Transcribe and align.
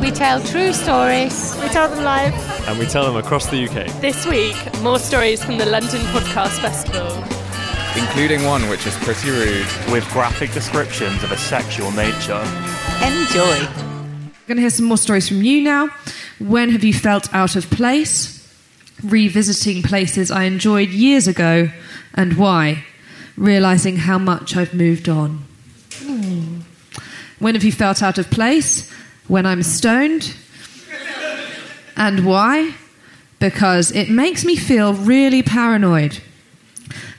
We 0.00 0.10
tell 0.12 0.40
true 0.40 0.72
stories. 0.72 1.56
We 1.60 1.68
tell 1.68 1.88
them 1.88 2.04
live. 2.04 2.32
And 2.68 2.78
we 2.78 2.86
tell 2.86 3.04
them 3.04 3.16
across 3.16 3.46
the 3.46 3.64
UK. 3.64 4.00
This 4.00 4.26
week, 4.26 4.54
more 4.80 4.98
stories 4.98 5.42
from 5.44 5.58
the 5.58 5.66
London 5.66 6.00
Podcast 6.12 6.60
Festival. 6.60 7.08
including 7.96 8.44
one 8.44 8.68
which 8.68 8.86
is 8.86 8.94
pretty 8.98 9.30
rude. 9.30 9.66
With 9.90 10.08
graphic 10.12 10.52
descriptions 10.52 11.22
of 11.24 11.32
a 11.32 11.36
sexual 11.36 11.90
nature. 11.92 12.40
Enjoy. 13.02 13.58
We're 13.58 14.46
going 14.46 14.56
to 14.56 14.60
hear 14.60 14.70
some 14.70 14.86
more 14.86 14.98
stories 14.98 15.28
from 15.28 15.42
you 15.42 15.62
now. 15.62 15.88
When 16.38 16.70
have 16.70 16.84
you 16.84 16.94
felt 16.94 17.32
out 17.34 17.56
of 17.56 17.68
place? 17.70 18.36
Revisiting 19.02 19.82
places 19.82 20.30
I 20.30 20.44
enjoyed 20.44 20.90
years 20.90 21.26
ago 21.26 21.70
and 22.14 22.36
why? 22.36 22.84
Realizing 23.36 23.96
how 23.96 24.18
much 24.18 24.56
I've 24.56 24.74
moved 24.74 25.08
on. 25.08 25.44
Hmm. 25.94 26.60
When 27.40 27.54
have 27.54 27.64
you 27.64 27.72
felt 27.72 28.02
out 28.02 28.18
of 28.18 28.30
place? 28.30 28.92
When 29.28 29.46
I'm 29.46 29.62
stoned. 29.62 30.34
And 31.96 32.24
why? 32.24 32.74
Because 33.38 33.92
it 33.92 34.10
makes 34.10 34.44
me 34.44 34.56
feel 34.56 34.94
really 34.94 35.42
paranoid. 35.42 36.20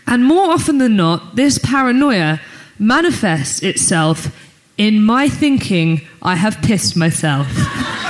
And 0.08 0.26
more 0.26 0.52
often 0.52 0.80
than 0.80 0.96
not, 0.96 1.36
this 1.36 1.60
paranoia 1.60 2.42
manifests 2.80 3.62
itself 3.62 4.36
in 4.78 5.04
my 5.04 5.30
thinking 5.30 6.02
I 6.22 6.36
have 6.36 6.62
pissed 6.62 6.96
myself. 6.98 7.48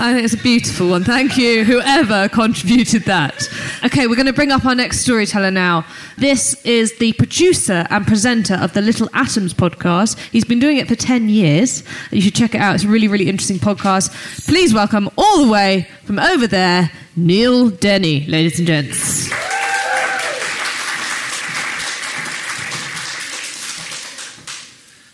I 0.00 0.14
think 0.14 0.24
it's 0.24 0.32
a 0.32 0.38
beautiful 0.38 0.88
one. 0.88 1.04
Thank 1.04 1.36
you, 1.36 1.62
whoever 1.62 2.26
contributed 2.30 3.02
that. 3.02 3.46
Okay, 3.84 4.06
we're 4.06 4.14
going 4.14 4.24
to 4.24 4.32
bring 4.32 4.50
up 4.50 4.64
our 4.64 4.74
next 4.74 5.00
storyteller 5.00 5.50
now. 5.50 5.84
This 6.16 6.54
is 6.64 6.96
the 6.96 7.12
producer 7.12 7.86
and 7.90 8.06
presenter 8.06 8.54
of 8.54 8.72
the 8.72 8.80
Little 8.80 9.10
Atoms 9.12 9.52
podcast. 9.52 10.18
He's 10.30 10.46
been 10.46 10.58
doing 10.58 10.78
it 10.78 10.88
for 10.88 10.94
10 10.94 11.28
years. 11.28 11.84
You 12.10 12.22
should 12.22 12.34
check 12.34 12.54
it 12.54 12.62
out. 12.62 12.76
It's 12.76 12.84
a 12.84 12.88
really, 12.88 13.08
really 13.08 13.28
interesting 13.28 13.58
podcast. 13.58 14.46
Please 14.46 14.72
welcome 14.72 15.10
all 15.18 15.44
the 15.44 15.52
way 15.52 15.86
from 16.04 16.18
over 16.18 16.46
there, 16.46 16.90
Neil 17.14 17.68
Denny, 17.68 18.24
ladies 18.24 18.58
and 18.58 18.66
gents. 18.66 19.59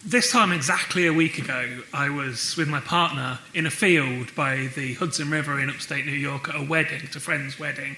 This 0.09 0.31
time, 0.31 0.53
exactly 0.53 1.09
a 1.09 1.12
week 1.12 1.39
ago, 1.39 1.83
I 1.93 2.11
was 2.11 2.56
with 2.56 2.69
my 2.69 2.78
partner 2.78 3.41
in 3.55 3.67
a 3.67 3.72
field 3.72 4.33
by 4.37 4.69
the 4.77 4.94
Hudson 4.94 5.33
River 5.33 5.59
in 5.59 5.69
upstate 5.69 6.06
New 6.06 6.12
York 6.12 6.49
at 6.49 6.55
a 6.55 6.62
wedding, 6.62 7.00
it's 7.03 7.17
a 7.17 7.21
friend's 7.21 7.59
wedding, 7.59 7.97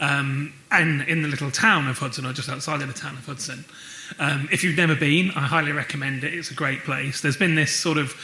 um, 0.00 0.52
and 0.70 1.02
in 1.02 1.22
the 1.22 1.28
little 1.28 1.50
town 1.50 1.88
of 1.88 1.98
Hudson, 1.98 2.24
or 2.24 2.32
just 2.32 2.48
outside 2.48 2.82
of 2.82 2.86
the 2.86 2.94
town 2.94 3.16
of 3.16 3.26
Hudson. 3.26 3.64
Um, 4.20 4.48
if 4.52 4.62
you've 4.62 4.76
never 4.76 4.94
been, 4.94 5.32
I 5.32 5.40
highly 5.40 5.72
recommend 5.72 6.22
it. 6.22 6.34
It's 6.34 6.52
a 6.52 6.54
great 6.54 6.84
place. 6.84 7.20
There's 7.20 7.36
been 7.36 7.56
this 7.56 7.74
sort 7.74 7.98
of 7.98 8.14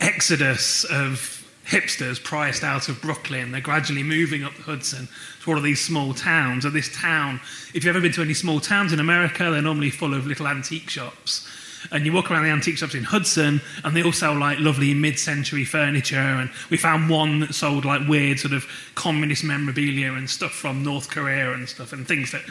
exodus 0.00 0.82
of 0.82 1.48
hipsters 1.64 2.20
priced 2.20 2.64
out 2.64 2.88
of 2.88 3.00
Brooklyn. 3.00 3.52
They're 3.52 3.60
gradually 3.60 4.02
moving 4.02 4.42
up 4.42 4.56
the 4.56 4.62
Hudson 4.62 5.06
to 5.44 5.50
all 5.52 5.56
of 5.56 5.62
these 5.62 5.80
small 5.80 6.12
towns. 6.12 6.64
And 6.64 6.74
this 6.74 6.92
town, 6.92 7.38
if 7.72 7.84
you've 7.84 7.94
ever 7.94 8.00
been 8.00 8.12
to 8.14 8.22
any 8.22 8.34
small 8.34 8.58
towns 8.58 8.92
in 8.92 8.98
America, 8.98 9.48
they're 9.48 9.62
normally 9.62 9.90
full 9.90 10.12
of 10.12 10.26
little 10.26 10.48
antique 10.48 10.90
shops. 10.90 11.48
And 11.90 12.04
you 12.04 12.12
walk 12.12 12.30
around 12.30 12.44
the 12.44 12.50
antique 12.50 12.78
shops 12.78 12.94
in 12.94 13.04
Hudson, 13.04 13.60
and 13.84 13.96
they 13.96 14.02
all 14.02 14.12
sell 14.12 14.38
like 14.38 14.58
lovely 14.60 14.94
mid-century 14.94 15.64
furniture. 15.64 16.16
And 16.16 16.50
we 16.70 16.76
found 16.76 17.08
one 17.08 17.40
that 17.40 17.54
sold 17.54 17.84
like 17.84 18.06
weird 18.08 18.38
sort 18.38 18.52
of 18.52 18.66
communist 18.94 19.44
memorabilia 19.44 20.12
and 20.12 20.28
stuff 20.28 20.52
from 20.52 20.82
North 20.82 21.10
Korea 21.10 21.52
and 21.52 21.68
stuff, 21.68 21.92
and 21.92 22.06
things 22.06 22.32
that 22.32 22.42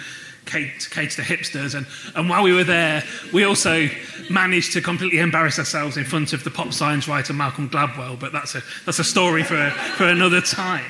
cater, 0.46 0.80
to 0.80 1.22
hipsters. 1.22 1.76
And, 1.76 1.86
and 2.16 2.30
while 2.30 2.44
we 2.44 2.53
were 2.53 2.64
there, 2.64 3.03
we 3.34 3.44
also 3.44 3.88
managed 4.30 4.74
to 4.74 4.81
completely 4.81 5.20
embarrass 5.20 5.59
ourselves 5.59 5.97
in 5.97 6.06
front 6.06 6.34
of 6.34 6.44
the 6.44 6.50
pop 6.50 6.74
science 6.74 7.08
writer 7.08 7.34
Malcolm 7.34 7.70
Gladwell. 7.70 8.20
But 8.20 8.31
that's 8.31 8.56
a 8.56 8.62
that's 8.86 9.00
a 9.00 9.03
story 9.03 9.44
for 9.44 9.70
for 9.70 10.06
another 10.06 10.42
time. 10.42 10.86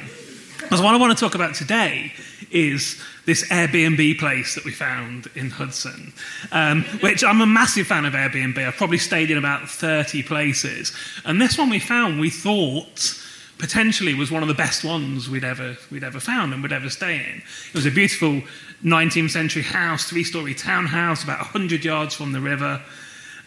Because 0.68 0.82
what 0.82 0.94
I 0.94 0.98
want 0.98 1.18
to 1.18 1.24
talk 1.24 1.34
about 1.34 1.56
today 1.56 2.12
is 2.52 3.02
this 3.26 3.48
Airbnb 3.48 4.20
place 4.20 4.54
that 4.56 4.66
we 4.66 4.72
found 4.72 5.30
in 5.34 5.50
Hudson, 5.50 6.12
um, 6.52 6.84
which 7.00 7.24
I'm 7.24 7.40
a 7.40 7.46
massive 7.46 7.88
fan 7.88 8.04
of 8.04 8.12
Airbnb. 8.12 8.58
I've 8.58 8.76
probably 8.76 8.98
stayed 8.98 9.32
in 9.32 9.38
about 9.38 9.70
30 9.70 10.24
places. 10.24 10.92
And 11.24 11.42
this 11.42 11.58
one 11.58 11.70
we 11.70 11.80
found, 11.80 12.20
we 12.20 12.30
thought 12.30 13.18
potentially 13.60 14.14
was 14.14 14.30
one 14.30 14.42
of 14.42 14.50
the 14.50 14.54
best 14.54 14.84
ones 14.84 15.30
we'd 15.30 15.46
ever, 15.46 15.78
we'd 15.90 16.04
ever 16.04 16.20
found 16.20 16.54
and 16.54 16.62
would 16.62 16.74
ever 16.74 16.90
stay 16.90 17.16
in. 17.16 17.42
It 17.70 17.74
was 17.74 17.86
a 17.86 17.92
beautiful 17.92 18.42
19th 18.84 19.30
century 19.30 19.64
house, 19.64 20.04
three 20.04 20.26
story 20.26 20.54
townhouse, 20.54 21.24
about 21.24 21.40
100 21.40 21.86
yards 21.86 22.14
from 22.14 22.34
the 22.34 22.42
river. 22.42 22.82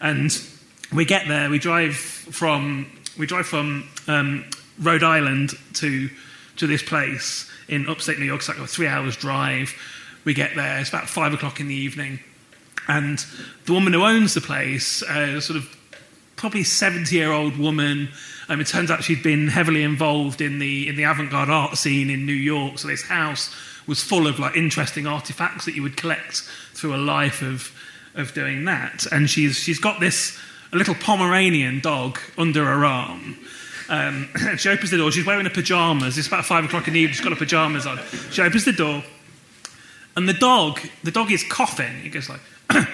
And 0.01 0.35
we 0.91 1.05
get 1.05 1.27
there, 1.27 1.51
we 1.51 1.59
drive 1.59 1.95
from, 1.95 2.87
we 3.15 3.27
drive 3.27 3.45
from 3.45 3.87
um, 4.07 4.43
Rhode 4.79 5.03
Island 5.03 5.51
to, 5.75 6.09
to 6.57 6.67
this 6.67 6.83
place 6.83 7.49
in 7.67 7.87
upstate 7.87 8.19
New 8.19 8.25
York. 8.25 8.39
It's 8.39 8.49
like 8.49 8.57
a 8.57 8.67
three 8.67 8.87
hours 8.87 9.15
drive. 9.15 9.73
We 10.25 10.33
get 10.33 10.55
there, 10.55 10.79
it's 10.79 10.89
about 10.89 11.09
five 11.09 11.33
o'clock 11.33 11.59
in 11.59 11.67
the 11.67 11.75
evening. 11.75 12.19
And 12.87 13.23
the 13.65 13.73
woman 13.73 13.93
who 13.93 14.03
owns 14.03 14.33
the 14.33 14.41
place, 14.41 15.01
uh, 15.03 15.39
sort 15.39 15.57
of 15.57 15.77
probably 16.35 16.63
70 16.63 17.15
year 17.15 17.31
old 17.31 17.57
woman, 17.57 18.09
um, 18.49 18.59
it 18.59 18.67
turns 18.67 18.91
out 18.91 19.03
she'd 19.03 19.23
been 19.23 19.47
heavily 19.47 19.83
involved 19.83 20.41
in 20.41 20.59
the, 20.59 20.89
in 20.89 20.95
the 20.95 21.03
avant 21.03 21.31
garde 21.31 21.49
art 21.49 21.77
scene 21.77 22.09
in 22.09 22.25
New 22.25 22.33
York. 22.33 22.79
So 22.79 22.87
this 22.87 23.03
house 23.03 23.55
was 23.87 24.03
full 24.03 24.27
of 24.27 24.39
like 24.39 24.55
interesting 24.55 25.07
artifacts 25.07 25.65
that 25.65 25.75
you 25.75 25.81
would 25.81 25.97
collect 25.97 26.41
through 26.73 26.95
a 26.95 26.97
life 26.97 27.41
of, 27.41 27.71
of 28.15 28.33
doing 28.33 28.65
that. 28.65 29.05
And 29.11 29.29
she's, 29.29 29.57
she's 29.57 29.79
got 29.79 29.99
this 29.99 30.37
a 30.73 30.75
little 30.75 30.95
Pomeranian 30.95 31.79
dog 31.79 32.19
under 32.37 32.65
her 32.65 32.85
arm. 32.85 33.37
Um, 33.91 34.29
she 34.57 34.69
opens 34.69 34.89
the 34.89 34.97
door. 34.97 35.11
She's 35.11 35.25
wearing 35.25 35.45
her 35.45 35.51
pajamas. 35.51 36.17
It's 36.17 36.27
about 36.27 36.45
five 36.45 36.65
o'clock 36.65 36.87
in 36.87 36.93
the 36.93 37.01
evening. 37.01 37.13
She's 37.13 37.23
got 37.23 37.33
her 37.33 37.37
pajamas 37.37 37.85
on. 37.85 37.99
She 38.31 38.41
opens 38.41 38.65
the 38.65 38.71
door, 38.71 39.03
and 40.15 40.27
the 40.27 40.33
dog, 40.33 40.79
the 41.03 41.11
dog 41.11 41.31
is 41.31 41.43
coughing. 41.43 41.93
He 42.01 42.09
goes 42.09 42.29
like, 42.29 42.39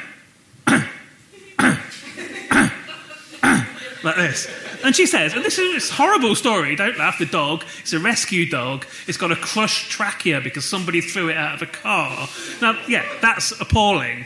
like 4.04 4.16
this. 4.16 4.50
And 4.84 4.96
she 4.96 5.06
says, 5.06 5.34
and 5.34 5.44
this 5.44 5.58
is 5.58 5.74
this 5.74 5.92
horrible 5.92 6.36
story. 6.36 6.76
Don't 6.76 6.98
laugh. 6.98 7.20
The 7.20 7.26
dog. 7.26 7.64
It's 7.80 7.94
a 7.94 8.00
rescue 8.00 8.50
dog. 8.50 8.86
It's 9.08 9.18
got 9.18 9.32
a 9.32 9.36
crushed 9.36 9.92
trachea 9.92 10.42
because 10.42 10.66
somebody 10.66 11.02
threw 11.02 11.30
it 11.30 11.38
out 11.38 11.56
of 11.56 11.62
a 11.62 11.72
car. 11.72 12.28
Now, 12.62 12.80
yeah, 12.88 13.06
that's 13.22 13.60
appalling. 13.60 14.26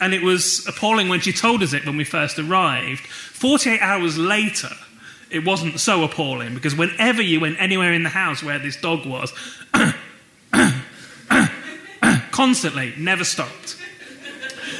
And 0.00 0.14
it 0.14 0.22
was 0.22 0.66
appalling 0.66 1.08
when 1.08 1.20
she 1.20 1.32
told 1.32 1.62
us 1.62 1.74
it 1.74 1.84
when 1.84 1.96
we 1.96 2.04
first 2.04 2.38
arrived. 2.38 3.06
48 3.06 3.80
hours 3.80 4.16
later, 4.16 4.70
it 5.30 5.44
wasn't 5.44 5.80
so 5.80 6.04
appalling 6.04 6.54
because 6.54 6.74
whenever 6.74 7.22
you 7.22 7.40
went 7.40 7.60
anywhere 7.60 7.92
in 7.92 8.02
the 8.02 8.08
house 8.08 8.42
where 8.42 8.58
this 8.58 8.76
dog 8.76 9.06
was, 9.06 9.32
constantly, 12.32 12.92
never 12.98 13.24
stopped. 13.24 13.76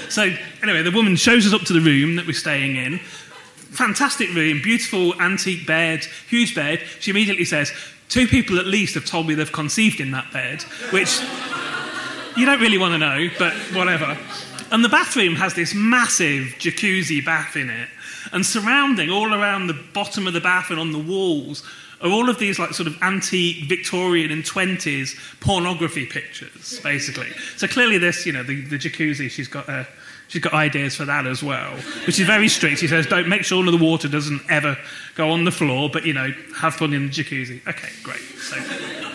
So, 0.09 0.35
anyway, 0.63 0.83
the 0.83 0.91
woman 0.91 1.17
shows 1.17 1.47
us 1.47 1.53
up 1.53 1.63
to 1.63 1.73
the 1.73 1.81
room 1.81 2.17
that 2.17 2.27
we're 2.27 2.33
staying 2.33 2.77
in. 2.77 2.99
Fantastic 2.99 4.35
room, 4.35 4.61
beautiful 4.61 5.15
antique 5.21 5.67
bed, 5.67 6.05
huge 6.29 6.55
bed. 6.55 6.81
She 6.99 7.13
immediately 7.13 7.45
says, 7.45 7.73
Two 8.09 8.27
people 8.27 8.59
at 8.59 8.67
least 8.67 8.97
have 8.97 9.05
told 9.05 9.29
me 9.29 9.35
they've 9.35 9.53
conceived 9.53 10.01
in 10.01 10.11
that 10.11 10.33
bed, 10.33 10.63
which 10.91 11.21
you 12.37 12.45
don't 12.45 12.61
really 12.61 12.77
want 12.77 12.93
to 12.95 12.99
know, 12.99 13.29
but 13.39 13.53
whatever. 13.73 14.19
And 14.73 14.85
the 14.85 14.89
bathroom 14.89 15.37
has 15.37 15.55
this 15.55 15.75
massive 15.75 16.57
jacuzzi 16.59 17.25
bath 17.25 17.55
in 17.55 17.71
it. 17.71 17.89
And 18.33 18.45
surrounding, 18.45 19.11
all 19.11 19.35
around 19.35 19.67
the 19.67 19.79
bottom 19.95 20.27
of 20.27 20.33
the 20.33 20.41
bath 20.41 20.71
and 20.71 20.79
on 20.79 20.93
the 20.93 20.99
walls, 20.99 21.63
are 22.01 22.11
all 22.11 22.31
of 22.31 22.39
these 22.39 22.59
like 22.59 22.73
sort 22.73 22.87
of 22.87 23.01
antique 23.03 23.65
Victorian 23.69 24.31
and 24.31 24.43
20s 24.43 25.17
pornography 25.41 26.07
pictures, 26.07 26.81
basically. 26.83 27.29
So 27.57 27.67
clearly, 27.67 27.99
this, 27.99 28.25
you 28.25 28.33
know, 28.33 28.43
the, 28.43 28.63
the 28.63 28.79
jacuzzi, 28.79 29.31
she's 29.31 29.49
got 29.49 29.69
a. 29.69 29.87
She's 30.29 30.43
got 30.43 30.55
ideas 30.55 30.95
for 30.95 31.05
that 31.07 31.27
as 31.27 31.43
well, 31.43 31.75
which 32.07 32.21
is 32.21 32.25
very 32.25 32.49
strict. 32.49 32.79
She 32.79 32.87
says, 32.87 33.05
don't 33.05 33.29
make 33.29 33.43
sure 33.43 33.59
all 33.59 33.67
of 33.69 33.77
the 33.77 33.85
water 33.85 34.07
doesn't 34.07 34.41
ever 34.49 34.79
go 35.17 35.29
on 35.31 35.45
the 35.45 35.51
floor, 35.51 35.91
but, 35.93 36.07
you 36.07 36.13
know, 36.13 36.33
have 36.57 36.75
fun 36.75 36.93
in 36.93 37.07
the 37.07 37.13
jacuzzi. 37.13 37.61
Okay, 37.67 37.89
great. 38.05 38.21
So, 38.39 39.10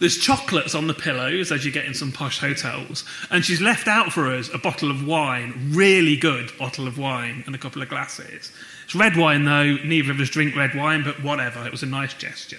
there's 0.00 0.16
chocolates 0.16 0.74
on 0.74 0.86
the 0.86 0.94
pillows, 0.94 1.52
as 1.52 1.64
you 1.64 1.70
get 1.70 1.84
in 1.84 1.94
some 1.94 2.10
posh 2.10 2.40
hotels. 2.40 3.04
And 3.30 3.44
she's 3.44 3.60
left 3.60 3.86
out 3.86 4.12
for 4.12 4.34
us 4.34 4.52
a 4.52 4.58
bottle 4.58 4.90
of 4.90 5.06
wine, 5.06 5.70
really 5.72 6.16
good 6.16 6.50
bottle 6.58 6.88
of 6.88 6.98
wine, 6.98 7.44
and 7.46 7.54
a 7.54 7.58
couple 7.58 7.82
of 7.82 7.88
glasses. 7.88 8.50
It's 8.84 8.94
red 8.94 9.16
wine, 9.16 9.44
though. 9.44 9.76
Neither 9.84 10.10
of 10.10 10.18
us 10.18 10.30
drink 10.30 10.56
red 10.56 10.74
wine, 10.74 11.04
but 11.04 11.22
whatever. 11.22 11.64
It 11.64 11.70
was 11.70 11.82
a 11.82 11.86
nice 11.86 12.14
gesture. 12.14 12.58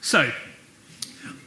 So, 0.00 0.30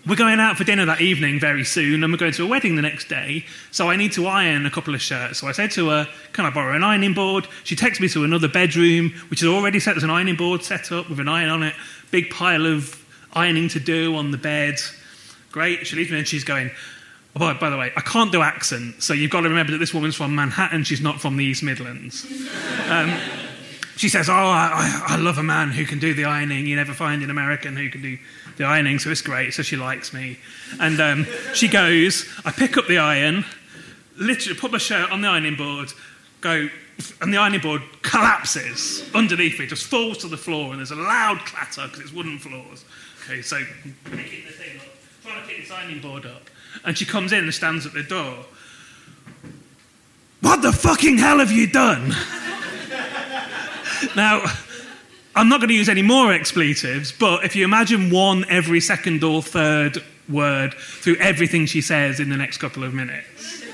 we're 0.07 0.15
going 0.15 0.39
out 0.39 0.57
for 0.57 0.63
dinner 0.63 0.85
that 0.85 1.01
evening 1.01 1.39
very 1.39 1.63
soon, 1.63 2.03
and 2.03 2.11
we're 2.11 2.17
going 2.17 2.31
to 2.33 2.43
a 2.43 2.47
wedding 2.47 2.75
the 2.75 2.81
next 2.81 3.07
day. 3.07 3.45
So 3.69 3.91
I 3.91 3.95
need 3.95 4.11
to 4.13 4.25
iron 4.25 4.65
a 4.65 4.71
couple 4.71 4.95
of 4.95 5.01
shirts. 5.01 5.39
So 5.39 5.47
I 5.47 5.51
said 5.51 5.69
to 5.71 5.89
her, 5.89 6.07
Can 6.33 6.45
I 6.45 6.49
borrow 6.49 6.75
an 6.75 6.83
ironing 6.83 7.13
board? 7.13 7.47
She 7.63 7.75
takes 7.75 7.99
me 7.99 8.09
to 8.09 8.23
another 8.23 8.47
bedroom, 8.47 9.11
which 9.29 9.43
is 9.43 9.47
already 9.47 9.79
set. 9.79 9.93
There's 9.93 10.03
an 10.03 10.09
ironing 10.09 10.35
board 10.35 10.63
set 10.63 10.91
up 10.91 11.09
with 11.09 11.19
an 11.19 11.29
iron 11.29 11.49
on 11.49 11.61
it, 11.61 11.75
big 12.09 12.31
pile 12.31 12.65
of 12.65 13.05
ironing 13.33 13.69
to 13.69 13.79
do 13.79 14.15
on 14.15 14.31
the 14.31 14.37
bed. 14.39 14.79
Great. 15.51 15.85
She 15.85 15.95
leaves 15.95 16.11
me 16.11 16.19
and 16.19 16.27
she's 16.27 16.43
going, 16.43 16.71
oh, 17.35 17.53
by, 17.53 17.69
the 17.69 17.77
way, 17.77 17.91
I 17.95 18.01
can't 18.01 18.31
do 18.31 18.41
accent, 18.41 19.03
so 19.03 19.13
you've 19.13 19.31
got 19.31 19.41
to 19.41 19.49
remember 19.49 19.71
that 19.73 19.77
this 19.77 19.93
woman's 19.93 20.15
from 20.15 20.35
Manhattan, 20.35 20.83
she's 20.83 21.01
not 21.01 21.21
from 21.21 21.37
the 21.37 21.45
East 21.45 21.63
Midlands. 21.63 22.25
Um, 22.89 23.15
she 23.95 24.09
says, 24.09 24.27
Oh, 24.27 24.33
I, 24.33 25.03
I, 25.07 25.15
love 25.17 25.37
a 25.37 25.43
man 25.43 25.69
who 25.69 25.85
can 25.85 25.99
do 25.99 26.13
the 26.13 26.25
ironing. 26.25 26.65
You 26.65 26.75
never 26.75 26.91
find 26.91 27.21
an 27.21 27.29
American 27.29 27.77
who 27.77 27.89
can 27.89 28.01
do 28.01 28.17
the 28.57 28.65
ironing, 28.65 28.99
so 28.99 29.11
it's 29.11 29.21
great. 29.21 29.53
So 29.53 29.61
she 29.61 29.77
likes 29.77 30.11
me. 30.11 30.39
And 30.79 30.99
um, 30.99 31.27
she 31.53 31.67
goes, 31.67 32.27
I 32.43 32.51
pick 32.51 32.77
up 32.77 32.87
the 32.87 32.97
iron, 32.97 33.45
literally 34.17 34.57
put 34.59 34.71
my 34.71 34.79
shirt 34.79 35.11
on 35.11 35.21
the 35.21 35.27
ironing 35.27 35.55
board, 35.55 35.93
go, 36.41 36.67
and 37.21 37.33
the 37.33 37.37
ironing 37.37 37.61
board 37.61 37.83
collapses 38.01 39.07
underneath 39.13 39.59
me, 39.59 39.67
just 39.67 39.85
falls 39.85 40.17
to 40.19 40.27
the 40.27 40.37
floor, 40.37 40.71
and 40.71 40.79
there's 40.79 40.91
a 40.91 40.95
loud 40.95 41.39
clatter 41.39 41.83
because 41.83 41.99
it's 41.99 42.13
wooden 42.13 42.39
floors. 42.39 42.83
Okay, 43.23 43.41
so 43.41 43.61
picking 44.05 44.45
the 44.45 44.51
thing 44.51 44.79
up, 44.79 44.90
trying 45.23 45.41
to 45.41 45.47
pick 45.47 45.61
this 45.61 45.71
ironing 45.71 46.01
board 46.01 46.25
up. 46.25 46.49
And 46.85 46.97
she 46.97 47.05
comes 47.05 47.31
in 47.31 47.43
and 47.43 47.53
stands 47.53 47.85
at 47.85 47.93
the 47.93 48.03
door. 48.03 48.45
What 50.41 50.61
the 50.61 50.71
fucking 50.71 51.17
hell 51.17 51.39
have 51.39 51.51
you 51.51 51.67
done? 51.67 52.09
now, 54.15 54.43
I'm 55.35 55.47
not 55.47 55.59
going 55.59 55.69
to 55.69 55.75
use 55.75 55.89
any 55.89 56.01
more 56.01 56.33
expletives, 56.33 57.11
but 57.11 57.45
if 57.45 57.55
you 57.55 57.63
imagine 57.63 58.09
one 58.09 58.45
every 58.49 58.81
second 58.81 59.23
or 59.23 59.41
third 59.41 60.03
word 60.27 60.73
through 60.73 61.17
everything 61.17 61.65
she 61.65 61.81
says 61.81 62.19
in 62.19 62.29
the 62.29 62.37
next 62.37 62.57
couple 62.57 62.83
of 62.83 62.93
minutes. 62.93 63.59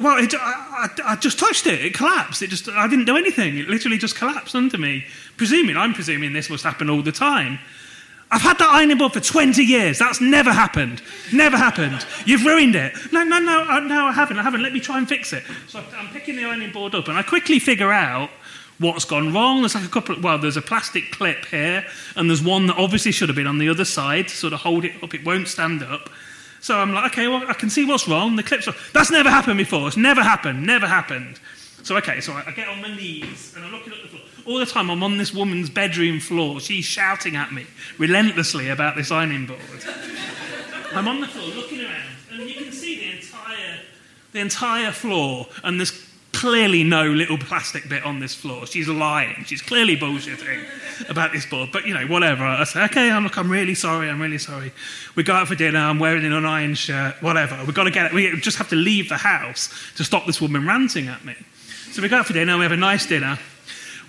Well, 0.00 0.22
it, 0.22 0.32
I, 0.32 0.38
I, 0.38 1.12
I, 1.12 1.16
just 1.16 1.40
touched 1.40 1.66
it. 1.66 1.84
It 1.84 1.92
collapsed. 1.92 2.40
It 2.40 2.50
just, 2.50 2.68
I 2.68 2.86
didn't 2.86 3.06
do 3.06 3.16
anything. 3.16 3.58
It 3.58 3.68
literally 3.68 3.98
just 3.98 4.14
collapsed 4.14 4.54
under 4.54 4.78
me. 4.78 5.04
Presuming, 5.36 5.76
I'm 5.76 5.92
presuming 5.92 6.32
this 6.32 6.48
must 6.48 6.62
happen 6.62 6.88
all 6.88 7.02
the 7.02 7.10
time. 7.10 7.58
I've 8.30 8.42
had 8.42 8.58
that 8.58 8.70
ironing 8.70 8.98
board 8.98 9.12
for 9.12 9.20
20 9.20 9.62
years. 9.62 9.98
That's 9.98 10.20
never 10.20 10.52
happened. 10.52 11.00
Never 11.32 11.56
happened. 11.56 12.04
You've 12.26 12.44
ruined 12.44 12.74
it. 12.74 12.92
No, 13.10 13.24
no, 13.24 13.38
no, 13.38 13.62
uh, 13.62 13.80
no, 13.80 14.06
I 14.06 14.12
haven't. 14.12 14.38
I 14.38 14.42
haven't. 14.42 14.62
Let 14.62 14.72
me 14.72 14.80
try 14.80 14.98
and 14.98 15.08
fix 15.08 15.32
it. 15.32 15.44
So 15.66 15.82
I'm 15.96 16.08
picking 16.08 16.36
the 16.36 16.44
ironing 16.44 16.70
board 16.70 16.94
up, 16.94 17.08
and 17.08 17.16
I 17.16 17.22
quickly 17.22 17.58
figure 17.58 17.90
out 17.90 18.28
what's 18.78 19.06
gone 19.06 19.32
wrong. 19.32 19.62
There's 19.62 19.74
like 19.74 19.84
a 19.84 19.88
couple. 19.88 20.16
Of, 20.16 20.22
well, 20.22 20.38
there's 20.38 20.58
a 20.58 20.62
plastic 20.62 21.10
clip 21.10 21.46
here, 21.46 21.86
and 22.16 22.28
there's 22.28 22.42
one 22.42 22.66
that 22.66 22.76
obviously 22.76 23.12
should 23.12 23.30
have 23.30 23.36
been 23.36 23.46
on 23.46 23.58
the 23.58 23.68
other 23.70 23.86
side 23.86 24.28
to 24.28 24.36
sort 24.36 24.52
of 24.52 24.60
hold 24.60 24.84
it 24.84 25.02
up. 25.02 25.14
It 25.14 25.24
won't 25.24 25.48
stand 25.48 25.82
up. 25.82 26.10
So 26.60 26.76
I'm 26.76 26.92
like, 26.92 27.12
okay, 27.12 27.28
well, 27.28 27.44
I 27.48 27.54
can 27.54 27.70
see 27.70 27.86
what's 27.86 28.06
wrong. 28.06 28.36
The 28.36 28.42
clip's. 28.42 28.68
That's 28.92 29.10
never 29.10 29.30
happened 29.30 29.56
before. 29.56 29.88
It's 29.88 29.96
never 29.96 30.22
happened. 30.22 30.66
Never 30.66 30.86
happened. 30.86 31.40
So 31.82 31.96
okay, 31.96 32.20
so 32.20 32.34
I 32.34 32.50
get 32.50 32.68
on 32.68 32.82
my 32.82 32.94
knees 32.94 33.54
and 33.56 33.64
I'm 33.64 33.72
looking 33.72 33.94
at 33.94 34.02
the 34.02 34.08
floor 34.08 34.22
all 34.48 34.58
the 34.58 34.66
time 34.66 34.90
I'm 34.90 35.02
on 35.02 35.18
this 35.18 35.32
woman's 35.34 35.68
bedroom 35.68 36.20
floor. 36.20 36.58
She's 36.60 36.84
shouting 36.84 37.36
at 37.36 37.52
me 37.52 37.66
relentlessly 37.98 38.70
about 38.70 38.96
this 38.96 39.10
ironing 39.10 39.46
board. 39.46 39.60
I'm 40.92 41.06
on 41.06 41.20
the 41.20 41.28
floor 41.28 41.48
looking 41.48 41.84
around, 41.84 42.16
and 42.32 42.48
you 42.48 42.54
can 42.54 42.72
see 42.72 42.98
the 42.98 43.16
entire, 43.16 43.78
the 44.32 44.40
entire 44.40 44.90
floor, 44.90 45.46
and 45.62 45.78
there's 45.78 46.06
clearly 46.32 46.84
no 46.84 47.04
little 47.04 47.36
plastic 47.36 47.88
bit 47.88 48.04
on 48.04 48.20
this 48.20 48.34
floor. 48.34 48.66
She's 48.66 48.88
lying. 48.88 49.44
She's 49.44 49.60
clearly 49.60 49.96
bullshitting 49.96 51.10
about 51.10 51.32
this 51.32 51.44
board. 51.44 51.70
But, 51.72 51.84
you 51.86 51.94
know, 51.94 52.06
whatever. 52.06 52.44
I 52.44 52.62
say, 52.64 52.84
okay, 52.84 53.10
I'm, 53.10 53.24
look, 53.24 53.36
I'm 53.36 53.50
really 53.50 53.74
sorry. 53.74 54.08
I'm 54.08 54.22
really 54.22 54.38
sorry. 54.38 54.70
We 55.16 55.24
go 55.24 55.32
out 55.34 55.48
for 55.48 55.56
dinner. 55.56 55.80
I'm 55.80 55.98
wearing 55.98 56.24
an 56.24 56.46
iron 56.46 56.74
shirt. 56.74 57.20
Whatever. 57.22 57.58
We've 57.64 57.74
got 57.74 57.84
to 57.84 57.90
get 57.90 58.06
it. 58.06 58.12
We 58.12 58.38
just 58.40 58.56
have 58.58 58.68
to 58.68 58.76
leave 58.76 59.08
the 59.08 59.16
house 59.16 59.68
to 59.96 60.04
stop 60.04 60.26
this 60.26 60.40
woman 60.40 60.64
ranting 60.64 61.08
at 61.08 61.24
me. 61.24 61.34
So 61.90 62.02
we 62.02 62.08
go 62.08 62.18
out 62.18 62.26
for 62.26 62.34
dinner. 62.34 62.56
We 62.56 62.62
have 62.62 62.72
a 62.72 62.76
nice 62.76 63.04
dinner. 63.04 63.36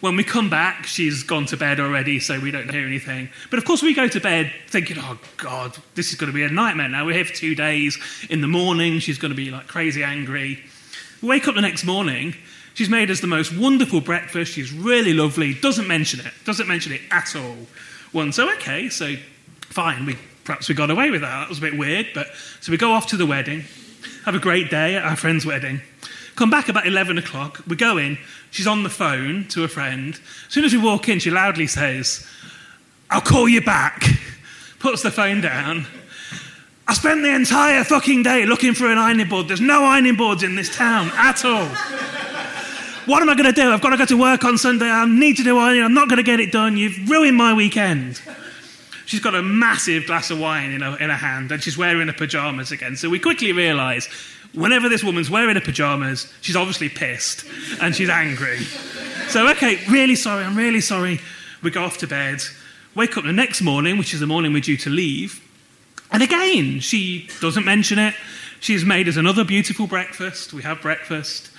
When 0.01 0.15
we 0.15 0.23
come 0.23 0.49
back, 0.49 0.85
she's 0.85 1.23
gone 1.23 1.45
to 1.47 1.57
bed 1.57 1.79
already, 1.79 2.19
so 2.19 2.39
we 2.39 2.51
don't 2.51 2.69
hear 2.69 2.85
anything. 2.85 3.29
But 3.49 3.59
of 3.59 3.65
course, 3.65 3.81
we 3.81 3.93
go 3.93 4.07
to 4.07 4.19
bed 4.19 4.51
thinking, 4.67 4.97
oh, 4.99 5.19
God, 5.37 5.77
this 5.95 6.09
is 6.09 6.15
going 6.15 6.31
to 6.31 6.33
be 6.33 6.43
a 6.43 6.49
nightmare 6.49 6.87
now. 6.87 7.05
We're 7.05 7.15
here 7.15 7.25
for 7.25 7.33
two 7.33 7.53
days. 7.53 7.99
In 8.29 8.41
the 8.41 8.47
morning, 8.47 8.99
she's 8.99 9.17
going 9.17 9.31
to 9.31 9.35
be 9.35 9.51
like 9.51 9.67
crazy 9.67 10.03
angry. 10.03 10.63
We 11.21 11.27
wake 11.27 11.47
up 11.47 11.55
the 11.55 11.61
next 11.61 11.83
morning. 11.83 12.33
She's 12.75 12.89
made 12.89 13.11
us 13.11 13.19
the 13.19 13.27
most 13.27 13.55
wonderful 13.57 13.99
breakfast. 13.99 14.53
She's 14.53 14.71
really 14.71 15.13
lovely. 15.13 15.53
Doesn't 15.53 15.87
mention 15.87 16.21
it. 16.21 16.31
Doesn't 16.45 16.67
mention 16.67 16.93
it 16.93 17.01
at 17.11 17.35
all. 17.35 17.57
One, 18.13 18.31
so 18.31 18.47
oh, 18.47 18.53
okay, 18.53 18.89
so 18.89 19.15
fine. 19.61 20.05
We 20.05 20.17
perhaps 20.45 20.67
we 20.69 20.75
got 20.75 20.89
away 20.89 21.11
with 21.11 21.21
that. 21.21 21.41
That 21.41 21.49
was 21.49 21.59
a 21.59 21.61
bit 21.61 21.77
weird, 21.77 22.07
but 22.15 22.27
so 22.61 22.71
we 22.71 22.77
go 22.77 22.91
off 22.91 23.07
to 23.07 23.17
the 23.17 23.25
wedding, 23.25 23.65
have 24.25 24.33
a 24.33 24.39
great 24.39 24.71
day 24.71 24.95
at 24.95 25.03
our 25.03 25.15
friend's 25.15 25.45
wedding. 25.45 25.81
Come 26.39 26.49
back 26.49 26.69
about 26.69 26.87
11 26.87 27.17
o'clock. 27.17 27.61
We 27.67 27.75
go 27.75 27.97
in. 27.97 28.17
She's 28.49 28.65
on 28.65 28.83
the 28.83 28.89
phone 28.89 29.43
to 29.49 29.65
a 29.65 29.67
friend. 29.67 30.17
As 30.47 30.53
soon 30.53 30.63
as 30.63 30.71
we 30.71 30.79
walk 30.79 31.09
in, 31.09 31.19
she 31.19 31.29
loudly 31.29 31.67
says, 31.67 32.25
I'll 33.09 33.19
call 33.19 33.49
you 33.49 33.59
back. 33.59 34.05
Puts 34.79 35.03
the 35.03 35.11
phone 35.11 35.41
down. 35.41 35.85
I 36.87 36.93
spent 36.93 37.23
the 37.23 37.35
entire 37.35 37.83
fucking 37.83 38.23
day 38.23 38.45
looking 38.45 38.73
for 38.73 38.89
an 38.89 38.97
ironing 38.97 39.27
board. 39.27 39.49
There's 39.49 39.59
no 39.59 39.83
ironing 39.83 40.15
boards 40.15 40.41
in 40.41 40.55
this 40.55 40.73
town 40.73 41.11
at 41.15 41.43
all. 41.43 41.65
what 43.05 43.21
am 43.21 43.29
I 43.29 43.35
going 43.35 43.53
to 43.53 43.61
do? 43.61 43.71
I've 43.73 43.81
got 43.81 43.89
to 43.89 43.97
go 43.97 44.05
to 44.05 44.17
work 44.17 44.45
on 44.45 44.57
Sunday. 44.57 44.89
I 44.89 45.05
need 45.05 45.35
to 45.35 45.43
do 45.43 45.57
ironing. 45.57 45.83
I'm 45.83 45.93
not 45.93 46.07
going 46.07 46.17
to 46.17 46.23
get 46.23 46.39
it 46.39 46.53
done. 46.53 46.77
You've 46.77 47.09
ruined 47.09 47.35
my 47.35 47.53
weekend. 47.53 48.21
She's 49.05 49.19
got 49.19 49.35
a 49.35 49.41
massive 49.41 50.05
glass 50.05 50.31
of 50.31 50.39
wine 50.39 50.71
in 50.71 50.83
her, 50.83 50.95
in 51.01 51.09
her 51.09 51.17
hand 51.17 51.51
and 51.51 51.61
she's 51.61 51.77
wearing 51.77 52.07
her 52.07 52.13
pajamas 52.13 52.71
again. 52.71 52.95
So 52.95 53.09
we 53.09 53.19
quickly 53.19 53.51
realise 53.51 54.07
Whenever 54.53 54.89
this 54.89 55.03
woman's 55.03 55.29
wearing 55.29 55.55
her 55.55 55.61
pajamas, 55.61 56.31
she's 56.41 56.55
obviously 56.55 56.89
pissed 56.89 57.45
and 57.81 57.95
she's 57.95 58.09
angry. 58.09 58.59
So, 59.29 59.47
okay, 59.51 59.79
really 59.89 60.15
sorry, 60.15 60.43
I'm 60.43 60.57
really 60.57 60.81
sorry. 60.81 61.19
We 61.61 61.71
go 61.71 61.83
off 61.83 61.97
to 61.99 62.07
bed, 62.07 62.41
wake 62.95 63.17
up 63.17 63.25
the 63.25 63.33
next 63.33 63.61
morning, 63.61 63.97
which 63.97 64.13
is 64.13 64.19
the 64.19 64.27
morning 64.27 64.53
we're 64.53 64.61
due 64.61 64.77
to 64.77 64.89
leave, 64.89 65.41
and 66.11 66.23
again, 66.23 66.79
she 66.79 67.29
doesn't 67.39 67.65
mention 67.65 67.99
it. 67.99 68.15
She's 68.59 68.83
made 68.83 69.07
us 69.07 69.15
another 69.15 69.43
beautiful 69.43 69.87
breakfast. 69.87 70.53
We 70.53 70.63
have 70.63 70.81
breakfast. 70.81 71.51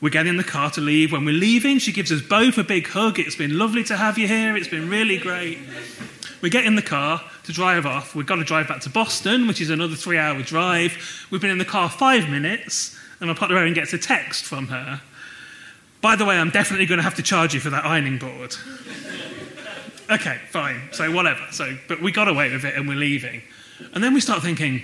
We 0.00 0.10
get 0.10 0.26
in 0.26 0.36
the 0.36 0.44
car 0.44 0.70
to 0.70 0.80
leave. 0.80 1.12
When 1.12 1.24
we're 1.24 1.34
leaving, 1.34 1.78
she 1.78 1.92
gives 1.92 2.10
us 2.12 2.22
both 2.22 2.56
a 2.56 2.64
big 2.64 2.86
hug. 2.88 3.18
It's 3.18 3.36
been 3.36 3.58
lovely 3.58 3.84
to 3.84 3.96
have 3.96 4.16
you 4.16 4.28
here. 4.28 4.56
It's 4.56 4.68
been 4.68 4.88
really 4.88 5.18
great. 5.18 5.58
We 6.40 6.48
get 6.48 6.64
in 6.64 6.74
the 6.74 6.82
car 6.82 7.20
to 7.44 7.52
drive 7.52 7.84
off. 7.84 8.14
We've 8.14 8.26
got 8.26 8.36
to 8.36 8.44
drive 8.44 8.68
back 8.68 8.80
to 8.82 8.90
Boston, 8.90 9.46
which 9.46 9.60
is 9.60 9.70
another 9.70 9.94
three 9.94 10.18
hour 10.18 10.42
drive. 10.42 11.26
We've 11.30 11.40
been 11.40 11.50
in 11.50 11.58
the 11.58 11.64
car 11.64 11.90
five 11.90 12.28
minutes, 12.30 12.98
and 13.20 13.28
my 13.28 13.34
partner 13.34 13.58
Erin 13.58 13.74
gets 13.74 13.92
a 13.92 13.98
text 13.98 14.44
from 14.44 14.68
her. 14.68 15.02
By 16.00 16.16
the 16.16 16.24
way, 16.24 16.36
I'm 16.38 16.50
definitely 16.50 16.86
going 16.86 16.98
to 16.98 17.04
have 17.04 17.16
to 17.16 17.22
charge 17.22 17.52
you 17.52 17.60
for 17.60 17.70
that 17.70 17.84
ironing 17.84 18.18
board. 18.18 18.56
okay, 20.10 20.38
fine. 20.48 20.88
So, 20.92 21.12
whatever. 21.12 21.46
So, 21.50 21.76
but 21.88 22.00
we 22.00 22.10
got 22.10 22.26
away 22.26 22.50
with 22.50 22.64
it 22.64 22.74
and 22.74 22.88
we're 22.88 22.96
leaving. 22.96 23.42
And 23.92 24.02
then 24.02 24.14
we 24.14 24.20
start 24.20 24.42
thinking, 24.42 24.82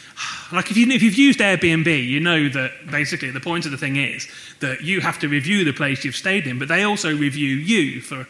like 0.52 0.72
if, 0.72 0.76
you, 0.76 0.90
if 0.90 1.00
you've 1.00 1.14
used 1.14 1.38
Airbnb, 1.38 2.04
you 2.04 2.18
know 2.18 2.48
that 2.48 2.72
basically 2.90 3.30
the 3.30 3.40
point 3.40 3.66
of 3.66 3.70
the 3.70 3.78
thing 3.78 3.96
is 3.96 4.28
that 4.58 4.80
you 4.80 5.00
have 5.00 5.20
to 5.20 5.28
review 5.28 5.64
the 5.64 5.72
place 5.72 6.04
you've 6.04 6.16
stayed 6.16 6.48
in, 6.48 6.58
but 6.58 6.66
they 6.66 6.82
also 6.82 7.16
review 7.16 7.54
you 7.54 8.00
for 8.00 8.26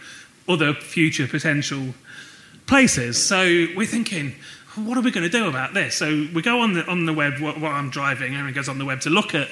other 0.46 0.75
future 0.75 1.26
potential 1.26 1.94
places. 2.68 3.22
So 3.22 3.42
we're 3.76 3.87
thinking, 3.87 4.34
what 4.76 4.96
are 4.96 5.00
we 5.00 5.10
going 5.10 5.28
to 5.28 5.30
do 5.30 5.48
about 5.48 5.75
this? 5.75 5.96
So 5.96 6.26
we 6.32 6.42
go 6.42 6.60
on 6.60 6.75
the, 6.75 6.87
on 6.87 7.06
the 7.06 7.12
web 7.12 7.40
while 7.40 7.66
I'm 7.66 7.90
driving, 7.90 8.34
Erin 8.34 8.54
goes 8.54 8.68
on 8.68 8.78
the 8.78 8.84
web 8.84 9.00
to 9.02 9.10
look 9.10 9.34
at 9.34 9.48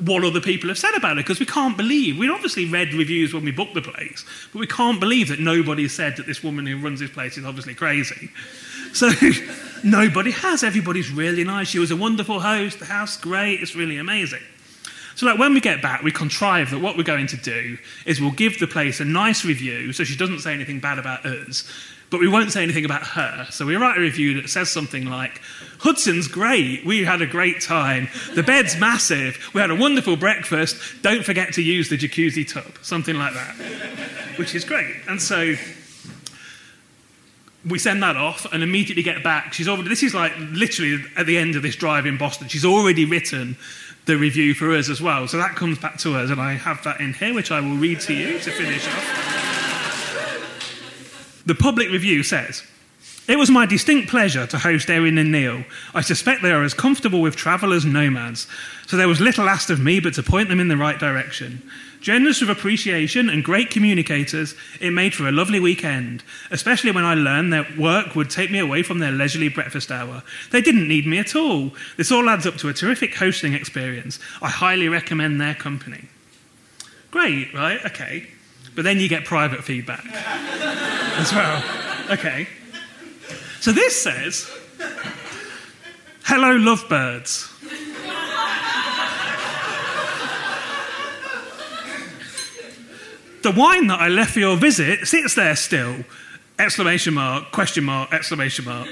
what 0.00 0.24
other 0.24 0.40
people 0.40 0.68
have 0.68 0.78
said 0.78 0.94
about 0.94 1.12
it 1.12 1.26
because 1.26 1.38
we 1.38 1.46
can't 1.46 1.76
believe. 1.76 2.18
we'd 2.18 2.30
obviously 2.30 2.64
read 2.64 2.94
reviews 2.94 3.34
when 3.34 3.44
we 3.44 3.50
booked 3.50 3.74
the 3.74 3.82
place, 3.82 4.24
but 4.52 4.58
we 4.58 4.66
can't 4.66 4.98
believe 4.98 5.28
that 5.28 5.40
nobody 5.40 5.86
said 5.88 6.16
that 6.16 6.26
this 6.26 6.42
woman 6.42 6.66
who 6.66 6.78
runs 6.78 7.00
this 7.00 7.10
place 7.10 7.36
is 7.36 7.44
obviously 7.44 7.74
crazy. 7.74 8.30
So 8.92 9.10
nobody 9.84 10.30
has. 10.30 10.64
Everybody's 10.64 11.10
really 11.12 11.44
nice. 11.44 11.68
She 11.68 11.78
was 11.78 11.90
a 11.90 11.96
wonderful 11.96 12.40
host. 12.40 12.78
The 12.78 12.86
house 12.86 13.16
great. 13.16 13.60
It's 13.60 13.76
really 13.76 13.98
amazing. 13.98 14.40
So 15.16 15.26
like 15.26 15.38
when 15.38 15.52
we 15.52 15.60
get 15.60 15.82
back, 15.82 16.02
we 16.02 16.10
contrive 16.10 16.70
that 16.70 16.78
what 16.78 16.96
we're 16.96 17.02
going 17.02 17.26
to 17.28 17.36
do 17.36 17.76
is 18.06 18.20
we'll 18.20 18.30
give 18.30 18.58
the 18.58 18.66
place 18.66 19.00
a 19.00 19.04
nice 19.04 19.44
review 19.44 19.92
so 19.92 20.02
she 20.02 20.16
doesn't 20.16 20.38
say 20.38 20.54
anything 20.54 20.80
bad 20.80 20.98
about 20.98 21.26
us, 21.26 21.70
but 22.10 22.20
we 22.20 22.28
won't 22.28 22.50
say 22.50 22.62
anything 22.62 22.84
about 22.84 23.02
her. 23.02 23.46
So 23.50 23.64
we 23.64 23.76
write 23.76 23.96
a 23.96 24.00
review 24.00 24.40
that 24.40 24.50
says 24.50 24.70
something 24.70 25.06
like, 25.06 25.40
Hudson's 25.78 26.28
great. 26.28 26.84
We 26.84 27.04
had 27.04 27.22
a 27.22 27.26
great 27.26 27.60
time. 27.60 28.08
The 28.34 28.42
bed's 28.42 28.76
massive. 28.78 29.38
We 29.54 29.60
had 29.60 29.70
a 29.70 29.76
wonderful 29.76 30.16
breakfast. 30.16 30.76
Don't 31.02 31.24
forget 31.24 31.54
to 31.54 31.62
use 31.62 31.88
the 31.88 31.96
jacuzzi 31.96 32.46
tub. 32.46 32.74
Something 32.82 33.16
like 33.16 33.32
that, 33.34 33.54
which 34.36 34.54
is 34.54 34.64
great. 34.64 34.94
And 35.08 35.22
so 35.22 35.54
we 37.68 37.78
send 37.78 38.02
that 38.02 38.16
off 38.16 38.46
and 38.52 38.62
immediately 38.62 39.02
get 39.02 39.22
back. 39.22 39.52
She's 39.52 39.68
already, 39.68 39.88
this 39.88 40.02
is 40.02 40.14
like 40.14 40.32
literally 40.38 41.02
at 41.16 41.26
the 41.26 41.38
end 41.38 41.56
of 41.56 41.62
this 41.62 41.76
drive 41.76 42.06
in 42.06 42.18
Boston. 42.18 42.48
She's 42.48 42.64
already 42.64 43.04
written 43.04 43.56
the 44.06 44.16
review 44.16 44.54
for 44.54 44.74
us 44.74 44.88
as 44.88 45.00
well. 45.00 45.28
So 45.28 45.36
that 45.36 45.56
comes 45.56 45.78
back 45.78 45.98
to 45.98 46.16
us, 46.16 46.30
and 46.30 46.40
I 46.40 46.54
have 46.54 46.82
that 46.84 47.00
in 47.00 47.12
here, 47.12 47.34
which 47.34 47.50
I 47.50 47.60
will 47.60 47.76
read 47.76 48.00
to 48.00 48.14
you 48.14 48.38
to 48.38 48.50
finish 48.50 48.86
off. 48.88 49.39
The 51.50 51.54
public 51.56 51.90
review 51.90 52.22
says, 52.22 52.62
it 53.26 53.36
was 53.36 53.50
my 53.50 53.66
distinct 53.66 54.08
pleasure 54.08 54.46
to 54.46 54.56
host 54.56 54.88
Erin 54.88 55.18
and 55.18 55.32
Neil. 55.32 55.64
I 55.92 56.00
suspect 56.00 56.42
they 56.42 56.52
are 56.52 56.62
as 56.62 56.74
comfortable 56.74 57.20
with 57.20 57.34
travel 57.34 57.72
as 57.72 57.84
nomads, 57.84 58.46
so 58.86 58.96
there 58.96 59.08
was 59.08 59.20
little 59.20 59.48
asked 59.48 59.68
of 59.68 59.80
me 59.80 59.98
but 59.98 60.14
to 60.14 60.22
point 60.22 60.48
them 60.48 60.60
in 60.60 60.68
the 60.68 60.76
right 60.76 60.96
direction. 60.96 61.60
Generous 62.00 62.40
with 62.40 62.50
appreciation 62.50 63.28
and 63.28 63.42
great 63.42 63.68
communicators, 63.68 64.54
it 64.80 64.92
made 64.92 65.12
for 65.12 65.26
a 65.26 65.32
lovely 65.32 65.58
weekend, 65.58 66.22
especially 66.52 66.92
when 66.92 67.04
I 67.04 67.14
learned 67.14 67.52
that 67.52 67.76
work 67.76 68.14
would 68.14 68.30
take 68.30 68.52
me 68.52 68.60
away 68.60 68.84
from 68.84 69.00
their 69.00 69.10
leisurely 69.10 69.48
breakfast 69.48 69.90
hour. 69.90 70.22
They 70.52 70.60
didn't 70.60 70.86
need 70.86 71.04
me 71.04 71.18
at 71.18 71.34
all. 71.34 71.72
This 71.96 72.12
all 72.12 72.28
adds 72.28 72.46
up 72.46 72.58
to 72.58 72.68
a 72.68 72.72
terrific 72.72 73.16
hosting 73.16 73.54
experience. 73.54 74.20
I 74.40 74.50
highly 74.50 74.88
recommend 74.88 75.40
their 75.40 75.56
company. 75.56 76.04
Great, 77.10 77.52
right? 77.52 77.84
Okay. 77.86 78.28
But 78.74 78.84
then 78.84 79.00
you 79.00 79.08
get 79.08 79.24
private 79.24 79.64
feedback 79.64 80.04
as 80.06 81.32
well. 81.32 81.62
Okay. 82.10 82.48
So 83.60 83.72
this 83.72 84.02
says, 84.02 84.50
Hello, 86.24 86.56
lovebirds. 86.56 87.48
The 93.42 93.50
wine 93.50 93.86
that 93.86 94.00
I 94.00 94.08
left 94.08 94.32
for 94.32 94.40
your 94.40 94.56
visit 94.56 95.06
sits 95.06 95.34
there 95.34 95.56
still. 95.56 96.04
Exclamation 96.58 97.14
mark, 97.14 97.52
question 97.52 97.84
mark, 97.84 98.12
exclamation 98.12 98.66
mark. 98.66 98.86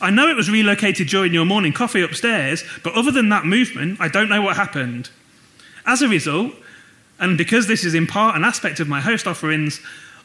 I 0.00 0.10
know 0.10 0.28
it 0.28 0.36
was 0.36 0.48
relocated 0.48 1.08
during 1.08 1.34
your 1.34 1.44
morning 1.44 1.72
coffee 1.72 2.02
upstairs, 2.02 2.62
but 2.84 2.94
other 2.94 3.10
than 3.10 3.30
that 3.30 3.44
movement, 3.44 4.00
I 4.00 4.06
don't 4.06 4.28
know 4.28 4.42
what 4.42 4.56
happened. 4.56 5.10
As 5.84 6.02
a 6.02 6.08
result, 6.08 6.54
and 7.18 7.36
because 7.38 7.66
this 7.66 7.84
is 7.84 7.94
in 7.94 8.06
part 8.06 8.36
an 8.36 8.44
aspect 8.44 8.80
of 8.80 8.88
my 8.88 9.00
host 9.00 9.26
offerings, 9.26 9.80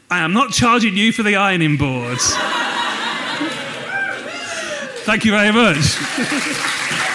I 0.09 0.19
am 0.19 0.33
not 0.33 0.51
charging 0.51 0.95
you 0.95 1.11
for 1.11 1.23
the 1.23 1.35
ironing 1.35 1.77
boards. 1.77 2.33
Thank 5.05 5.25
you 5.25 5.31
very 5.31 5.51
much. 5.51 5.77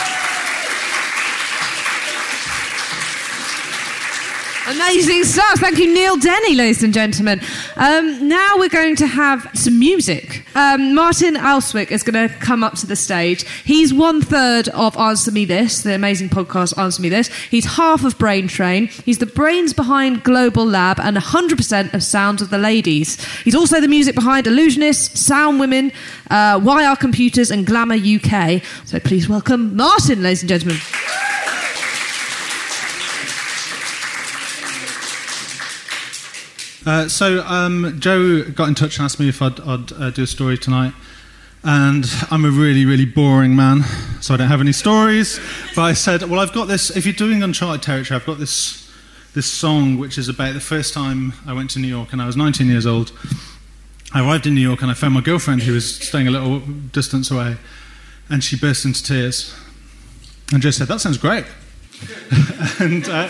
Amazing 4.69 5.25
stuff. 5.25 5.61
Thank 5.61 5.79
you, 5.79 5.95
Neil 5.95 6.19
Denny, 6.19 6.55
ladies 6.55 6.83
and 6.83 6.93
gentlemen. 6.93 7.41
Um, 7.77 8.29
now 8.29 8.59
we're 8.59 8.69
going 8.69 8.97
to 8.97 9.07
have 9.07 9.49
some 9.55 9.79
music. 9.79 10.45
Um, 10.55 10.95
Martin 10.95 11.37
Austwick 11.37 11.91
is 11.91 12.03
going 12.03 12.29
to 12.29 12.35
come 12.35 12.63
up 12.63 12.75
to 12.75 12.87
the 12.87 12.95
stage. 12.95 13.49
He's 13.65 13.95
one 13.95 14.21
third 14.21 14.69
of 14.69 14.95
Answer 14.99 15.31
Me 15.31 15.47
This, 15.47 15.83
the 15.83 15.95
amazing 15.95 16.29
podcast 16.29 16.77
Answer 16.77 17.01
Me 17.01 17.09
This. 17.09 17.29
He's 17.51 17.65
half 17.65 18.05
of 18.05 18.19
Brain 18.19 18.47
Train. 18.47 18.89
He's 18.89 19.17
the 19.17 19.27
brains 19.27 19.73
behind 19.73 20.23
Global 20.23 20.67
Lab 20.67 21.01
and 21.01 21.17
100% 21.17 21.95
of 21.95 22.03
Sounds 22.03 22.43
of 22.43 22.51
the 22.51 22.59
Ladies. 22.59 23.25
He's 23.45 23.55
also 23.55 23.81
the 23.81 23.89
music 23.89 24.15
behind 24.15 24.45
Illusionists, 24.47 25.17
Sound 25.17 25.61
Women, 25.61 25.93
uh, 26.31 26.61
Why 26.61 26.85
Are 26.85 26.97
Computers, 26.97 27.51
and 27.51 27.65
Glamour 27.65 27.97
UK. 27.97 28.63
So 28.85 29.01
please 29.01 29.31
welcome 29.31 29.77
Martin, 29.77 30.23
ladies 30.23 30.43
and 30.43 30.51
gentlemen. 30.51 30.79
Uh, 36.87 37.09
so 37.09 37.41
um, 37.45 37.97
Joe 37.99 38.45
got 38.45 38.69
in 38.69 38.75
touch 38.75 38.99
and 38.99 39.05
asked 39.05 39.19
me 39.19 39.29
if 39.29 39.43
I'd, 39.43 39.61
I'd 39.61 39.93
uh, 39.93 40.11
do 40.11 40.23
a 40.23 40.27
story 40.27 40.57
tonight. 40.57 40.95
And 41.65 42.07
I'm 42.31 42.45
a 42.45 42.51
really, 42.51 42.85
really 42.85 43.05
boring 43.05 43.57
man, 43.57 43.83
so 44.21 44.33
I 44.33 44.37
don't 44.37 44.49
have 44.49 44.61
any 44.61 44.73
stories. 44.73 45.41
But 45.75 45.83
I 45.83 45.93
said, 45.93 46.23
well, 46.23 46.39
I've 46.39 46.53
got 46.53 46.69
this. 46.69 46.97
If 46.97 47.05
you're 47.05 47.13
doing 47.13 47.43
uncharted 47.43 47.83
territory, 47.83 48.19
I've 48.19 48.27
got 48.27 48.39
this 48.39 48.89
this 49.35 49.47
song 49.47 49.99
which 49.99 50.17
is 50.19 50.29
about 50.29 50.55
the 50.55 50.61
first 50.61 50.95
time 50.95 51.33
I 51.47 51.53
went 51.53 51.71
to 51.71 51.79
New 51.79 51.89
York, 51.89 52.13
and 52.13 52.23
I 52.23 52.27
was 52.27 52.37
19 52.37 52.67
years 52.67 52.87
old. 52.87 53.13
I 54.13 54.21
arrived 54.21 54.47
in 54.47 54.55
New 54.55 54.61
York 54.61 54.81
and 54.81 54.91
I 54.91 54.95
found 54.95 55.15
my 55.15 55.21
girlfriend 55.21 55.63
who 55.63 55.75
was 55.75 55.97
staying 55.97 56.27
a 56.29 56.31
little 56.31 56.61
distance 56.61 57.31
away, 57.31 57.57
and 58.31 58.43
she 58.43 58.57
burst 58.57 58.85
into 58.85 59.03
tears. 59.03 59.55
And 60.53 60.63
Joe 60.63 60.71
said, 60.71 60.89
"That 60.89 61.01
sounds 61.01 61.19
great." 61.19 61.45
and 62.81 63.07
uh, 63.09 63.29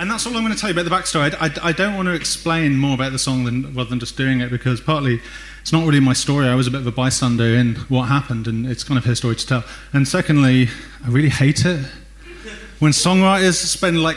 and 0.00 0.10
that's 0.10 0.26
all 0.26 0.34
I'm 0.34 0.42
going 0.42 0.54
to 0.54 0.58
tell 0.58 0.70
you 0.70 0.80
about 0.80 0.88
the 0.88 0.96
backstory. 0.96 1.34
I, 1.34 1.46
I, 1.46 1.68
I, 1.68 1.72
don't 1.72 1.94
want 1.94 2.06
to 2.06 2.14
explain 2.14 2.74
more 2.74 2.94
about 2.94 3.12
the 3.12 3.18
song 3.18 3.44
than, 3.44 3.74
rather 3.74 3.90
than 3.90 4.00
just 4.00 4.16
doing 4.16 4.40
it 4.40 4.50
because 4.50 4.80
partly 4.80 5.20
it's 5.60 5.74
not 5.74 5.86
really 5.86 6.00
my 6.00 6.14
story. 6.14 6.48
I 6.48 6.54
was 6.54 6.66
a 6.66 6.70
bit 6.70 6.80
of 6.80 6.86
a 6.86 6.92
bystander 6.92 7.44
in 7.44 7.74
what 7.90 8.04
happened, 8.04 8.46
and 8.46 8.66
it's 8.66 8.82
kind 8.82 8.96
of 8.96 9.04
her 9.04 9.14
story 9.14 9.36
to 9.36 9.46
tell. 9.46 9.64
And 9.92 10.08
secondly, 10.08 10.68
I 11.04 11.08
really 11.10 11.28
hate 11.28 11.66
it 11.66 11.84
when 12.78 12.92
songwriters 12.92 13.56
spend 13.56 14.02
like 14.02 14.16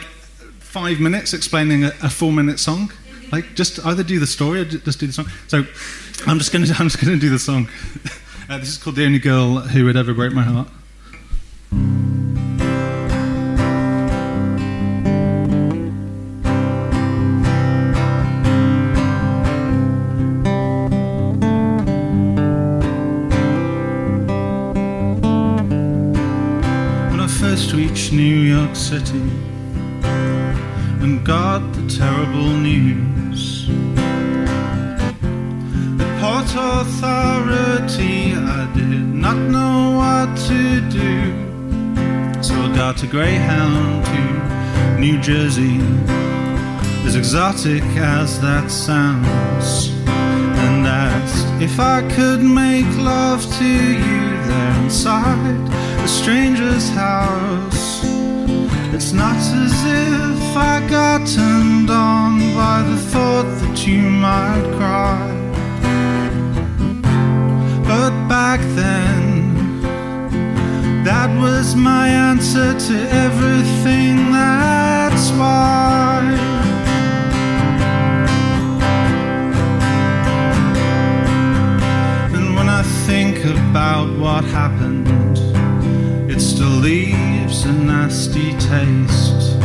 five 0.60 1.02
minutes 1.02 1.34
explaining 1.34 1.84
a, 1.84 1.92
a 2.02 2.10
four-minute 2.10 2.60
song. 2.60 2.90
Like, 3.34 3.54
just 3.54 3.86
either 3.86 4.04
do 4.04 4.20
the 4.20 4.28
story 4.28 4.62
or 4.62 4.66
just 4.66 5.02
do 5.02 5.08
the 5.08 5.13
song. 5.13 5.25
So 5.48 5.66
I'm 6.25 6.38
just 6.38 6.54
going 6.54 6.63
to 6.66 6.74
I'm 6.80 6.88
just 6.88 7.04
going 7.04 7.13
to 7.13 7.20
do 7.20 7.30
the 7.30 7.40
song. 7.40 7.68
Uh, 8.50 8.58
this 8.58 8.68
is 8.68 8.78
called 8.78 8.98
"The 8.98 9.06
Only 9.06 9.20
Girl 9.20 9.60
Who 9.60 9.86
Would 9.86 9.96
Ever 9.96 10.13
Break 10.13 10.34
My 10.34 10.44
Heart." 10.44 10.68
New 28.15 28.41
York 28.55 28.75
City 28.75 29.24
and 31.01 31.25
got 31.25 31.62
the 31.74 31.82
terrible 31.89 32.50
news. 32.70 33.67
The 35.98 36.05
Port 36.22 36.46
Authority, 36.55 38.34
I 38.36 38.72
did 38.75 39.03
not 39.25 39.38
know 39.38 39.98
what 39.98 40.38
to 40.48 40.79
do. 40.91 42.43
So 42.43 42.53
I 42.53 42.75
got 42.75 43.01
a 43.01 43.08
Greyhound 43.08 44.05
to 44.05 45.00
New 45.00 45.20
Jersey, 45.20 45.79
as 47.08 47.15
exotic 47.15 47.84
as 47.98 48.39
that 48.41 48.70
sounds, 48.70 49.89
and 50.08 50.86
asked 50.86 51.48
if 51.63 51.79
I 51.79 52.08
could 52.15 52.43
make 52.43 52.86
love 52.98 53.41
to 53.58 53.65
you 53.65 54.24
there 54.50 54.84
inside 54.84 55.58
a 56.03 56.08
stranger's 56.08 56.89
house. 56.89 57.83
It's 58.96 59.12
not 59.12 59.36
as 59.36 59.74
if 59.86 60.56
I 60.56 60.88
got 60.88 61.28
turned 61.28 61.90
on 61.90 62.38
by 62.54 62.84
the 62.84 62.96
thought 62.96 63.48
that 63.62 63.88
you 63.88 64.04
might 64.04 64.64
cry. 64.78 65.18
But 67.88 68.12
back 68.30 68.60
then, 68.76 69.82
that 71.04 71.30
was 71.42 71.76
my 71.76 72.08
answer 72.08 72.78
to 72.88 72.96
everything, 73.26 74.32
that's 74.32 75.32
why. 75.40 76.22
And 82.36 82.56
when 82.56 82.70
I 82.70 82.84
think 83.08 83.44
about 83.44 84.08
what 84.20 84.44
happened, 84.44 85.08
it 86.32 86.40
still 86.40 86.78
leaves 86.88 87.23
a 87.65 87.72
nasty 87.72 88.51
taste. 88.53 89.58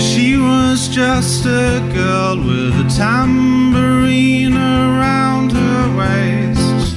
She 0.00 0.36
was 0.36 0.88
just 0.88 1.44
a 1.44 1.80
girl 1.92 2.36
with 2.36 2.74
a 2.78 2.88
tambourine 2.96 4.56
around 4.56 5.52
her 5.52 5.96
waist. 5.98 6.96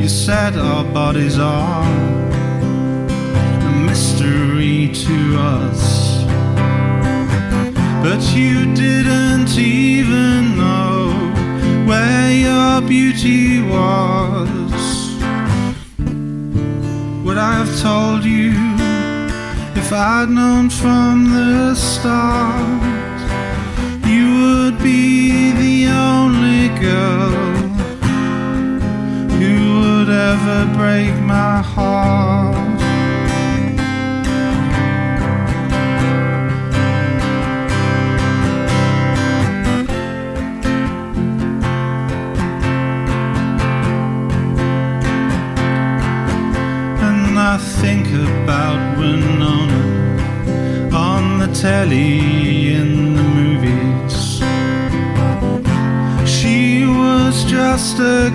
You 0.00 0.08
said 0.08 0.56
our 0.56 0.84
bodies 0.84 1.38
are 1.38 1.84
a 3.68 3.72
mystery 3.86 4.90
to 4.92 5.36
us. 5.38 6.24
But 8.02 8.22
you 8.34 8.74
didn't 8.74 9.56
even 9.56 10.56
know 10.56 11.12
where 11.86 12.32
your 12.32 12.80
beauty 12.80 13.62
was. 13.62 14.59
Would 17.30 17.38
I 17.38 17.64
have 17.64 17.80
told 17.80 18.24
you 18.24 18.50
if 19.80 19.92
I'd 19.92 20.28
known 20.30 20.68
from 20.68 21.30
the 21.30 21.76
start? 21.76 22.82
You 24.04 24.26
would 24.42 24.82
be 24.82 25.52
the 25.52 25.92
only 25.92 26.70
girl 26.80 27.30
who 29.38 29.54
would 29.78 30.08
ever 30.08 30.74
break 30.76 31.14
my 31.22 31.62
heart. 31.62 32.19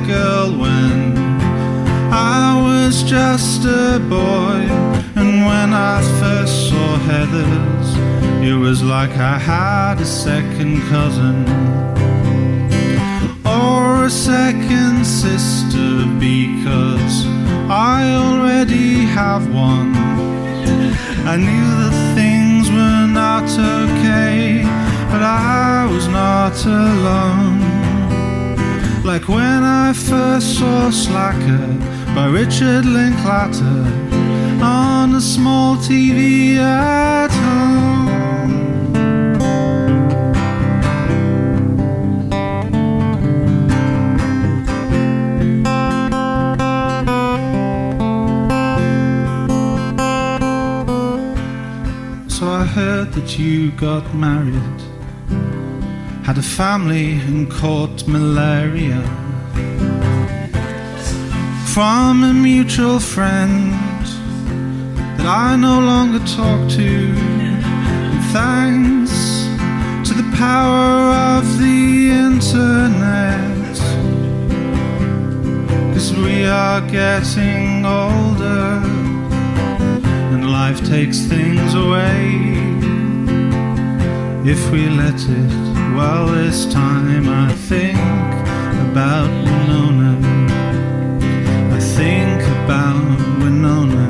Girl 0.03 0.51
when 0.59 1.17
I 2.13 2.61
was 2.61 3.03
just 3.03 3.65
a 3.65 3.99
boy. 3.99 4.59
And 5.15 5.45
when 5.45 5.73
I 5.73 6.01
first 6.19 6.69
saw 6.69 6.97
Heathers, 7.07 7.89
it 8.43 8.53
was 8.53 8.83
like 8.83 9.11
I 9.11 9.37
had 9.39 9.99
a 10.01 10.05
second 10.05 10.81
cousin 10.89 11.47
or 13.45 14.05
a 14.05 14.09
second 14.09 15.05
sister 15.05 16.05
because 16.19 17.25
I 17.69 18.11
already 18.11 19.05
have 19.19 19.51
one. 19.53 19.95
I 21.25 21.37
knew 21.37 21.67
that 21.81 21.95
things 22.15 22.69
were 22.69 23.07
not 23.07 23.49
okay, 23.49 24.61
but 25.11 25.23
I 25.23 25.87
was 25.91 26.07
not 26.07 26.55
alone. 26.65 27.64
Like 29.05 29.27
when 29.29 29.63
I 29.63 29.93
first 29.93 30.57
saw 30.57 30.89
Slacker 30.89 31.67
by 32.15 32.25
Richard 32.25 32.85
Linklater 32.85 33.85
on 34.63 35.13
a 35.13 35.21
small 35.21 35.75
TV 35.77 36.57
at 36.57 37.29
home. 37.29 37.75
So 52.27 52.47
I 52.47 52.65
heard 52.65 53.13
that 53.13 53.37
you 53.37 53.71
got 53.73 54.15
married, 54.15 54.81
had 56.25 56.39
a 56.39 56.41
family 56.41 57.19
and 57.27 57.51
caught 57.51 58.07
malaria 58.07 58.99
from 61.71 62.23
a 62.23 62.33
mutual 62.33 62.99
friend 62.99 63.71
that 65.17 65.27
I 65.27 65.55
no 65.55 65.79
longer 65.79 66.17
talk 66.25 66.67
to. 66.79 66.91
And 68.11 68.23
thanks 68.33 69.13
to 70.09 70.15
the 70.15 70.27
power 70.35 71.37
of 71.37 71.59
the 71.59 72.09
internet, 72.09 73.75
cause 75.93 76.11
we 76.11 76.47
are 76.47 76.81
getting 76.89 77.85
older 77.85 78.81
and 80.33 80.51
life 80.51 80.83
takes 80.87 81.19
things 81.19 81.75
away. 81.75 82.17
If 84.43 84.71
we 84.71 84.89
let 84.89 85.21
it, 85.29 85.74
well, 85.95 86.27
this 86.27 86.65
time 86.65 87.29
I 87.29 87.51
think 87.53 87.97
about 88.91 89.29
Winona. 89.45 90.13
I 91.73 91.79
think 91.79 92.41
about 92.63 93.17
Winona. 93.39 94.07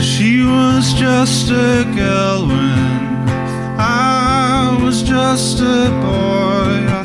She 0.00 0.44
was 0.44 0.92
just 0.92 1.50
a 1.50 1.84
girl 1.96 2.46
when 2.46 3.28
I 3.78 4.78
was 4.82 5.02
just 5.02 5.60
a 5.60 5.90
boy. 6.02 7.03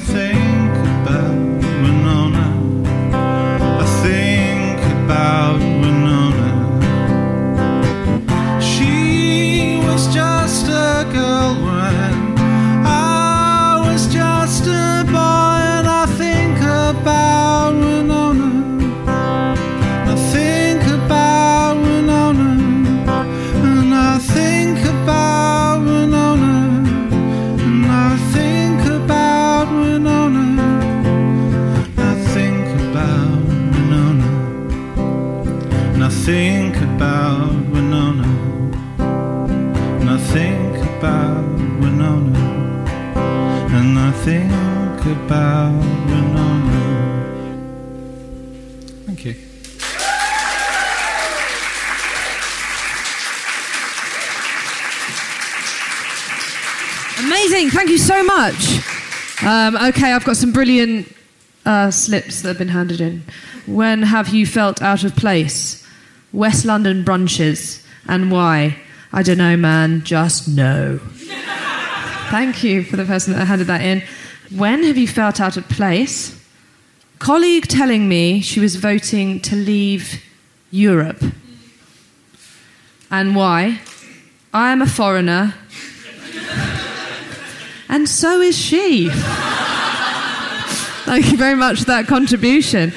Thank 49.05 49.25
you. 49.25 49.35
Amazing. 57.19 57.69
Thank 57.69 57.89
you 57.91 57.99
so 57.99 58.23
much. 58.23 58.79
Um, 59.43 59.75
okay, 59.75 60.13
I've 60.13 60.25
got 60.25 60.35
some 60.35 60.51
brilliant 60.51 61.15
uh, 61.63 61.91
slips 61.91 62.41
that 62.41 62.47
have 62.47 62.57
been 62.57 62.69
handed 62.69 62.99
in. 62.99 63.21
When 63.67 64.01
have 64.01 64.29
you 64.29 64.47
felt 64.47 64.81
out 64.81 65.03
of 65.03 65.15
place? 65.15 65.85
West 66.33 66.65
London 66.65 67.03
brunches. 67.03 67.85
And 68.07 68.31
why? 68.31 68.77
I 69.13 69.21
don't 69.21 69.37
know, 69.37 69.55
man. 69.55 70.03
Just 70.03 70.47
no. 70.47 70.97
Thank 72.31 72.63
you 72.63 72.83
for 72.83 72.95
the 72.95 73.05
person 73.05 73.33
that 73.33 73.45
handed 73.45 73.67
that 73.67 73.81
in. 73.81 74.01
When 74.49 74.83
have 74.83 74.97
you 74.97 75.07
felt 75.07 75.39
out 75.39 75.57
of 75.57 75.69
place? 75.69 76.35
Colleague 77.19 77.67
telling 77.67 78.09
me 78.09 78.41
she 78.41 78.59
was 78.59 78.77
voting 78.77 79.39
to 79.41 79.55
leave 79.55 80.23
Europe. 80.71 81.23
And 83.11 83.35
why? 83.35 83.81
I 84.53 84.71
am 84.71 84.81
a 84.81 84.87
foreigner. 84.87 85.53
And 87.91 88.07
so 88.07 88.39
is 88.39 88.55
she. 88.55 89.09
Thank 91.09 91.31
you 91.31 91.37
very 91.37 91.55
much 91.55 91.79
for 91.79 91.85
that 91.85 92.05
contribution. 92.05 92.93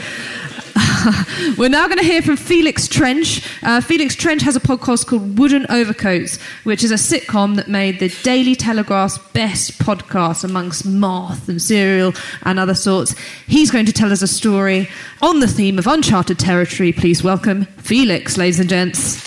We're 1.59 1.69
now 1.69 1.87
going 1.87 1.99
to 1.99 2.05
hear 2.05 2.23
from 2.23 2.37
Felix 2.37 2.87
Trench. 2.87 3.47
Uh, 3.63 3.81
Felix 3.81 4.15
Trench 4.15 4.43
has 4.43 4.55
a 4.55 4.61
podcast 4.61 5.07
called 5.07 5.39
Wooden 5.39 5.67
Overcoats, 5.69 6.41
which 6.65 6.85
is 6.85 6.91
a 6.91 6.95
sitcom 6.95 7.57
that 7.57 7.69
made 7.69 7.99
the 7.99 8.09
Daily 8.23 8.55
Telegraph's 8.55 9.19
best 9.33 9.79
podcast 9.79 10.45
amongst 10.45 10.87
math 10.87 11.49
and 11.49 11.61
serial 11.61 12.13
and 12.43 12.61
other 12.61 12.75
sorts. 12.75 13.17
He's 13.47 13.71
going 13.71 13.87
to 13.87 13.93
tell 13.93 14.13
us 14.13 14.23
a 14.23 14.29
story 14.29 14.89
on 15.21 15.41
the 15.41 15.49
theme 15.49 15.79
of 15.79 15.87
uncharted 15.87 16.39
territory. 16.39 16.93
Please 16.93 17.25
welcome 17.25 17.65
Felix, 17.79 18.37
ladies 18.37 18.61
and 18.61 18.69
gents. 18.69 19.23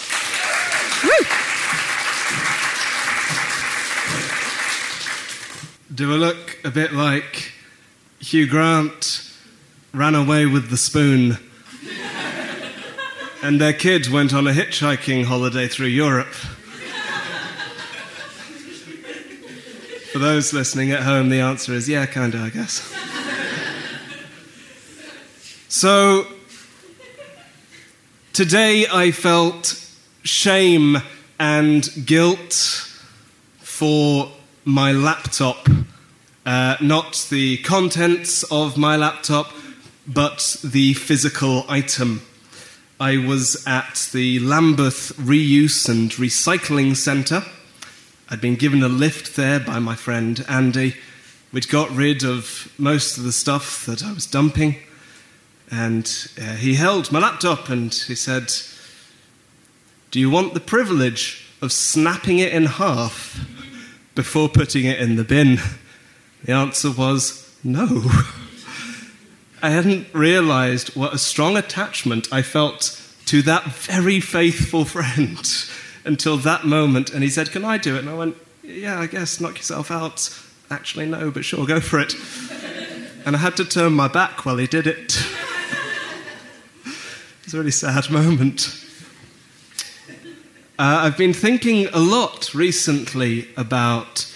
Do 5.94 6.14
I 6.14 6.18
look 6.18 6.60
a 6.64 6.72
bit 6.72 6.94
like 6.94 7.52
Hugh 8.20 8.48
Grant 8.48 9.32
ran 9.94 10.14
away 10.14 10.46
with 10.46 10.70
the 10.70 10.76
spoon 10.76 11.38
and 13.46 13.62
their 13.62 13.74
kids 13.74 14.10
went 14.10 14.34
on 14.34 14.48
a 14.48 14.52
hitchhiking 14.52 15.24
holiday 15.24 15.68
through 15.68 15.86
Europe? 15.86 16.34
For 20.12 20.18
those 20.18 20.52
listening 20.52 20.90
at 20.90 21.04
home, 21.04 21.30
the 21.30 21.42
answer 21.42 21.74
is 21.74 21.88
yeah, 21.88 22.08
kinda, 22.08 22.40
I 22.40 22.50
guess. 22.50 22.92
So 25.68 26.26
today 28.34 28.88
I 28.92 29.12
felt 29.12 29.80
shame 30.24 30.98
and 31.38 31.88
guilt 32.04 32.54
for 33.60 34.32
my 34.64 34.92
laptop. 34.92 35.70
Uh, 36.48 36.78
not 36.82 37.28
the 37.30 37.58
contents 37.58 38.42
of 38.52 38.76
my 38.76 38.96
laptop, 38.96 39.52
but 40.08 40.58
the 40.64 40.96
physical 40.96 41.64
item. 41.70 42.22
I 43.00 43.18
was 43.18 43.62
at 43.68 44.08
the 44.14 44.40
Lambeth 44.40 45.12
Reuse 45.18 45.90
and 45.90 46.12
Recycling 46.12 46.96
Centre. 46.96 47.44
I'd 48.30 48.40
been 48.40 48.56
given 48.56 48.82
a 48.84 48.88
lift 48.88 49.36
there 49.36 49.60
by 49.60 49.80
my 49.80 49.96
friend 49.96 50.46
Andy, 50.48 50.96
which 51.52 51.70
got 51.70 51.92
rid 51.92 52.24
of 52.24 52.72
most 52.78 53.18
of 53.18 53.26
the 53.26 53.34
stuff 53.34 53.86
that 53.86 54.02
I 54.02 54.14
was 54.14 54.26
dumping. 54.26 54.78
And 55.70 56.10
uh, 56.42 56.56
he 56.56 56.76
held 56.76 57.12
my 57.12 57.20
laptop 57.20 57.68
and 57.68 57.94
he 57.94 58.16
said, 58.16 58.54
Do 60.12 60.22
you 60.22 60.30
want 60.30 60.54
the 60.54 60.62
privilege 60.62 61.50
of 61.62 61.74
snapping 61.74 62.40
it 62.40 62.54
in 62.54 62.66
half 62.66 63.46
before 64.16 64.48
putting 64.48 64.86
it 64.86 65.02
in 65.02 65.18
the 65.18 65.26
bin? 65.26 65.60
The 66.46 66.54
answer 66.54 66.92
was 66.92 67.54
no. 67.62 68.10
I 69.62 69.70
hadn't 69.70 70.14
realized 70.14 70.96
what 70.96 71.14
a 71.14 71.18
strong 71.18 71.58
attachment 71.58 72.28
I 72.32 72.42
felt 72.42 73.02
to 73.28 73.42
that 73.44 73.66
very 73.66 74.20
faithful 74.20 74.86
friend 74.86 75.40
until 76.06 76.38
that 76.38 76.66
moment. 76.66 77.12
And 77.12 77.24
he 77.24 77.30
said, 77.30 77.52
Can 77.52 77.66
I 77.66 77.78
do 77.78 77.96
it? 77.96 78.00
And 78.00 78.10
I 78.10 78.14
went, 78.14 78.36
Yeah, 78.64 79.00
I 79.00 79.08
guess, 79.08 79.40
knock 79.40 79.58
yourself 79.58 79.92
out. 79.92 80.30
Actually, 80.70 81.06
no, 81.06 81.32
but 81.32 81.46
sure, 81.46 81.66
go 81.66 81.80
for 81.80 82.00
it. 82.00 82.16
And 83.26 83.36
I 83.36 83.40
had 83.40 83.58
to 83.58 83.66
turn 83.66 83.94
my 83.94 84.08
back 84.08 84.46
while 84.46 84.58
he 84.58 84.68
did 84.68 84.86
it. 84.86 85.16
it 86.86 87.46
was 87.46 87.56
a 87.56 87.58
really 87.58 87.72
sad 87.72 88.12
moment. 88.12 88.86
Uh, 90.78 91.02
I've 91.02 91.18
been 91.18 91.34
thinking 91.34 91.88
a 91.88 92.00
lot 92.00 92.54
recently 92.54 93.48
about 93.58 94.32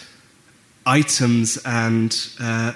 items 0.88 1.58
and 1.66 2.18
uh, 2.40 2.74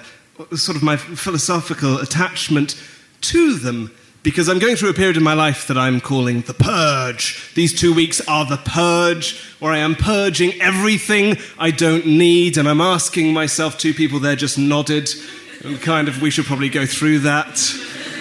sort 0.54 0.76
of 0.76 0.82
my 0.82 0.96
philosophical 0.96 1.98
attachment 1.98 2.80
to 3.22 3.54
them 3.58 3.90
because 4.24 4.48
I'm 4.48 4.58
going 4.58 4.74
through 4.74 4.88
a 4.88 4.94
period 4.94 5.18
in 5.18 5.22
my 5.22 5.34
life 5.34 5.68
that 5.68 5.76
I'm 5.76 6.00
calling 6.00 6.40
the 6.40 6.54
purge. 6.54 7.52
These 7.54 7.78
two 7.78 7.92
weeks 7.92 8.26
are 8.26 8.46
the 8.46 8.56
purge, 8.56 9.38
where 9.60 9.70
I 9.70 9.78
am 9.78 9.94
purging 9.94 10.58
everything 10.62 11.36
I 11.58 11.70
don't 11.70 12.06
need, 12.06 12.56
and 12.56 12.66
I'm 12.66 12.80
asking 12.80 13.34
myself, 13.34 13.76
two 13.76 13.92
people 13.92 14.18
there 14.18 14.34
just 14.34 14.58
nodded, 14.58 15.10
and 15.62 15.80
kind 15.80 16.08
of, 16.08 16.22
we 16.22 16.30
should 16.30 16.46
probably 16.46 16.70
go 16.70 16.86
through 16.86 17.18
that 17.20 17.58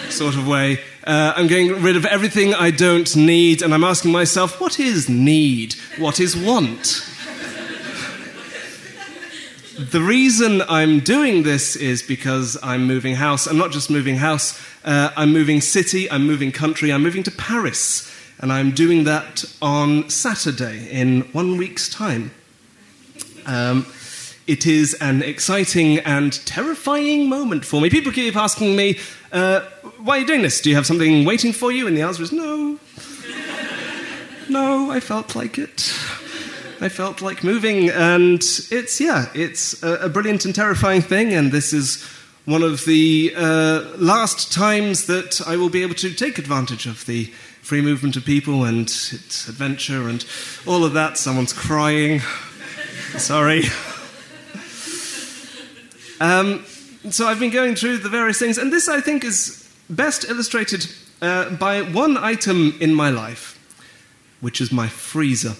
sort 0.09 0.35
of 0.35 0.45
way. 0.45 0.81
Uh, 1.05 1.33
I'm 1.37 1.47
getting 1.47 1.81
rid 1.81 1.95
of 1.95 2.05
everything 2.05 2.53
I 2.53 2.71
don't 2.71 3.15
need, 3.15 3.61
and 3.61 3.73
I'm 3.73 3.85
asking 3.85 4.11
myself, 4.11 4.59
what 4.59 4.81
is 4.81 5.07
need? 5.07 5.75
What 5.97 6.19
is 6.19 6.35
want? 6.35 7.09
The 9.77 10.01
reason 10.01 10.61
I'm 10.69 10.99
doing 10.99 11.41
this 11.43 11.75
is 11.75 12.03
because 12.03 12.57
I'm 12.61 12.85
moving 12.85 13.15
house. 13.15 13.47
I'm 13.47 13.57
not 13.57 13.71
just 13.71 13.89
moving 13.89 14.17
house, 14.17 14.61
uh, 14.85 15.09
I'm 15.17 15.33
moving 15.33 15.61
city, 15.61 16.09
I'm 16.11 16.27
moving 16.27 16.51
country, 16.51 16.93
I'm 16.93 17.01
moving 17.01 17.23
to 17.23 17.31
Paris. 17.31 18.09
And 18.39 18.51
I'm 18.51 18.71
doing 18.71 19.05
that 19.05 19.45
on 19.61 20.09
Saturday 20.09 20.89
in 20.91 21.21
one 21.31 21.57
week's 21.57 21.89
time. 21.89 22.31
Um, 23.45 23.87
it 24.45 24.67
is 24.67 24.93
an 24.95 25.23
exciting 25.23 25.99
and 25.99 26.33
terrifying 26.45 27.29
moment 27.29 27.65
for 27.65 27.81
me. 27.81 27.89
People 27.89 28.11
keep 28.11 28.35
asking 28.35 28.75
me, 28.75 28.99
uh, 29.31 29.61
why 29.97 30.17
are 30.17 30.19
you 30.19 30.27
doing 30.27 30.41
this? 30.41 30.61
Do 30.61 30.69
you 30.69 30.75
have 30.75 30.85
something 30.85 31.25
waiting 31.25 31.53
for 31.53 31.71
you? 31.71 31.87
And 31.87 31.97
the 31.97 32.01
answer 32.01 32.21
is 32.21 32.31
no. 32.31 32.77
no, 34.49 34.91
I 34.91 34.99
felt 34.99 35.35
like 35.35 35.57
it. 35.57 35.93
I 36.83 36.89
felt 36.89 37.21
like 37.21 37.45
moving, 37.45 37.89
and 37.91 38.43
it's 38.69 38.99
yeah, 38.99 39.27
it's 39.33 39.81
a, 39.83 40.07
a 40.07 40.09
brilliant 40.09 40.43
and 40.43 40.53
terrifying 40.53 41.01
thing, 41.01 41.31
and 41.31 41.49
this 41.49 41.71
is 41.71 42.03
one 42.43 42.61
of 42.61 42.83
the 42.83 43.31
uh, 43.37 43.83
last 43.95 44.51
times 44.51 45.05
that 45.05 45.39
I 45.47 45.55
will 45.55 45.69
be 45.69 45.81
able 45.81 45.95
to 45.95 46.13
take 46.13 46.37
advantage 46.37 46.85
of 46.85 47.05
the 47.05 47.27
free 47.61 47.79
movement 47.79 48.17
of 48.17 48.25
people 48.25 48.65
and 48.65 48.81
its 48.81 49.47
adventure 49.47 50.09
and 50.09 50.25
all 50.67 50.83
of 50.83 50.91
that. 50.91 51.17
Someone's 51.17 51.53
crying. 51.53 52.19
Sorry. 53.17 53.63
Um, 56.19 56.63
so 57.09 57.27
I've 57.27 57.39
been 57.39 57.51
going 57.51 57.75
through 57.75 57.97
the 57.97 58.07
various 58.07 58.39
things, 58.39 58.57
and 58.57 58.71
this 58.71 58.87
I 58.87 59.01
think 59.01 59.25
is 59.25 59.69
best 59.89 60.23
illustrated 60.29 60.85
uh, 61.21 61.49
by 61.49 61.81
one 61.81 62.15
item 62.15 62.77
in 62.79 62.93
my 62.93 63.09
life, 63.09 63.59
which 64.39 64.61
is 64.61 64.71
my 64.71 64.87
freezer. 64.87 65.55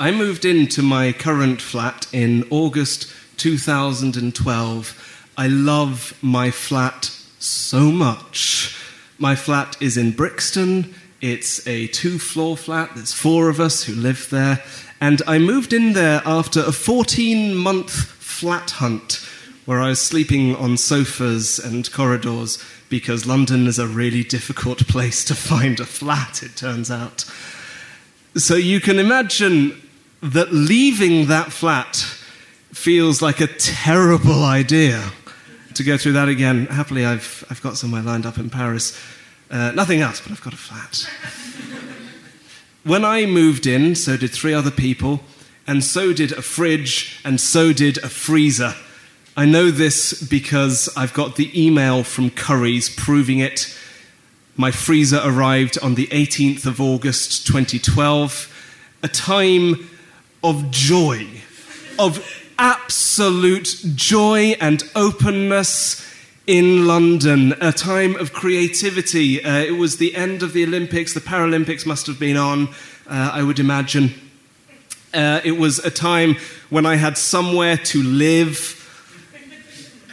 I 0.00 0.12
moved 0.12 0.44
into 0.44 0.80
my 0.80 1.10
current 1.10 1.60
flat 1.60 2.06
in 2.12 2.46
August 2.50 3.12
2012. 3.38 5.30
I 5.36 5.48
love 5.48 6.16
my 6.22 6.52
flat 6.52 7.06
so 7.40 7.90
much. 7.90 8.78
My 9.18 9.34
flat 9.34 9.76
is 9.82 9.96
in 9.96 10.12
Brixton. 10.12 10.94
It's 11.20 11.66
a 11.66 11.88
two 11.88 12.20
floor 12.20 12.56
flat. 12.56 12.92
There's 12.94 13.12
four 13.12 13.48
of 13.48 13.58
us 13.58 13.82
who 13.82 13.94
live 13.94 14.30
there. 14.30 14.62
And 15.00 15.20
I 15.26 15.40
moved 15.40 15.72
in 15.72 15.94
there 15.94 16.22
after 16.24 16.60
a 16.60 16.70
14 16.70 17.56
month 17.56 17.90
flat 17.90 18.70
hunt 18.70 19.26
where 19.64 19.80
I 19.80 19.88
was 19.88 20.00
sleeping 20.00 20.54
on 20.54 20.76
sofas 20.76 21.58
and 21.58 21.90
corridors 21.90 22.64
because 22.88 23.26
London 23.26 23.66
is 23.66 23.80
a 23.80 23.88
really 23.88 24.22
difficult 24.22 24.86
place 24.86 25.24
to 25.24 25.34
find 25.34 25.80
a 25.80 25.84
flat, 25.84 26.44
it 26.44 26.54
turns 26.54 26.88
out. 26.88 27.24
So 28.36 28.54
you 28.54 28.80
can 28.80 29.00
imagine 29.00 29.82
that 30.22 30.52
leaving 30.52 31.26
that 31.26 31.52
flat 31.52 31.96
feels 32.72 33.22
like 33.22 33.40
a 33.40 33.46
terrible 33.46 34.44
idea. 34.44 35.10
To 35.74 35.84
go 35.84 35.96
through 35.96 36.12
that 36.12 36.28
again, 36.28 36.66
happily, 36.66 37.04
I've, 37.04 37.44
I've 37.50 37.62
got 37.62 37.76
somewhere 37.76 38.02
lined 38.02 38.26
up 38.26 38.38
in 38.38 38.50
Paris. 38.50 38.98
Uh, 39.50 39.70
nothing 39.72 40.00
else, 40.00 40.20
but 40.20 40.32
I've 40.32 40.42
got 40.42 40.52
a 40.52 40.56
flat. 40.56 41.08
when 42.84 43.04
I 43.04 43.26
moved 43.26 43.66
in, 43.66 43.94
so 43.94 44.16
did 44.16 44.30
three 44.30 44.52
other 44.52 44.70
people, 44.72 45.20
and 45.66 45.84
so 45.84 46.12
did 46.12 46.32
a 46.32 46.42
fridge, 46.42 47.20
and 47.24 47.40
so 47.40 47.72
did 47.72 47.98
a 47.98 48.08
freezer. 48.08 48.74
I 49.36 49.44
know 49.44 49.70
this 49.70 50.20
because 50.20 50.88
I've 50.96 51.14
got 51.14 51.36
the 51.36 51.50
email 51.54 52.02
from 52.02 52.30
Currys 52.30 52.94
proving 52.94 53.38
it. 53.38 53.72
My 54.56 54.72
freezer 54.72 55.20
arrived 55.24 55.78
on 55.78 55.94
the 55.94 56.08
18th 56.08 56.66
of 56.66 56.80
August 56.80 57.46
2012, 57.46 58.52
a 59.04 59.08
time 59.08 59.88
of 60.42 60.70
joy, 60.70 61.26
of 61.98 62.24
absolute 62.58 63.76
joy 63.94 64.56
and 64.60 64.82
openness 64.94 66.04
in 66.46 66.86
London, 66.86 67.54
a 67.60 67.72
time 67.72 68.16
of 68.16 68.32
creativity. 68.32 69.42
Uh, 69.42 69.58
it 69.58 69.72
was 69.76 69.98
the 69.98 70.14
end 70.14 70.42
of 70.42 70.52
the 70.52 70.64
Olympics, 70.64 71.12
the 71.12 71.20
Paralympics 71.20 71.84
must 71.84 72.06
have 72.06 72.18
been 72.18 72.36
on, 72.36 72.68
uh, 73.06 73.30
I 73.32 73.42
would 73.42 73.58
imagine. 73.58 74.14
Uh, 75.12 75.40
it 75.44 75.52
was 75.52 75.78
a 75.80 75.90
time 75.90 76.36
when 76.70 76.86
I 76.86 76.96
had 76.96 77.18
somewhere 77.18 77.76
to 77.76 78.02
live. 78.02 78.74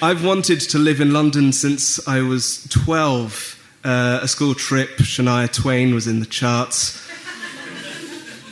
I've 0.02 0.26
wanted 0.26 0.60
to 0.62 0.78
live 0.78 1.00
in 1.00 1.14
London 1.14 1.54
since 1.54 2.06
I 2.08 2.22
was 2.22 2.68
12. 2.70 3.52
Uh, 3.84 4.20
a 4.22 4.28
school 4.28 4.56
trip, 4.56 4.90
Shania 4.98 5.52
Twain 5.52 5.94
was 5.94 6.08
in 6.08 6.20
the 6.20 6.26
charts. 6.26 7.02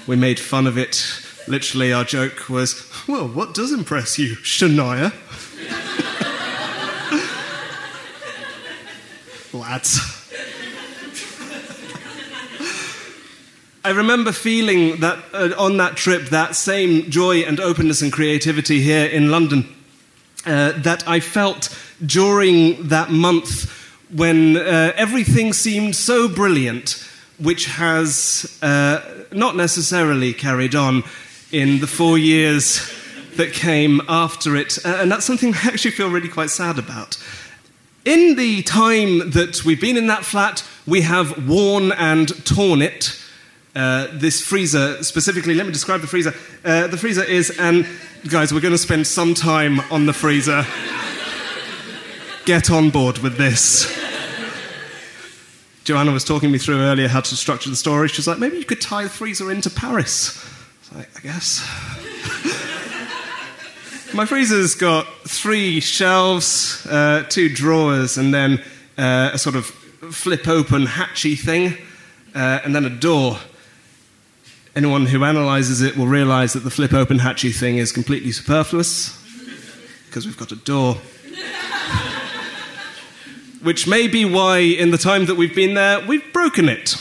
We 0.06 0.16
made 0.16 0.40
fun 0.40 0.68
of 0.68 0.78
it 0.78 1.23
Literally, 1.48 1.92
our 1.92 2.04
joke 2.06 2.48
was, 2.50 2.90
well, 3.08 3.28
what 3.28 3.54
does 3.54 3.74
impress 3.74 4.18
you, 4.18 4.36
Shania? 4.38 5.14
Lads. 9.54 10.00
I 13.86 13.90
remember 13.90 14.32
feeling 14.32 15.02
that 15.02 15.22
uh, 15.34 15.50
on 15.58 15.76
that 15.78 15.98
trip, 15.98 16.30
that 16.30 16.56
same 16.56 17.12
joy 17.12 17.40
and 17.40 17.60
openness 17.60 18.02
and 18.02 18.14
creativity 18.14 18.80
here 18.80 19.06
in 19.06 19.30
London 19.30 19.68
uh, 20.46 20.72
that 20.78 21.06
I 21.06 21.20
felt 21.20 21.78
during 22.06 22.88
that 22.88 23.12
month 23.12 23.70
when 24.10 24.56
uh, 24.56 24.94
everything 24.96 25.52
seemed 25.52 25.98
so 25.98 26.30
brilliant, 26.30 27.06
which 27.38 27.66
has 27.66 28.58
uh, 28.62 29.26
not 29.34 29.58
necessarily 29.58 30.34
carried 30.34 30.76
on 30.76 31.04
in 31.54 31.80
the 31.80 31.88
four 31.88 32.18
years 32.18 32.82
that 33.38 33.54
came 33.54 34.02
after 34.10 34.56
it. 34.56 34.78
And 34.84 35.12
that's 35.12 35.26
something 35.26 35.54
I 35.54 35.68
actually 35.68 35.92
feel 35.92 36.10
really 36.10 36.28
quite 36.28 36.50
sad 36.50 36.80
about. 36.80 37.18
In 38.06 38.36
the 38.36 38.63
time 38.63 39.32
that 39.32 39.63
we've 39.63 39.80
been 39.80 39.96
in 39.96 40.08
that 40.08 40.26
flat, 40.26 40.68
we 40.86 41.02
have 41.02 41.48
worn 41.48 41.92
and 41.94 42.46
torn 42.46 42.82
it. 42.82 43.20
Uh, 43.76 44.08
this 44.12 44.42
freezer, 44.42 45.02
specifically, 45.04 45.54
let 45.54 45.66
me 45.66 45.72
describe 45.72 46.02
the 46.02 46.08
freezer. 46.08 46.34
Uh, 46.66 46.88
the 46.88 46.98
freezer 46.98 47.24
is, 47.24 47.58
and 47.60 47.88
guys, 48.30 48.54
we're 48.54 48.60
going 48.60 48.74
to 48.74 48.78
spend 48.78 49.08
some 49.08 49.34
time 49.34 49.80
on 49.92 50.06
the 50.06 50.13
freezer. 50.13 50.66
Get 52.46 52.70
on 52.70 52.89
board 52.89 53.20
with 53.20 53.38
this. 53.38 54.00
Joanna 55.86 56.12
was 56.12 56.24
talking 56.24 56.52
me 56.52 56.58
through 56.58 56.80
earlier 56.80 57.08
how 57.08 57.22
to 57.22 57.36
structure 57.36 57.70
the 57.70 57.76
story. 57.76 58.08
She 58.08 58.18
was 58.18 58.28
like, 58.28 58.39
maybe 58.39 58.58
you 58.58 58.66
could 58.66 58.82
tie 58.82 59.04
the 59.04 59.10
freezer 59.10 59.52
into 59.52 59.70
Paris. 59.70 60.53
I, 60.96 61.00
I 61.00 61.19
guess. 61.22 61.63
My 64.13 64.26
freezer's 64.26 64.76
got 64.76 65.08
three 65.28 65.80
shelves, 65.80 66.86
uh, 66.86 67.26
two 67.30 67.50
drawers, 67.50 68.17
and 68.17 68.34
then 68.34 68.62
uh, 68.98 69.32
a 69.34 69.38
sort 69.38 69.56
of 69.56 69.65
flip 69.65 70.48
open 70.48 70.86
hatchy 70.86 71.36
thing, 71.36 71.78
uh, 72.36 72.60
and 72.63 72.76
then 72.76 72.86
a 72.86 72.89
door. 72.89 73.39
Anyone 74.76 75.06
who 75.06 75.24
analyzes 75.24 75.82
it 75.82 75.98
will 75.98 76.08
realize 76.08 76.54
that 76.54 76.60
the 76.60 76.69
flip 76.69 76.93
open 76.93 77.19
hatchy 77.19 77.52
thing 77.52 77.78
is 77.78 77.91
completely 77.91 78.32
superfluous 78.32 79.19
because 80.08 80.26
we've 80.26 80.38
got 80.38 80.52
a 80.52 80.58
door. 80.58 80.96
Which 83.63 83.88
may 83.88 84.08
be 84.08 84.26
why, 84.26 84.60
in 84.60 84.91
the 84.91 84.98
time 84.98 85.26
that 85.26 85.36
we've 85.36 85.56
been 85.56 85.74
there, 85.74 86.06
we've 86.06 86.34
broken 86.34 86.69
it. 86.69 86.96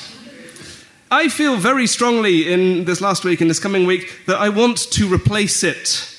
I 1.12 1.28
feel 1.28 1.58
very 1.58 1.86
strongly 1.86 2.50
in 2.50 2.86
this 2.86 3.02
last 3.02 3.22
week 3.22 3.42
and 3.42 3.50
this 3.50 3.58
coming 3.58 3.84
week 3.84 4.20
that 4.24 4.38
I 4.38 4.48
want 4.48 4.78
to 4.92 5.12
replace 5.12 5.62
it 5.62 6.10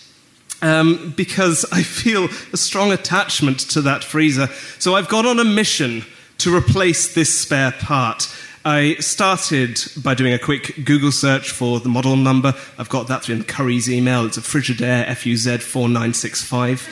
um, 0.61 1.15
because 1.17 1.65
I 1.71 1.81
feel 1.81 2.25
a 2.53 2.57
strong 2.57 2.91
attachment 2.91 3.57
to 3.71 3.81
that 3.81 4.03
freezer. 4.03 4.45
So 4.77 4.93
I've 4.93 5.09
got 5.09 5.25
on 5.25 5.39
a 5.39 5.43
mission 5.43 6.05
to 6.37 6.55
replace 6.55 7.15
this 7.15 7.35
spare 7.35 7.71
part. 7.71 8.31
I 8.65 8.93
started 8.99 9.81
by 10.03 10.13
doing 10.13 10.31
a 10.31 10.37
quick 10.37 10.85
Google 10.85 11.11
search 11.11 11.49
for 11.49 11.79
the 11.79 11.89
model 11.89 12.15
number. 12.15 12.53
I've 12.77 12.89
got 12.89 13.07
that 13.07 13.23
through 13.23 13.37
in 13.37 13.45
Curry's 13.45 13.89
email. 13.89 14.27
It's 14.27 14.37
a 14.37 14.41
Frigidaire 14.41 15.07
FUZ 15.07 15.59
4965. 15.63 16.87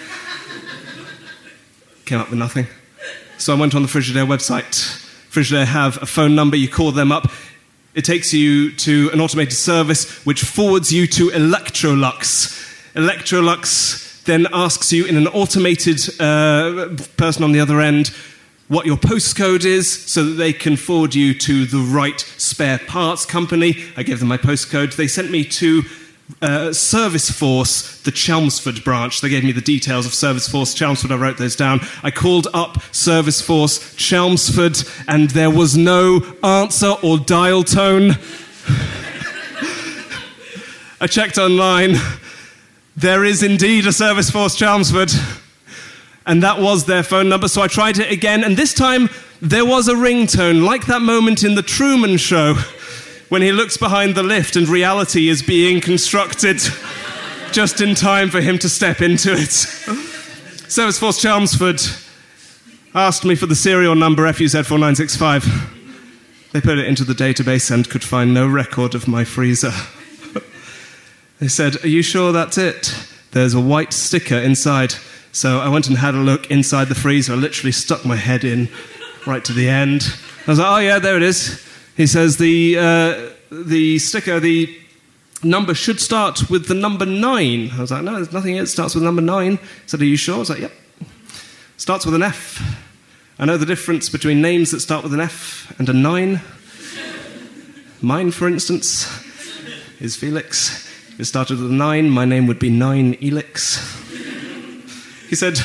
Came 2.05 2.19
up 2.19 2.31
with 2.31 2.39
nothing. 2.39 2.65
So 3.37 3.55
I 3.55 3.59
went 3.59 3.75
on 3.75 3.83
the 3.83 3.87
Frigidaire 3.87 4.25
website. 4.25 4.97
Frigidaire 5.29 5.65
have 5.65 6.01
a 6.01 6.07
phone 6.07 6.33
number. 6.33 6.57
You 6.57 6.67
call 6.67 6.91
them 6.91 7.11
up. 7.11 7.31
It 7.93 8.05
takes 8.05 8.33
you 8.33 8.71
to 8.77 9.09
an 9.11 9.19
automated 9.19 9.53
service 9.53 10.25
which 10.25 10.43
forwards 10.43 10.93
you 10.93 11.07
to 11.07 11.29
Electrolux. 11.29 12.57
Electrolux 12.93 14.23
then 14.23 14.47
asks 14.53 14.93
you 14.93 15.05
in 15.05 15.17
an 15.17 15.27
automated 15.27 15.99
uh, 16.19 16.95
person 17.17 17.43
on 17.43 17.51
the 17.51 17.59
other 17.59 17.81
end 17.81 18.13
what 18.71 18.85
your 18.85 18.95
postcode 18.95 19.65
is 19.65 19.89
so 20.09 20.23
that 20.23 20.33
they 20.33 20.53
can 20.53 20.77
forward 20.77 21.13
you 21.13 21.33
to 21.33 21.65
the 21.65 21.79
right 21.79 22.21
spare 22.37 22.79
parts 22.79 23.25
company. 23.25 23.75
I 23.97 24.03
gave 24.03 24.19
them 24.19 24.29
my 24.29 24.37
postcode. 24.37 24.95
They 24.95 25.09
sent 25.09 25.29
me 25.29 25.43
to 25.43 25.83
uh, 26.41 26.73
Service 26.73 27.29
Force, 27.29 28.01
the 28.01 28.11
Chelmsford 28.11 28.83
branch. 28.83 29.21
They 29.21 29.29
gave 29.29 29.43
me 29.43 29.51
the 29.51 29.61
details 29.61 30.05
of 30.05 30.13
Service 30.13 30.47
Force 30.47 30.73
Chelmsford. 30.73 31.11
I 31.11 31.15
wrote 31.15 31.37
those 31.37 31.55
down. 31.55 31.81
I 32.03 32.11
called 32.11 32.47
up 32.53 32.81
Service 32.93 33.41
Force 33.41 33.95
Chelmsford, 33.95 34.77
and 35.07 35.29
there 35.31 35.49
was 35.49 35.77
no 35.77 36.21
answer 36.43 36.95
or 37.03 37.17
dial 37.17 37.63
tone. 37.63 38.17
I 40.99 41.07
checked 41.07 41.37
online. 41.37 41.95
There 42.95 43.23
is 43.23 43.41
indeed 43.41 43.87
a 43.87 43.93
Service 43.93 44.29
Force 44.29 44.55
Chelmsford. 44.55 45.11
And 46.25 46.43
that 46.43 46.59
was 46.59 46.85
their 46.85 47.01
phone 47.01 47.29
number. 47.29 47.47
So 47.47 47.63
I 47.63 47.67
tried 47.67 47.97
it 47.97 48.11
again, 48.11 48.43
and 48.43 48.55
this 48.55 48.73
time 48.73 49.09
there 49.41 49.65
was 49.65 49.87
a 49.87 49.95
ringtone, 49.95 50.63
like 50.63 50.85
that 50.85 51.01
moment 51.01 51.43
in 51.43 51.55
The 51.55 51.63
Truman 51.63 52.17
Show 52.17 52.55
when 53.31 53.41
he 53.41 53.51
looks 53.53 53.77
behind 53.77 54.13
the 54.13 54.21
lift 54.21 54.57
and 54.57 54.67
reality 54.67 55.29
is 55.29 55.41
being 55.41 55.79
constructed 55.79 56.59
just 57.53 57.79
in 57.79 57.95
time 57.95 58.29
for 58.29 58.41
him 58.41 58.57
to 58.57 58.67
step 58.67 58.99
into 58.99 59.31
it. 59.31 59.51
Service 60.69 60.99
Force 60.99 61.21
Chelmsford 61.21 61.79
asked 62.93 63.23
me 63.23 63.35
for 63.35 63.45
the 63.45 63.55
serial 63.55 63.95
number 63.95 64.23
FUZ4965. 64.23 66.51
They 66.51 66.59
put 66.59 66.77
it 66.77 66.87
into 66.87 67.05
the 67.05 67.13
database 67.13 67.71
and 67.71 67.89
could 67.89 68.03
find 68.03 68.33
no 68.33 68.49
record 68.49 68.95
of 68.95 69.07
my 69.07 69.23
freezer. 69.23 69.71
they 71.39 71.47
said, 71.47 71.81
Are 71.85 71.87
you 71.87 72.01
sure 72.01 72.33
that's 72.33 72.57
it? 72.57 72.93
There's 73.31 73.53
a 73.53 73.61
white 73.61 73.93
sticker 73.93 74.35
inside. 74.35 74.95
So 75.31 75.59
I 75.59 75.69
went 75.69 75.87
and 75.87 75.97
had 75.97 76.15
a 76.15 76.17
look 76.17 76.51
inside 76.51 76.89
the 76.89 76.95
freezer. 76.95 77.31
I 77.31 77.37
literally 77.37 77.71
stuck 77.71 78.03
my 78.03 78.17
head 78.17 78.43
in 78.43 78.67
right 79.25 79.45
to 79.45 79.53
the 79.53 79.69
end. 79.69 80.13
I 80.45 80.51
was 80.51 80.59
like, 80.59 80.67
oh, 80.67 80.79
yeah, 80.79 80.99
there 80.99 81.15
it 81.15 81.23
is. 81.23 81.65
He 81.97 82.07
says 82.07 82.37
the, 82.37 82.77
uh, 82.77 83.29
the 83.51 83.99
sticker, 83.99 84.39
the 84.39 84.77
number 85.43 85.73
should 85.73 85.99
start 85.99 86.49
with 86.49 86.67
the 86.67 86.73
number 86.73 87.05
nine. 87.05 87.69
I 87.73 87.81
was 87.81 87.91
like, 87.91 88.03
no, 88.03 88.13
there's 88.15 88.31
nothing 88.31 88.53
here. 88.53 88.63
It 88.63 88.67
starts 88.67 88.95
with 88.95 89.03
number 89.03 89.21
nine. 89.21 89.57
He 89.57 89.87
said, 89.87 90.01
are 90.01 90.05
you 90.05 90.17
sure? 90.17 90.35
I 90.35 90.39
was 90.39 90.49
like, 90.49 90.59
yep. 90.59 90.71
Starts 91.77 92.05
with 92.05 92.15
an 92.15 92.23
F. 92.23 92.61
I 93.39 93.45
know 93.45 93.57
the 93.57 93.65
difference 93.65 94.07
between 94.09 94.41
names 94.41 94.71
that 94.71 94.81
start 94.81 95.03
with 95.03 95.13
an 95.13 95.19
F 95.19 95.73
and 95.79 95.89
a 95.89 95.93
nine. 95.93 96.41
Mine, 98.01 98.31
for 98.31 98.47
instance, 98.47 99.05
is 99.99 100.15
Felix. 100.15 100.87
If 101.09 101.19
it 101.19 101.25
started 101.25 101.59
with 101.59 101.71
a 101.71 101.73
nine, 101.73 102.09
my 102.09 102.25
name 102.25 102.47
would 102.47 102.59
be 102.59 102.69
Nine 102.69 103.15
Elix. 103.15 103.99
He 105.27 105.35
said, 105.35 105.59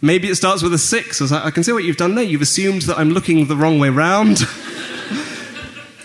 maybe 0.00 0.28
it 0.28 0.36
starts 0.36 0.62
with 0.62 0.72
a 0.72 0.78
six. 0.78 1.20
I 1.20 1.24
was 1.24 1.32
like, 1.32 1.44
I 1.44 1.50
can 1.50 1.62
see 1.62 1.72
what 1.72 1.84
you've 1.84 1.96
done 1.96 2.14
there. 2.14 2.24
You've 2.24 2.42
assumed 2.42 2.82
that 2.82 2.98
I'm 2.98 3.10
looking 3.10 3.46
the 3.46 3.56
wrong 3.56 3.78
way 3.78 3.90
round. 3.90 4.40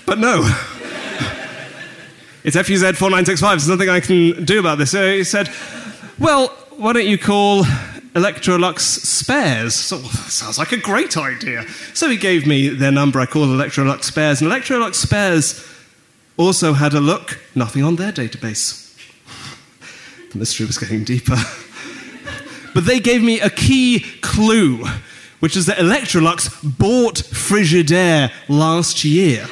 But 0.06 0.20
no. 0.20 0.44
It's 2.44 2.56
FUZ 2.56 2.96
4965. 2.96 3.58
There's 3.58 3.68
nothing 3.68 3.89
I 3.89 4.00
can 4.00 4.46
do 4.46 4.60
about 4.60 4.78
this. 4.78 4.91
So 4.91 5.12
he 5.12 5.24
said, 5.24 5.50
well, 6.20 6.50
why 6.78 6.94
don't 6.94 7.08
you 7.08 7.18
call 7.18 7.63
Electrolux 8.13 8.82
Spares? 8.82 9.74
So, 9.74 9.98
sounds 9.98 10.60
like 10.60 10.72
a 10.72 10.78
great 10.78 11.18
idea. 11.18 11.68
So 11.96 12.08
he 12.08 12.18
gave 12.18 12.46
me 12.46 12.70
their 12.70 12.91
number. 12.91 13.20
I 13.20 13.26
called 13.26 13.50
Electrolux 13.50 14.04
Spares. 14.04 14.41
And 14.41 14.52
Electrolux 14.52 14.94
Spares 14.94 15.68
also 16.38 16.74
had 16.74 16.94
a 16.94 17.00
look. 17.00 17.39
Nothing 17.56 17.84
on 17.84 17.96
their 17.96 18.12
database. 18.12 18.96
The 20.32 20.38
mystery 20.38 20.68
was 20.68 20.78
getting 20.78 21.04
deeper. 21.04 21.38
But 22.76 22.86
they 22.86 23.00
gave 23.00 23.24
me 23.24 23.39
a 23.39 23.50
key 23.50 24.06
clue, 24.22 24.86
which 25.39 25.58
is 25.58 25.65
that 25.65 25.78
Electrolux 25.78 26.78
bought 26.78 27.15
Frigidaire 27.15 28.32
last 28.50 29.04
year. 29.04 29.48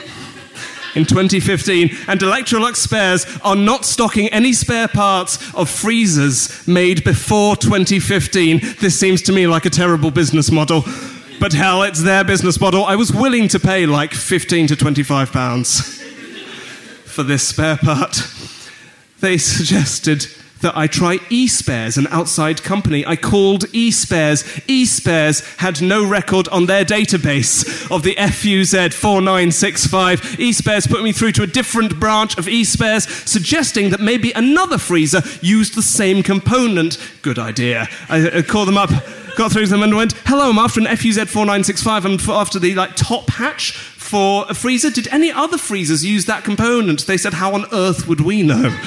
In 0.95 1.05
2015, 1.05 1.89
and 2.07 2.19
Electrolux 2.19 2.75
spares 2.75 3.25
are 3.43 3.55
not 3.55 3.83
stocking 3.83 4.27
any 4.29 4.53
spare 4.53 4.87
parts 4.87 5.53
of 5.55 5.67
freezers 5.67 6.67
made 6.67 7.03
before 7.03 7.55
2015. 7.55 8.59
This 8.79 8.99
seems 8.99 9.23
to 9.23 9.31
me 9.31 9.47
like 9.47 9.65
a 9.65 9.71
terrible 9.71 10.11
business 10.11 10.51
model. 10.51 10.83
But 11.39 11.51
hell, 11.53 11.81
it's 11.81 12.03
their 12.03 12.23
business 12.23 12.59
model. 12.59 12.85
I 12.85 12.95
was 12.95 13.11
willing 13.11 13.47
to 13.49 13.59
pay 13.59 13.87
like 13.87 14.13
15 14.13 14.67
to 14.67 14.75
25 14.75 15.31
pounds 15.31 16.01
for 17.05 17.23
this 17.23 17.47
spare 17.47 17.77
part. 17.77 18.17
They 19.19 19.37
suggested 19.37 20.27
that 20.63 20.75
I 20.75 20.87
try 20.87 21.17
eSpares, 21.29 21.97
an 21.97 22.07
outside 22.07 22.63
company. 22.63 23.05
I 23.05 23.15
called 23.15 23.65
eSpares. 23.67 24.43
eSpares 24.65 25.57
had 25.57 25.81
no 25.81 26.05
record 26.05 26.47
on 26.47 26.65
their 26.65 26.83
database 26.83 27.89
of 27.91 28.03
the 28.03 28.15
FUZ 28.15 28.93
4965. 28.93 30.21
eSpares 30.21 30.89
put 30.89 31.03
me 31.03 31.11
through 31.11 31.33
to 31.33 31.43
a 31.43 31.47
different 31.47 31.99
branch 31.99 32.37
of 32.37 32.45
eSpares, 32.45 33.27
suggesting 33.27 33.91
that 33.91 33.99
maybe 33.99 34.31
another 34.31 34.77
freezer 34.77 35.21
used 35.41 35.75
the 35.75 35.83
same 35.83 36.23
component. 36.23 36.97
Good 37.21 37.37
idea. 37.37 37.87
I, 38.09 38.39
I 38.39 38.41
called 38.41 38.67
them 38.67 38.77
up 38.77 38.89
got 39.35 39.51
through 39.51 39.65
to 39.65 39.69
them 39.71 39.81
and 39.83 39.95
went, 39.95 40.13
"Hello, 40.25 40.49
I'm 40.49 40.59
after 40.59 40.79
an 40.79 40.85
FUZ 40.85 41.27
4965. 41.27 42.05
I'm 42.05 42.19
after 42.29 42.59
the 42.59 42.75
like 42.75 42.95
top 42.95 43.29
hatch 43.31 43.71
for 43.71 44.45
a 44.47 44.53
freezer. 44.53 44.91
Did 44.91 45.07
any 45.07 45.31
other 45.31 45.57
freezers 45.57 46.05
use 46.05 46.25
that 46.25 46.43
component?" 46.43 47.05
They 47.07 47.17
said, 47.17 47.33
"How 47.33 47.53
on 47.53 47.65
earth 47.71 48.07
would 48.07 48.21
we 48.21 48.43
know?" 48.43 48.77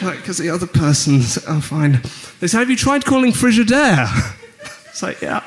Because 0.00 0.38
the 0.38 0.50
other 0.50 0.66
person's, 0.66 1.38
oh, 1.48 1.60
fine. 1.60 2.00
They 2.40 2.46
said, 2.46 2.60
have 2.60 2.70
you 2.70 2.76
tried 2.76 3.04
calling 3.04 3.32
Frigidaire? 3.32 4.08
It's 4.88 5.02
like, 5.02 5.20
yeah. 5.20 5.44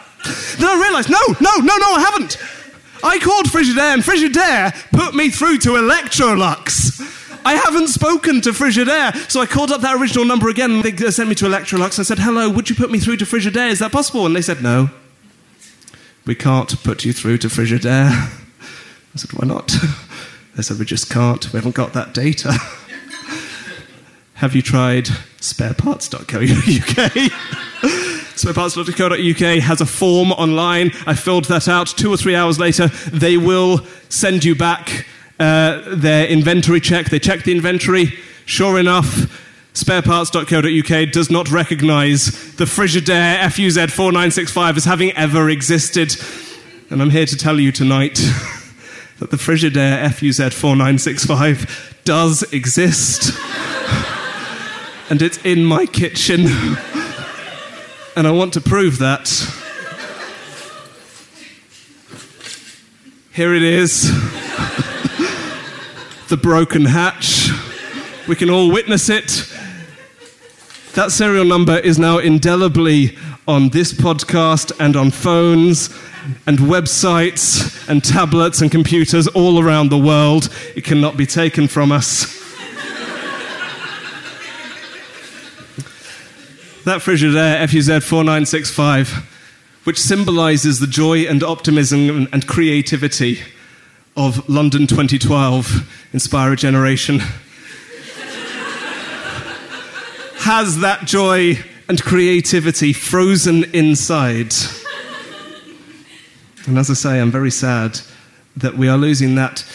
Then 0.60 0.70
I 0.70 0.80
realised, 0.80 1.10
no, 1.10 1.18
no, 1.42 1.56
no, 1.58 1.76
no, 1.76 1.94
I 1.96 2.02
haven't. 2.02 2.38
I 3.04 3.18
called 3.18 3.48
Frigidaire, 3.48 3.96
and 3.96 4.04
Frigidaire 4.04 4.92
put 4.92 5.16
me 5.16 5.32
through 5.32 5.58
to 5.60 5.70
Electrolux. 5.70 7.00
I 7.44 7.54
haven't 7.54 7.88
spoken 7.88 8.42
to 8.42 8.52
Frigidaire. 8.52 9.16
So 9.28 9.42
I 9.42 9.48
called 9.48 9.72
up 9.72 9.82
that 9.82 10.00
original 10.00 10.24
number 10.24 10.50
again. 10.50 10.84
They 10.84 10.92
sent 11.10 11.30
me 11.30 11.34
to 11.36 11.46
Electrolux. 11.46 11.98
I 11.98 12.04
said, 12.04 12.20
hello, 12.20 12.48
would 12.50 12.70
you 12.70 12.76
put 12.76 12.92
me 12.92 13.00
through 13.00 13.18
to 13.18 13.26
Frigidaire? 13.26 13.72
Is 13.72 13.80
that 13.80 13.92
possible? 13.92 14.28
And 14.28 14.36
they 14.36 14.44
said, 14.44 14.62
no. 14.62 14.92
We 16.28 16.36
can't 16.36 16.70
put 16.84 17.04
you 17.04 17.12
through 17.12 17.40
to 17.40 17.48
Frigidaire. 17.48 18.12
I 19.14 19.18
said, 19.18 19.34
why 19.34 19.48
not? 19.48 19.76
They 20.56 20.64
said, 20.64 20.78
we 20.78 20.84
just 20.84 21.10
can't. 21.10 21.54
We 21.54 21.58
haven't 21.58 21.76
got 21.76 21.94
that 21.94 22.14
data. 22.14 22.54
Have 24.40 24.56
you 24.56 24.62
tried 24.62 25.10
spareparts.co.uk? 25.42 26.32
spareparts.co.uk 28.38 29.64
has 29.64 29.82
a 29.82 29.86
form 29.86 30.32
online. 30.32 30.92
I 31.06 31.14
filled 31.14 31.44
that 31.46 31.68
out. 31.68 31.88
Two 31.88 32.10
or 32.14 32.16
three 32.16 32.36
hours 32.36 32.58
later, 32.58 32.88
they 33.12 33.36
will 33.36 33.86
send 34.08 34.46
you 34.46 34.56
back 34.56 35.06
uh, 35.42 35.82
their 35.94 36.26
inventory 36.26 36.80
check. 36.80 37.10
They 37.10 37.20
check 37.20 37.44
the 37.44 37.52
inventory. 37.52 38.18
Sure 38.46 38.80
enough, 38.80 39.28
spareparts.co.uk 39.74 41.12
does 41.12 41.30
not 41.30 41.52
recognize 41.52 42.56
the 42.56 42.64
Frigidaire 42.64 43.44
FUZ 43.52 43.92
4965 43.92 44.78
as 44.78 44.86
having 44.86 45.12
ever 45.18 45.50
existed. 45.50 46.16
And 46.90 47.02
I'm 47.02 47.10
here 47.10 47.26
to 47.26 47.36
tell 47.36 47.60
you 47.60 47.74
tonight 47.74 48.16
that 49.20 49.32
the 49.32 49.38
Frigidaire 49.38 50.08
FUZ 50.14 50.54
4965 50.54 52.00
does 52.06 52.44
exist. 52.54 53.38
and 55.10 55.22
it's 55.22 55.38
in 55.44 55.66
my 55.66 55.86
kitchen. 55.86 56.46
and 58.16 58.28
I 58.28 58.32
want 58.32 58.54
to 58.54 58.62
prove 58.62 59.00
that. 59.00 59.28
Here 63.34 63.54
it 63.54 63.64
is 63.64 64.12
the 66.28 66.38
broken 66.38 66.86
hatch. 66.86 67.50
We 68.28 68.36
can 68.36 68.50
all 68.50 68.72
witness 68.72 69.10
it. 69.10 69.52
That 70.94 71.12
serial 71.12 71.46
number 71.46 71.78
is 71.78 71.98
now 71.98 72.20
indelibly 72.20 73.18
on 73.48 73.70
this 73.70 73.94
podcast 73.94 74.72
and 74.80 74.96
on 74.96 75.10
phones 75.10 75.90
and 76.46 76.60
websites 76.60 77.88
and 77.90 78.04
tablets 78.04 78.62
and 78.62 78.70
computers 78.70 79.28
all 79.28 79.64
around 79.64 79.90
the 79.90 79.98
world. 79.98 80.50
It 80.76 80.84
cannot 80.84 81.18
be 81.18 81.26
taken 81.26 81.68
from 81.68 81.92
us. 81.92 82.39
That 86.86 87.02
Frigidaire 87.02 87.68
FUZ 87.70 88.04
4965, 88.04 89.82
which 89.84 90.00
symbolizes 90.00 90.80
the 90.80 90.88
joy 90.88 91.20
and 91.24 91.44
optimism 91.44 92.28
and 92.32 92.48
creativity 92.48 93.40
of 94.16 94.48
London 94.50 94.88
2012, 94.88 96.10
Inspire 96.14 96.54
a 96.54 96.56
Generation, 96.56 97.20
has 100.40 100.80
that 100.80 101.06
joy 101.06 101.60
and 101.88 102.02
creativity 102.02 102.94
frozen 102.94 103.66
inside. 103.74 104.54
And 106.66 106.78
as 106.78 106.90
I 106.90 106.94
say, 106.94 107.20
I'm 107.20 107.32
very 107.32 107.52
sad 107.52 108.00
that 108.56 108.78
we 108.78 108.88
are 108.88 108.98
losing 108.98 109.36
that. 109.36 109.66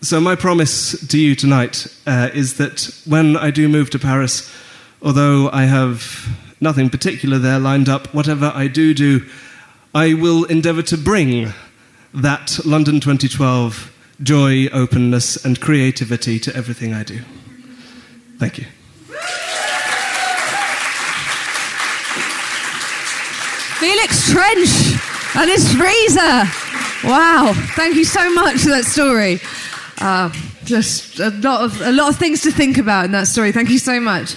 So, 0.00 0.20
my 0.20 0.36
promise 0.36 1.06
to 1.08 1.18
you 1.18 1.34
tonight 1.34 1.86
uh, 2.06 2.30
is 2.32 2.56
that 2.56 2.90
when 3.06 3.36
I 3.36 3.50
do 3.50 3.68
move 3.68 3.90
to 3.90 3.98
Paris, 3.98 4.50
although 5.02 5.50
I 5.50 5.64
have 5.64 6.28
nothing 6.60 6.90
particular 6.90 7.38
there 7.38 7.58
lined 7.58 7.88
up, 7.88 8.12
whatever 8.14 8.52
I 8.54 8.68
do 8.68 8.94
do, 8.94 9.26
I 9.94 10.14
will 10.14 10.44
endeavour 10.44 10.82
to 10.82 10.96
bring 10.96 11.52
that 12.14 12.58
London 12.64 13.00
2012 13.00 13.96
joy, 14.22 14.66
openness, 14.68 15.42
and 15.44 15.60
creativity 15.60 16.38
to 16.40 16.54
everything 16.54 16.92
I 16.92 17.02
do. 17.02 17.20
Thank 18.38 18.58
you. 18.58 18.66
Felix 23.80 24.30
Trench 24.30 25.00
and 25.36 25.50
his 25.50 25.72
freezer. 25.72 26.44
Wow, 27.08 27.54
thank 27.76 27.96
you 27.96 28.04
so 28.04 28.32
much 28.34 28.58
for 28.58 28.68
that 28.68 28.84
story. 28.84 29.40
Uh, 29.98 30.30
just 30.64 31.18
a 31.18 31.30
lot 31.30 31.64
of 31.64 31.80
a 31.80 31.92
lot 31.92 32.10
of 32.10 32.16
things 32.16 32.42
to 32.42 32.50
think 32.50 32.76
about 32.76 33.06
in 33.06 33.12
that 33.12 33.26
story. 33.26 33.52
Thank 33.52 33.70
you 33.70 33.78
so 33.78 33.98
much. 33.98 34.36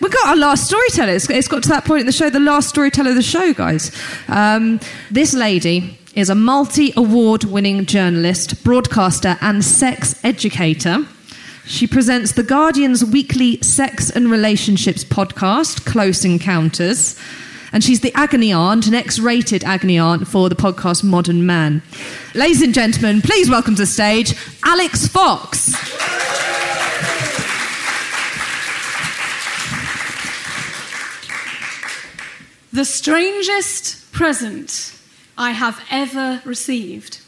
We 0.00 0.10
got 0.10 0.26
our 0.28 0.36
last 0.36 0.66
storyteller. 0.66 1.12
It's, 1.12 1.28
it's 1.30 1.48
got 1.48 1.62
to 1.62 1.68
that 1.70 1.84
point 1.86 2.00
in 2.00 2.06
the 2.06 2.12
show, 2.12 2.28
the 2.28 2.38
last 2.38 2.68
storyteller 2.68 3.10
of 3.10 3.16
the 3.16 3.22
show, 3.22 3.54
guys. 3.54 3.90
Um, 4.28 4.78
this 5.10 5.32
lady 5.32 5.98
is 6.14 6.28
a 6.28 6.34
multi 6.34 6.92
award 6.96 7.44
winning 7.44 7.86
journalist, 7.86 8.62
broadcaster, 8.62 9.38
and 9.40 9.64
sex 9.64 10.22
educator. 10.22 11.06
She 11.64 11.86
presents 11.86 12.32
The 12.32 12.42
Guardian's 12.42 13.04
weekly 13.04 13.60
sex 13.62 14.10
and 14.10 14.30
relationships 14.30 15.02
podcast, 15.02 15.86
Close 15.86 16.24
Encounters. 16.24 17.18
And 17.72 17.82
she's 17.82 18.00
the 18.00 18.12
agony 18.14 18.52
aunt, 18.52 18.86
an 18.86 18.94
X 18.94 19.18
rated 19.18 19.64
agony 19.64 19.98
aunt 19.98 20.28
for 20.28 20.48
the 20.48 20.54
podcast 20.54 21.04
Modern 21.04 21.44
Man. 21.46 21.82
Ladies 22.34 22.62
and 22.62 22.72
gentlemen, 22.72 23.22
please 23.22 23.50
welcome 23.50 23.74
to 23.74 23.82
the 23.82 23.86
stage 23.86 24.34
Alix 24.62 25.08
Fox. 25.08 25.72
The 32.76 32.84
strangest 32.84 34.12
present 34.12 34.92
I 35.38 35.52
have 35.52 35.82
ever 35.90 36.42
received 36.44 37.22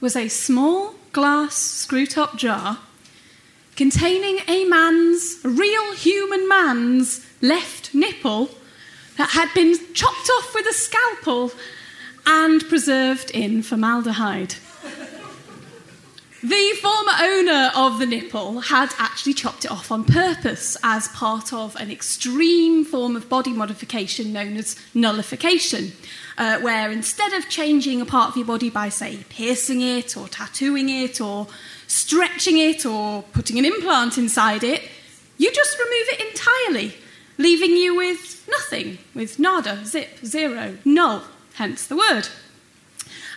was 0.00 0.16
a 0.16 0.26
small 0.26 0.96
glass 1.12 1.54
screw 1.54 2.04
top 2.04 2.36
jar 2.36 2.78
containing 3.76 4.40
a 4.48 4.64
man's, 4.64 5.38
a 5.44 5.50
real 5.50 5.94
human 5.94 6.48
man's, 6.48 7.24
left 7.40 7.94
nipple 7.94 8.50
that 9.16 9.30
had 9.30 9.54
been 9.54 9.76
chopped 9.94 10.28
off 10.30 10.52
with 10.52 10.66
a 10.66 10.74
scalpel 10.74 11.52
and 12.26 12.68
preserved 12.68 13.30
in 13.30 13.62
formaldehyde. 13.62 14.56
The 16.46 16.78
former 16.80 17.10
owner 17.22 17.72
of 17.74 17.98
the 17.98 18.06
nipple 18.06 18.60
had 18.60 18.94
actually 19.00 19.34
chopped 19.34 19.64
it 19.64 19.70
off 19.72 19.90
on 19.90 20.04
purpose 20.04 20.76
as 20.84 21.08
part 21.08 21.52
of 21.52 21.74
an 21.74 21.90
extreme 21.90 22.84
form 22.84 23.16
of 23.16 23.28
body 23.28 23.52
modification 23.52 24.32
known 24.32 24.56
as 24.56 24.76
nullification, 24.94 25.90
uh, 26.38 26.60
where 26.60 26.92
instead 26.92 27.32
of 27.32 27.48
changing 27.48 28.00
a 28.00 28.06
part 28.06 28.30
of 28.30 28.36
your 28.36 28.46
body 28.46 28.70
by, 28.70 28.90
say, 28.90 29.24
piercing 29.28 29.80
it 29.80 30.16
or 30.16 30.28
tattooing 30.28 30.88
it 30.88 31.20
or 31.20 31.48
stretching 31.88 32.58
it 32.58 32.86
or 32.86 33.24
putting 33.32 33.58
an 33.58 33.64
implant 33.64 34.16
inside 34.16 34.62
it, 34.62 34.82
you 35.38 35.50
just 35.50 35.76
remove 35.76 36.08
it 36.12 36.28
entirely, 36.28 36.94
leaving 37.38 37.72
you 37.72 37.96
with 37.96 38.48
nothing, 38.48 38.98
with 39.16 39.40
nada, 39.40 39.84
zip, 39.84 40.24
zero, 40.24 40.78
null, 40.84 41.24
hence 41.54 41.88
the 41.88 41.96
word. 41.96 42.28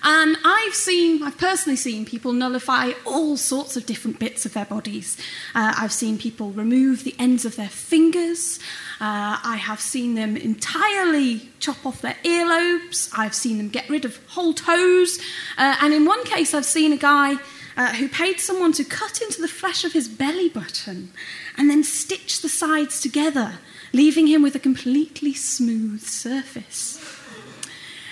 And 0.04 0.38
I've 0.46 0.74
seen, 0.74 1.24
I've 1.24 1.38
personally 1.38 1.76
seen 1.76 2.06
people 2.06 2.32
nullify 2.32 2.92
all 3.06 3.38
sorts 3.38 3.76
of 3.76 3.86
different 3.86 4.20
bits 4.20 4.46
of 4.46 4.54
their 4.54 4.66
bodies. 4.66 5.18
Uh, 5.54 5.74
I've 5.78 5.92
seen 5.92 6.18
people 6.18 6.52
remove 6.52 7.04
the 7.04 7.16
ends 7.20 7.46
of 7.46 7.56
their 7.56 7.70
fingers. 7.70 8.60
Uh, 9.02 9.40
I 9.44 9.58
have 9.58 9.80
seen 9.82 10.16
them 10.16 10.38
entirely 10.38 11.50
chop 11.60 11.86
off 11.86 12.02
their 12.02 12.18
earlobes. 12.24 13.10
I've 13.18 13.36
seen 13.36 13.58
them 13.58 13.70
get 13.70 13.90
rid 13.90 14.06
of 14.06 14.20
whole 14.28 14.54
toes. 14.54 15.20
Uh, 15.58 15.76
and 15.82 15.94
in 15.94 16.06
one 16.06 16.24
case, 16.24 16.54
I've 16.54 16.66
seen 16.66 16.94
a 16.94 16.98
guy 16.98 17.36
uh, 17.76 17.94
who 17.94 18.10
paid 18.10 18.40
someone 18.40 18.74
to 18.74 18.84
cut 18.84 19.22
into 19.22 19.42
the 19.42 19.48
flesh 19.48 19.84
of 19.86 19.94
his 19.94 20.08
belly 20.08 20.50
button 20.50 21.12
and 21.58 21.70
then 21.70 21.84
stitch 21.84 22.42
the 22.42 22.50
sides 22.50 23.00
together, 23.00 23.60
leaving 23.94 24.28
him 24.28 24.42
with 24.42 24.56
a 24.56 24.60
completely 24.60 25.34
smooth 25.34 26.02
surface. 26.02 27.09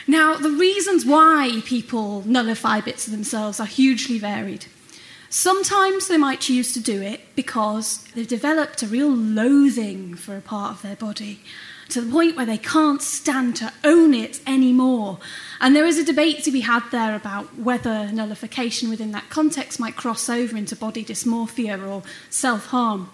Now, 0.07 0.35
the 0.35 0.49
reasons 0.49 1.05
why 1.05 1.61
people 1.65 2.23
nullify 2.25 2.79
bits 2.79 3.07
of 3.07 3.11
themselves 3.11 3.59
are 3.59 3.65
hugely 3.65 4.17
varied. 4.17 4.65
Sometimes 5.29 6.07
they 6.07 6.15
might 6.15 6.39
choose 6.39 6.71
to 6.73 6.79
do 6.79 7.01
it 7.01 7.35
because 7.35 8.05
they've 8.15 8.27
developed 8.27 8.81
a 8.81 8.87
real 8.87 9.09
loathing 9.09 10.15
for 10.15 10.37
a 10.37 10.41
part 10.41 10.71
of 10.71 10.81
their 10.81 10.95
body. 10.95 11.41
to 11.89 12.01
the 12.01 12.11
point 12.11 12.35
where 12.35 12.45
they 12.45 12.57
can't 12.57 13.01
stand 13.01 13.55
to 13.55 13.71
own 13.85 14.13
it 14.13 14.41
anymore. 14.45 15.19
And 15.61 15.73
there 15.73 15.85
is 15.85 15.97
a 15.97 16.03
debate 16.03 16.43
to 16.43 16.51
be 16.51 16.59
had 16.59 16.83
there 16.91 17.15
about 17.15 17.57
whether 17.57 18.11
nullification 18.11 18.89
within 18.89 19.11
that 19.13 19.29
context 19.29 19.79
might 19.79 19.95
cross 19.95 20.29
over 20.29 20.57
into 20.57 20.75
body 20.75 21.05
dysmorphia 21.05 21.87
or 21.87 22.03
self 22.29 22.67
harm. 22.67 23.09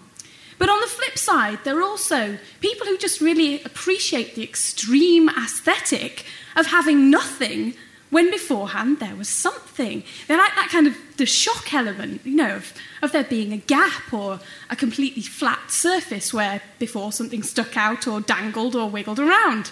But 0.58 0.68
on 0.68 0.80
the 0.80 0.86
flip 0.86 1.18
side, 1.18 1.58
there 1.64 1.78
are 1.78 1.82
also 1.82 2.38
people 2.60 2.86
who 2.86 2.96
just 2.96 3.20
really 3.20 3.62
appreciate 3.62 4.34
the 4.34 4.42
extreme 4.44 5.28
aesthetic 5.28 6.24
of 6.56 6.66
having 6.66 7.10
nothing 7.10 7.74
when 8.10 8.30
beforehand 8.30 9.00
there 9.00 9.16
was 9.16 9.28
something. 9.28 10.04
They 10.28 10.36
like 10.36 10.54
that 10.54 10.68
kind 10.70 10.86
of 10.86 10.94
the 11.16 11.26
shock 11.26 11.74
element, 11.74 12.20
you 12.24 12.36
know, 12.36 12.56
of, 12.56 12.72
of 13.02 13.10
there 13.10 13.24
being 13.24 13.52
a 13.52 13.56
gap 13.56 14.12
or 14.12 14.38
a 14.70 14.76
completely 14.76 15.22
flat 15.22 15.70
surface 15.70 16.32
where 16.32 16.62
before 16.78 17.10
something 17.10 17.42
stuck 17.42 17.76
out 17.76 18.06
or 18.06 18.20
dangled 18.20 18.76
or 18.76 18.88
wiggled 18.88 19.18
around. 19.18 19.70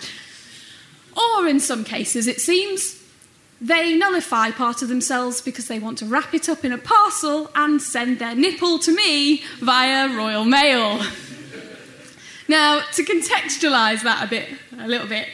Or 1.17 1.47
in 1.47 1.61
some 1.61 1.85
cases, 1.85 2.27
it 2.27 2.41
seems, 2.41 3.02
they 3.63 3.95
nullify 3.97 4.51
part 4.51 4.83
of 4.83 4.89
themselves 4.89 5.41
because 5.41 5.69
they 5.69 5.79
want 5.79 5.97
to 5.99 6.05
wrap 6.05 6.35
it 6.35 6.49
up 6.49 6.65
in 6.65 6.73
a 6.73 6.79
parcel 6.79 7.49
and 7.55 7.81
send 7.81 8.19
their 8.19 8.35
nipple 8.35 8.79
to 8.81 8.95
me 8.95 9.45
via 9.61 10.09
Royal 10.09 10.45
Mail. 10.45 11.01
now, 12.49 12.81
to 12.95 13.05
contextualise 13.05 14.03
that 14.03 14.25
a 14.25 14.27
bit, 14.29 14.49
a 14.81 14.89
little 14.89 15.07
bit, 15.07 15.29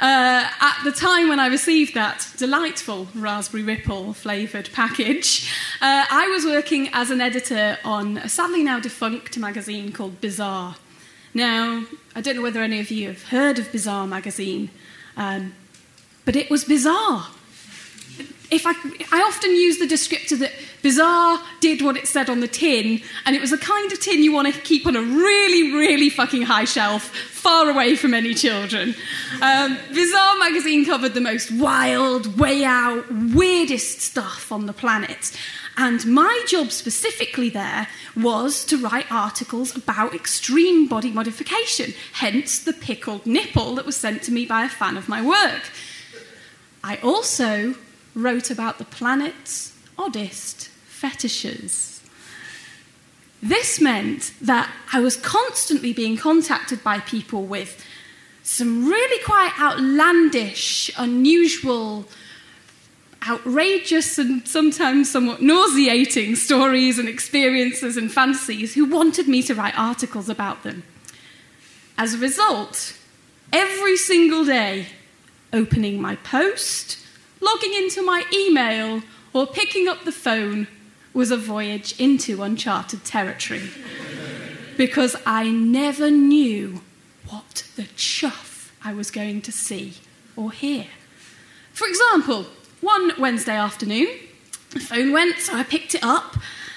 uh, 0.00 0.48
at 0.60 0.78
the 0.82 0.92
time 0.92 1.28
when 1.28 1.38
I 1.38 1.48
received 1.48 1.92
that 1.94 2.26
delightful 2.38 3.06
Raspberry 3.14 3.62
Ripple 3.62 4.14
flavoured 4.14 4.70
package, 4.72 5.52
uh, 5.82 6.06
I 6.10 6.28
was 6.28 6.46
working 6.46 6.88
as 6.94 7.10
an 7.10 7.20
editor 7.20 7.76
on 7.84 8.16
a 8.16 8.30
sadly 8.30 8.62
now 8.64 8.80
defunct 8.80 9.36
magazine 9.36 9.92
called 9.92 10.22
Bizarre. 10.22 10.76
Now, 11.34 11.84
I 12.16 12.22
don't 12.22 12.36
know 12.36 12.42
whether 12.42 12.62
any 12.62 12.80
of 12.80 12.90
you 12.90 13.08
have 13.08 13.24
heard 13.24 13.58
of 13.58 13.70
Bizarre 13.70 14.06
magazine, 14.06 14.70
um, 15.18 15.54
but 16.24 16.34
it 16.34 16.50
was 16.50 16.64
bizarre 16.64 17.28
if 18.54 18.66
I, 18.66 18.72
I 19.12 19.22
often 19.22 19.50
use 19.50 19.78
the 19.78 19.86
descriptor 19.86 20.38
that 20.38 20.52
Bizarre 20.82 21.40
did 21.60 21.82
what 21.82 21.96
it 21.96 22.06
said 22.06 22.28
on 22.28 22.40
the 22.40 22.48
tin, 22.48 23.00
and 23.24 23.34
it 23.34 23.40
was 23.40 23.50
the 23.50 23.58
kind 23.58 23.90
of 23.90 24.00
tin 24.00 24.22
you 24.22 24.32
want 24.32 24.52
to 24.52 24.60
keep 24.60 24.86
on 24.86 24.96
a 24.96 25.02
really, 25.02 25.72
really 25.72 26.10
fucking 26.10 26.42
high 26.42 26.64
shelf, 26.64 27.04
far 27.04 27.68
away 27.68 27.96
from 27.96 28.14
any 28.14 28.34
children. 28.34 28.94
Um, 29.40 29.78
Bizarre 29.92 30.38
magazine 30.38 30.84
covered 30.84 31.14
the 31.14 31.20
most 31.20 31.50
wild, 31.52 32.38
way 32.38 32.64
out, 32.64 33.04
weirdest 33.10 34.00
stuff 34.00 34.52
on 34.52 34.66
the 34.66 34.72
planet. 34.72 35.36
And 35.76 36.06
my 36.06 36.44
job 36.46 36.70
specifically 36.70 37.48
there 37.48 37.88
was 38.14 38.64
to 38.66 38.76
write 38.76 39.10
articles 39.10 39.74
about 39.74 40.14
extreme 40.14 40.86
body 40.86 41.10
modification, 41.10 41.94
hence 42.12 42.60
the 42.60 42.72
pickled 42.72 43.26
nipple 43.26 43.74
that 43.74 43.86
was 43.86 43.96
sent 43.96 44.22
to 44.24 44.32
me 44.32 44.46
by 44.46 44.64
a 44.64 44.68
fan 44.68 44.96
of 44.96 45.08
my 45.08 45.20
work. 45.20 45.72
I 46.84 46.98
also 46.98 47.74
wrote 48.14 48.50
about 48.50 48.78
the 48.78 48.84
planet's 48.84 49.72
oddest 49.98 50.68
fetishes. 50.68 52.00
This 53.42 53.80
meant 53.80 54.32
that 54.40 54.70
I 54.92 55.00
was 55.00 55.16
constantly 55.16 55.92
being 55.92 56.16
contacted 56.16 56.82
by 56.82 57.00
people 57.00 57.44
with 57.44 57.84
some 58.42 58.86
really 58.86 59.22
quite 59.24 59.52
outlandish, 59.60 60.90
unusual, 60.96 62.06
outrageous, 63.28 64.18
and 64.18 64.46
sometimes 64.46 65.10
somewhat 65.10 65.42
nauseating 65.42 66.36
stories 66.36 66.98
and 66.98 67.08
experiences 67.08 67.96
and 67.96 68.12
fantasies 68.12 68.74
who 68.74 68.84
wanted 68.84 69.28
me 69.28 69.42
to 69.42 69.54
write 69.54 69.78
articles 69.78 70.28
about 70.28 70.62
them. 70.62 70.82
As 71.96 72.14
a 72.14 72.18
result, 72.18 72.96
every 73.52 73.96
single 73.96 74.44
day, 74.44 74.86
opening 75.52 76.00
my 76.00 76.16
post, 76.16 76.98
logging 77.44 77.74
into 77.74 78.02
my 78.02 78.24
email, 78.32 79.02
or 79.32 79.46
picking 79.46 79.88
up 79.88 80.04
the 80.04 80.12
phone 80.12 80.66
was 81.12 81.30
a 81.30 81.36
voyage 81.36 81.98
into 82.00 82.42
uncharted 82.42 83.04
territory. 83.04 83.68
because 84.76 85.16
I 85.24 85.48
never 85.50 86.10
knew 86.10 86.80
what 87.28 87.64
the 87.76 87.84
chuff 87.96 88.72
I 88.84 88.92
was 88.92 89.10
going 89.10 89.42
to 89.42 89.52
see 89.52 89.94
or 90.36 90.50
hear. 90.52 90.86
For 91.72 91.86
example, 91.86 92.46
one 92.80 93.12
Wednesday 93.18 93.56
afternoon, 93.56 94.08
the 94.70 94.80
phone 94.80 95.12
went, 95.12 95.38
so 95.38 95.54
I 95.54 95.62
picked 95.62 95.94
it 95.94 96.02
up, 96.02 96.36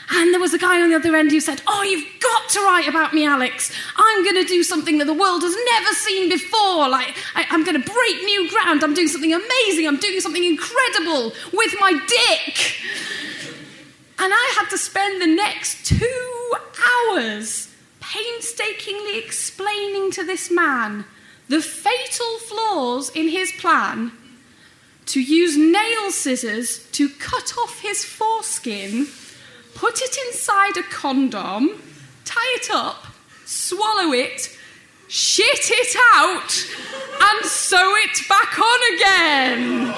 and 0.09 0.33
there 0.33 0.39
was 0.39 0.53
a 0.53 0.57
guy 0.57 0.81
on 0.81 0.89
the 0.89 0.95
other 0.95 1.15
end 1.15 1.31
who 1.31 1.39
said, 1.39 1.61
Oh, 1.67 1.83
you've 1.83 2.21
got 2.21 2.49
to 2.49 2.59
write 2.61 2.87
about 2.87 3.13
me, 3.13 3.25
Alix. 3.25 3.71
I'm 3.95 4.23
going 4.23 4.41
to 4.41 4.47
do 4.47 4.63
something 4.63 4.99
that 4.99 5.05
the 5.05 5.13
world 5.13 5.41
has 5.41 5.55
never 5.71 5.93
seen 5.93 6.29
before. 6.29 6.87
Like, 6.87 7.13
I, 7.35 7.45
am 7.49 7.65
going 7.65 7.81
to 7.81 7.91
break 7.91 8.23
new 8.23 8.49
ground. 8.49 8.83
I'm 8.83 8.93
doing 8.93 9.09
something 9.09 9.33
amazing. 9.33 9.87
I'm 9.87 9.97
doing 9.97 10.19
something 10.21 10.43
incredible 10.43 11.33
with 11.51 11.75
my 11.79 11.91
dick. 11.91 12.77
And 14.19 14.33
I 14.33 14.53
had 14.57 14.69
to 14.69 14.77
spend 14.77 15.21
the 15.21 15.27
next 15.27 15.85
two 15.85 16.53
hours 17.11 17.69
painstakingly 17.99 19.19
explaining 19.19 20.11
to 20.11 20.23
this 20.23 20.49
man 20.49 21.03
the 21.49 21.61
fatal 21.61 22.37
flaws 22.39 23.09
in 23.09 23.27
his 23.29 23.51
plan 23.53 24.11
to 25.05 25.21
use 25.21 25.57
nail 25.57 26.11
scissors 26.11 26.85
to 26.91 27.09
cut 27.09 27.53
off 27.57 27.81
his 27.81 28.03
foreskin 28.03 29.07
put 29.77 30.01
it 30.01 30.17
inside 30.27 30.75
a 30.75 30.83
condom, 30.83 31.79
tie 32.25 32.55
it 32.55 32.69
up, 32.73 33.05
swallow 33.45 34.11
it, 34.11 34.57
shit 35.07 35.69
it 35.69 35.95
out, 36.15 36.51
and 37.21 37.45
sew 37.45 37.93
it 37.97 38.27
back 38.27 38.59
on 38.59 38.79
again. 38.95 39.93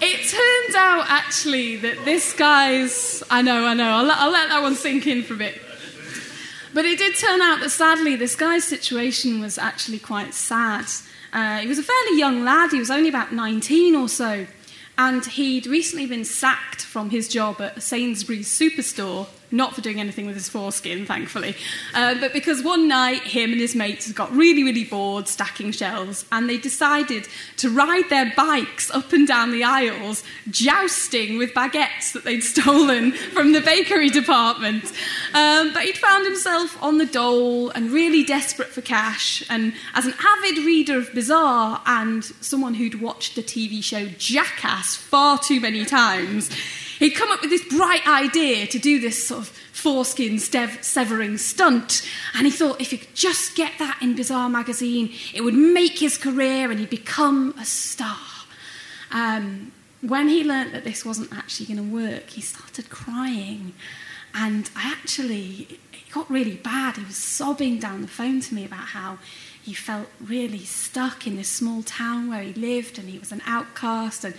It 0.00 0.28
turns 0.28 0.74
out 0.74 1.06
actually 1.08 1.76
that 1.76 2.04
this 2.04 2.34
guy's. 2.34 3.22
I 3.30 3.42
know, 3.42 3.64
I 3.64 3.74
know, 3.74 3.88
I'll, 3.88 4.10
I'll 4.10 4.30
let 4.32 4.48
that 4.48 4.60
one 4.60 4.74
sink 4.74 5.06
in 5.06 5.22
for 5.22 5.34
a 5.34 5.36
bit. 5.36 5.60
But 6.74 6.84
it 6.84 6.98
did 6.98 7.16
turn 7.16 7.40
out 7.40 7.60
that 7.60 7.70
sadly, 7.70 8.16
this 8.16 8.34
guy's 8.34 8.64
situation 8.64 9.40
was 9.40 9.56
actually 9.56 10.00
quite 10.00 10.34
sad. 10.34 10.86
Uh, 11.32 11.58
he 11.58 11.68
was 11.68 11.78
a 11.78 11.82
fairly 11.84 12.18
young 12.18 12.44
lad, 12.44 12.72
he 12.72 12.80
was 12.80 12.90
only 12.90 13.08
about 13.08 13.32
19 13.32 13.94
or 13.94 14.08
so. 14.08 14.46
And 14.96 15.26
he'd 15.26 15.66
recently 15.66 16.06
been 16.06 16.24
sacked 16.24 16.82
from 16.82 17.10
his 17.10 17.28
job 17.28 17.60
at 17.60 17.82
Sainsbury's 17.82 18.48
superstore 18.48 19.26
not 19.54 19.74
for 19.74 19.80
doing 19.80 20.00
anything 20.00 20.26
with 20.26 20.34
his 20.34 20.48
foreskin, 20.48 21.06
thankfully, 21.06 21.54
uh, 21.94 22.14
but 22.20 22.32
because 22.32 22.62
one 22.62 22.88
night 22.88 23.22
him 23.22 23.52
and 23.52 23.60
his 23.60 23.74
mates 23.74 24.10
got 24.12 24.30
really, 24.32 24.64
really 24.64 24.84
bored 24.84 25.28
stacking 25.28 25.70
shelves 25.70 26.26
and 26.32 26.48
they 26.48 26.58
decided 26.58 27.28
to 27.56 27.70
ride 27.70 28.08
their 28.10 28.32
bikes 28.36 28.90
up 28.90 29.12
and 29.12 29.28
down 29.28 29.52
the 29.52 29.62
aisles, 29.62 30.24
jousting 30.50 31.38
with 31.38 31.54
baguettes 31.54 32.12
that 32.12 32.24
they'd 32.24 32.40
stolen 32.54 33.12
from 33.12 33.52
the 33.52 33.60
bakery 33.60 34.10
department. 34.10 34.84
Um, 35.32 35.72
but 35.72 35.84
he'd 35.84 35.98
found 35.98 36.26
himself 36.26 36.76
on 36.82 36.98
the 36.98 37.06
dole 37.06 37.70
and 37.70 37.90
really 37.90 38.24
desperate 38.24 38.68
for 38.68 38.80
cash. 38.82 39.44
And 39.48 39.72
as 39.94 40.06
an 40.06 40.14
avid 40.18 40.64
reader 40.64 40.98
of 40.98 41.14
Bizarre 41.14 41.80
and 41.86 42.24
someone 42.24 42.74
who'd 42.74 43.00
watched 43.00 43.36
the 43.36 43.42
TV 43.42 43.82
show 43.82 44.06
Jackass 44.18 44.96
far 44.96 45.38
too 45.38 45.60
many 45.60 45.84
times, 45.84 46.50
He'd 47.04 47.10
come 47.10 47.30
up 47.30 47.42
with 47.42 47.50
this 47.50 47.62
bright 47.68 48.08
idea 48.08 48.66
to 48.66 48.78
do 48.78 48.98
this 48.98 49.28
sort 49.28 49.42
of 49.42 49.48
foreskin 49.48 50.38
severing 50.38 51.36
stunt, 51.36 52.00
and 52.32 52.46
he 52.46 52.50
thought 52.50 52.80
if 52.80 52.92
he 52.92 52.96
could 52.96 53.14
just 53.14 53.54
get 53.54 53.72
that 53.78 53.98
in 54.00 54.16
Bizarre 54.16 54.48
magazine, 54.48 55.12
it 55.34 55.42
would 55.42 55.52
make 55.52 55.98
his 55.98 56.16
career 56.16 56.70
and 56.70 56.80
he'd 56.80 56.88
become 56.88 57.54
a 57.60 57.66
star. 57.66 58.16
Um, 59.10 59.72
when 60.00 60.28
he 60.28 60.44
learnt 60.44 60.72
that 60.72 60.84
this 60.84 61.04
wasn't 61.04 61.30
actually 61.36 61.74
going 61.74 61.90
to 61.90 61.94
work, 61.94 62.30
he 62.30 62.40
started 62.40 62.88
crying. 62.88 63.74
And 64.32 64.70
I 64.74 64.90
actually, 64.90 65.78
it 65.92 66.10
got 66.10 66.30
really 66.30 66.56
bad. 66.56 66.96
He 66.96 67.04
was 67.04 67.18
sobbing 67.18 67.80
down 67.80 68.00
the 68.00 68.08
phone 68.08 68.40
to 68.40 68.54
me 68.54 68.64
about 68.64 68.88
how 68.88 69.18
he 69.62 69.74
felt 69.74 70.06
really 70.22 70.64
stuck 70.64 71.26
in 71.26 71.36
this 71.36 71.48
small 71.48 71.82
town 71.82 72.30
where 72.30 72.40
he 72.40 72.54
lived 72.54 72.98
and 72.98 73.10
he 73.10 73.18
was 73.18 73.30
an 73.30 73.42
outcast 73.44 74.24
and 74.24 74.34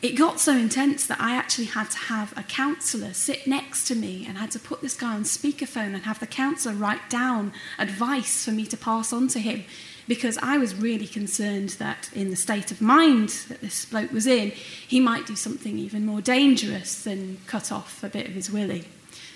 it 0.00 0.12
got 0.12 0.38
so 0.38 0.52
intense 0.52 1.06
that 1.06 1.20
I 1.20 1.34
actually 1.34 1.66
had 1.66 1.90
to 1.90 1.98
have 1.98 2.36
a 2.36 2.44
counsellor 2.44 3.12
sit 3.12 3.46
next 3.46 3.88
to 3.88 3.96
me 3.96 4.24
and 4.28 4.38
had 4.38 4.52
to 4.52 4.60
put 4.60 4.80
this 4.80 4.94
guy 4.94 5.14
on 5.14 5.24
speakerphone 5.24 5.94
and 5.94 6.04
have 6.04 6.20
the 6.20 6.26
counsellor 6.26 6.74
write 6.74 7.10
down 7.10 7.52
advice 7.78 8.44
for 8.44 8.52
me 8.52 8.64
to 8.66 8.76
pass 8.76 9.12
on 9.12 9.26
to 9.28 9.40
him 9.40 9.64
because 10.06 10.38
I 10.38 10.56
was 10.56 10.74
really 10.74 11.06
concerned 11.06 11.70
that 11.80 12.10
in 12.14 12.30
the 12.30 12.36
state 12.36 12.70
of 12.70 12.80
mind 12.80 13.28
that 13.48 13.60
this 13.60 13.84
bloke 13.84 14.12
was 14.12 14.26
in, 14.26 14.50
he 14.50 15.00
might 15.00 15.26
do 15.26 15.36
something 15.36 15.78
even 15.78 16.06
more 16.06 16.22
dangerous 16.22 17.02
than 17.02 17.38
cut 17.46 17.70
off 17.70 18.02
a 18.02 18.08
bit 18.08 18.26
of 18.26 18.32
his 18.32 18.50
willy. 18.50 18.84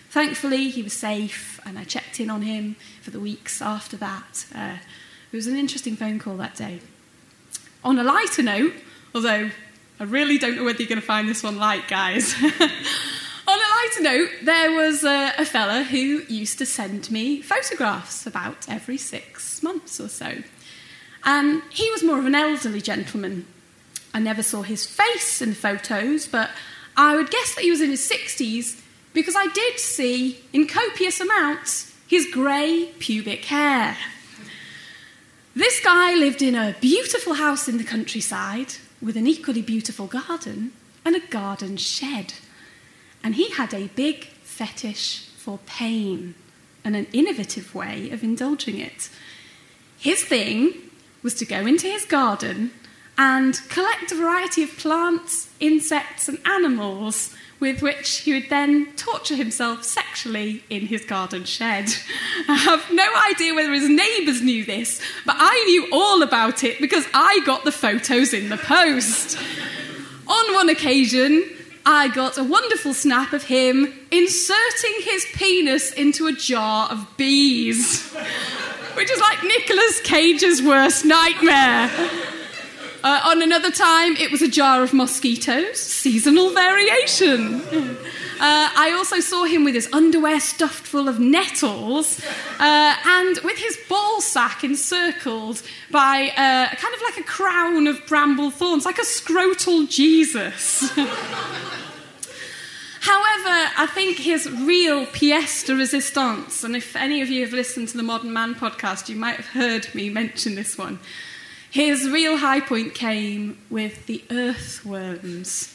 Thankfully, 0.09 0.71
he 0.71 0.83
was 0.83 0.95
safe, 0.95 1.61
and 1.67 1.79
I 1.79 1.85
checked 1.85 2.21
in 2.21 2.31
on 2.31 2.43
him 2.43 2.77
for 3.03 3.11
the 3.11 3.21
weeks 3.21 3.61
after 3.61 3.97
that. 3.99 4.47
Uh, 4.55 4.77
it 5.31 5.37
was 5.37 5.47
an 5.47 5.57
interesting 5.57 5.97
phone 5.97 6.19
call 6.19 6.37
that 6.39 6.55
day. 6.55 6.81
On 7.85 7.99
a 7.99 8.05
lighter 8.05 8.43
note, 8.43 8.75
although 9.15 9.51
I 10.03 10.05
really 10.07 10.37
don't 10.37 10.57
know 10.57 10.65
whether 10.65 10.83
you're 10.83 10.89
going 10.89 11.01
to 11.01 11.07
find 11.07 11.29
this 11.29 11.45
one 11.45 11.59
light, 11.59 11.87
guys. 11.87 12.35
On 12.43 12.51
a 12.51 13.55
lighter 13.55 14.03
note, 14.03 14.31
there 14.43 14.73
was 14.73 15.05
a, 15.05 15.33
a 15.39 15.45
fella 15.45 15.85
who 15.85 16.25
used 16.29 16.59
to 16.59 16.67
send 16.67 17.09
me 17.09 17.41
photographs 17.41 18.27
about 18.27 18.69
every 18.69 18.99
six 18.99 19.63
months 19.63 20.01
or 20.01 20.09
so. 20.09 20.39
And 21.23 21.63
he 21.71 21.89
was 21.93 22.03
more 22.03 22.19
of 22.19 22.27
an 22.27 22.35
elderly 22.35 22.81
gentleman. 22.81 23.47
I 24.13 24.19
never 24.19 24.43
saw 24.43 24.63
his 24.63 24.85
face 24.85 25.41
in 25.41 25.51
the 25.51 25.55
photos, 25.55 26.27
but 26.27 26.51
I 26.97 27.15
would 27.15 27.31
guess 27.31 27.55
that 27.55 27.63
he 27.63 27.71
was 27.71 27.81
in 27.81 27.91
his 27.91 28.11
60s 28.11 28.83
because 29.13 29.37
I 29.37 29.47
did 29.55 29.79
see, 29.79 30.41
in 30.53 30.67
copious 30.67 31.21
amounts, 31.21 31.95
his 32.09 32.27
grey 32.27 32.91
pubic 32.99 33.45
hair. 33.45 33.97
This 35.55 35.79
guy 35.79 36.17
lived 36.17 36.43
in 36.43 36.57
a 36.57 36.75
beautiful 36.81 37.35
house 37.35 37.69
in 37.69 37.79
the 37.79 37.85
countryside 37.85 38.75
with 39.03 39.17
an 39.17 39.27
equally 39.27 39.63
beautiful 39.63 40.07
garden 40.07 40.73
and 41.05 41.17
a 41.17 41.21
garden 41.21 41.77
shed. 41.77 42.35
And 43.25 43.35
he 43.35 43.51
had 43.51 43.75
a 43.75 43.89
big 43.89 44.27
fetish 44.43 45.27
for 45.37 45.59
pain 45.67 46.35
and 46.85 46.95
an 46.95 47.07
innovative 47.13 47.75
way 47.75 48.11
of 48.11 48.23
indulging 48.23 48.79
it. 48.79 49.11
His 49.99 50.25
thing 50.25 50.75
was 51.23 51.35
to 51.35 51.45
go 51.45 51.67
into 51.67 51.87
his 51.87 52.05
garden 52.05 52.71
and 53.19 53.61
collect 53.69 54.11
a 54.11 54.17
variety 54.17 54.63
of 54.63 54.77
plants, 54.77 55.49
insects, 55.61 56.29
and 56.29 56.39
animals 56.47 57.35
with 57.63 57.81
which 57.81 58.19
he 58.19 58.33
would 58.33 58.51
then 58.51 58.93
torture 58.97 59.37
himself 59.37 59.85
sexually 59.85 60.65
in 60.69 60.85
his 60.89 61.05
garden 61.05 61.45
shed. 61.45 61.89
I 62.49 62.57
have 62.57 62.93
no 62.93 63.07
idea 63.31 63.55
whether 63.55 63.73
his 63.73 63.89
neighbours 63.89 64.43
knew 64.43 64.65
this, 64.65 65.01
but 65.25 65.37
I 65.39 65.63
knew 65.67 65.89
all 65.93 66.25
about 66.25 66.65
it 66.65 66.81
because 66.81 67.07
I 67.15 67.41
got 67.47 67.63
the 67.65 67.71
photos 67.71 68.35
in 68.35 68.49
the 68.49 68.57
post. 68.57 69.39
On 70.27 70.55
one 70.55 70.71
occasion, 70.71 71.45
I 71.87 72.09
got 72.09 72.37
a 72.37 72.43
wonderful 72.43 72.95
snap 72.95 73.33
of 73.33 73.45
him 73.45 73.95
inserting 74.11 74.95
his 75.03 75.25
penis 75.33 75.93
into 75.93 76.27
a 76.27 76.33
jar 76.33 76.89
of 76.91 77.17
bees, 77.17 78.13
which 78.95 79.09
is 79.09 79.21
like 79.21 79.41
Nicolas 79.45 80.01
Cage's 80.01 80.61
worst 80.61 81.05
nightmare. 81.05 81.89
Uh, 83.03 83.21
on 83.25 83.43
another 83.43 83.71
time, 83.71 84.17
it 84.17 84.31
was 84.31 84.43
a 84.43 84.49
jar 84.49 84.83
of 84.83 84.95
mosquitoes, 84.95 85.81
seasonal 85.81 86.51
variation. 86.51 87.61
Uh, 87.65 88.71
I 88.77 88.93
also 88.97 89.21
saw 89.21 89.45
him 89.45 89.65
with 89.65 89.75
his 89.75 89.89
underwear 89.93 90.39
stuffed 90.41 90.87
full 90.87 91.09
of 91.09 91.19
nettles 91.19 92.21
uh, 92.59 92.97
and 93.05 93.39
with 93.45 93.59
his 93.59 93.79
ball 93.89 94.21
sack 94.21 94.65
encircled 94.65 95.63
by 95.91 96.31
uh, 96.37 96.75
kind 96.75 96.95
of 96.95 97.03
like 97.03 97.19
a 97.19 97.25
crown 97.25 97.87
of 97.87 98.05
bramble 98.07 98.51
thorns, 98.51 98.85
like 98.85 98.99
a 98.99 99.03
scrotal 99.03 99.89
Jesus. 99.89 100.91
However, 103.01 103.71
I 103.79 103.89
think 103.93 104.19
his 104.19 104.49
real 104.49 105.07
pièce 105.07 105.67
de 105.67 105.73
résistance, 105.73 106.63
and 106.63 106.77
if 106.77 106.95
any 106.95 107.21
of 107.21 107.29
you 107.29 107.45
have 107.45 107.53
listened 107.53 107.89
to 107.89 107.97
the 107.97 108.05
Modern 108.05 108.33
Man 108.33 108.55
podcast, 108.55 109.09
you 109.09 109.17
might 109.17 109.37
have 109.37 109.47
heard 109.47 109.93
me 109.93 110.09
mention 110.09 110.55
this 110.55 110.79
one. 110.79 111.01
His 111.73 112.07
real 112.11 112.37
high 112.37 112.61
point 112.61 112.95
came 112.95 113.57
with 113.71 114.05
the 114.05 114.23
earthworms. 114.31 115.75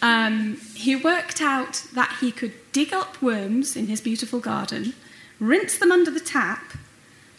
Um, 0.00 0.58
he 0.76 0.94
worked 0.94 1.42
out 1.42 1.84
that 1.94 2.16
he 2.20 2.30
could 2.30 2.52
dig 2.70 2.92
up 2.92 3.20
worms 3.20 3.74
in 3.74 3.88
his 3.88 4.00
beautiful 4.00 4.38
garden, 4.38 4.94
rinse 5.40 5.76
them 5.76 5.90
under 5.90 6.12
the 6.12 6.20
tap, 6.20 6.74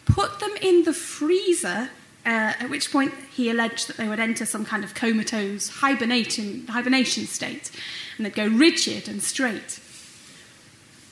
put 0.04 0.38
them 0.38 0.50
in 0.60 0.84
the 0.84 0.92
freezer, 0.92 1.88
uh, 2.26 2.52
at 2.60 2.68
which 2.68 2.92
point 2.92 3.14
he 3.34 3.48
alleged 3.48 3.88
that 3.88 3.96
they 3.96 4.06
would 4.06 4.20
enter 4.20 4.44
some 4.44 4.66
kind 4.66 4.84
of 4.84 4.94
comatose 4.94 5.70
hibernation, 5.70 6.66
hibernation 6.66 7.24
state 7.24 7.70
and 8.18 8.26
they'd 8.26 8.34
go 8.34 8.46
rigid 8.46 9.08
and 9.08 9.22
straight. 9.22 9.80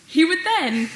He 0.07 0.27
would 0.27 0.45
then 0.45 0.91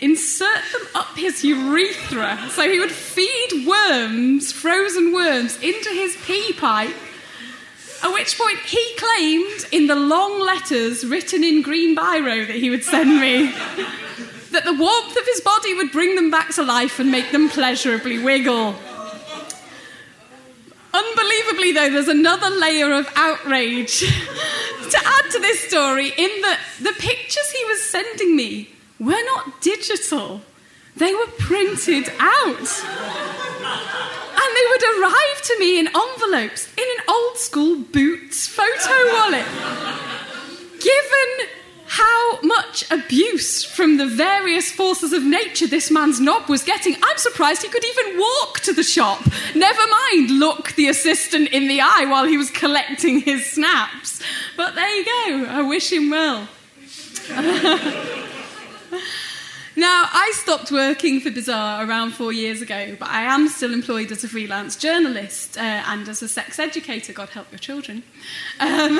insert 0.00 0.62
them 0.72 0.88
up 0.94 1.16
his 1.16 1.44
urethra. 1.44 2.38
So 2.50 2.68
he 2.68 2.78
would 2.78 2.90
feed 2.90 3.66
worms, 3.66 4.52
frozen 4.52 5.12
worms, 5.12 5.60
into 5.62 5.90
his 5.90 6.16
pee 6.24 6.52
pipe. 6.54 6.94
At 8.02 8.12
which 8.12 8.38
point 8.38 8.58
he 8.60 8.94
claimed, 8.96 9.66
in 9.72 9.88
the 9.88 9.96
long 9.96 10.40
letters 10.40 11.04
written 11.04 11.42
in 11.42 11.62
green 11.62 11.96
biro 11.96 12.46
that 12.46 12.56
he 12.56 12.70
would 12.70 12.84
send 12.84 13.20
me, 13.20 13.46
that 14.52 14.64
the 14.64 14.72
warmth 14.72 15.16
of 15.16 15.26
his 15.26 15.40
body 15.40 15.74
would 15.74 15.90
bring 15.90 16.14
them 16.14 16.30
back 16.30 16.54
to 16.54 16.62
life 16.62 17.00
and 17.00 17.10
make 17.10 17.32
them 17.32 17.48
pleasurably 17.48 18.18
wiggle. 18.18 18.76
Unbelievably, 20.94 21.72
though, 21.72 21.90
there's 21.90 22.08
another 22.08 22.50
layer 22.50 22.92
of 22.92 23.08
outrage 23.14 24.00
to 24.90 24.98
add 25.04 25.30
to 25.32 25.38
this 25.40 25.60
story 25.68 26.08
in 26.16 26.40
that 26.42 26.60
the 26.80 26.92
pictures 26.98 27.50
he 27.50 27.64
was 27.66 27.82
sending 27.82 28.36
me 28.36 28.70
were 29.00 29.24
not 29.34 29.60
digital, 29.60 30.40
they 30.96 31.14
were 31.14 31.26
printed 31.38 32.10
out. 32.18 32.84
And 34.40 34.56
they 34.56 34.66
would 34.70 34.84
arrive 35.00 35.42
to 35.42 35.56
me 35.58 35.78
in 35.78 35.88
envelopes 35.88 36.68
in 36.76 36.84
an 36.84 37.04
old 37.08 37.36
school 37.36 37.76
Boots 37.76 38.46
photo 38.46 39.12
wallet. 39.12 39.46
Given 40.80 41.48
how 41.86 42.40
much 42.42 42.84
abuse 42.90 43.64
from 43.64 43.96
the 43.96 44.06
various 44.06 44.70
forces 44.70 45.12
of 45.12 45.24
nature 45.24 45.66
this 45.66 45.90
man's 45.90 46.20
knob 46.20 46.48
was 46.48 46.62
getting, 46.62 46.94
I'm 47.02 47.16
surprised 47.16 47.62
he 47.62 47.68
could 47.68 47.84
even 47.84 48.18
walk 48.18 48.60
to 48.60 48.72
the 48.72 48.82
shop. 48.82 49.20
Never 49.54 49.82
mind 49.86 50.30
look 50.38 50.72
the 50.72 50.88
assistant 50.88 51.48
in 51.48 51.66
the 51.66 51.80
eye 51.80 52.06
while 52.08 52.26
he 52.26 52.36
was 52.36 52.50
collecting 52.50 53.20
his 53.20 53.50
snaps. 53.50 54.22
But 54.56 54.74
there 54.74 54.96
you 54.96 55.04
go, 55.04 55.46
I 55.50 55.62
wish 55.62 55.90
him 55.92 56.10
well. 56.10 56.48
Now, 59.78 60.08
I 60.12 60.32
stopped 60.34 60.72
working 60.72 61.20
for 61.20 61.30
Bizarre 61.30 61.88
around 61.88 62.10
four 62.10 62.32
years 62.32 62.60
ago, 62.60 62.96
but 62.98 63.08
I 63.10 63.22
am 63.22 63.48
still 63.48 63.72
employed 63.72 64.10
as 64.10 64.24
a 64.24 64.28
freelance 64.28 64.74
journalist 64.74 65.56
uh, 65.56 65.60
and 65.60 66.08
as 66.08 66.20
a 66.20 66.26
sex 66.26 66.58
educator, 66.58 67.12
God 67.12 67.28
help 67.28 67.52
your 67.52 67.60
children. 67.60 68.02
Um, 68.58 68.98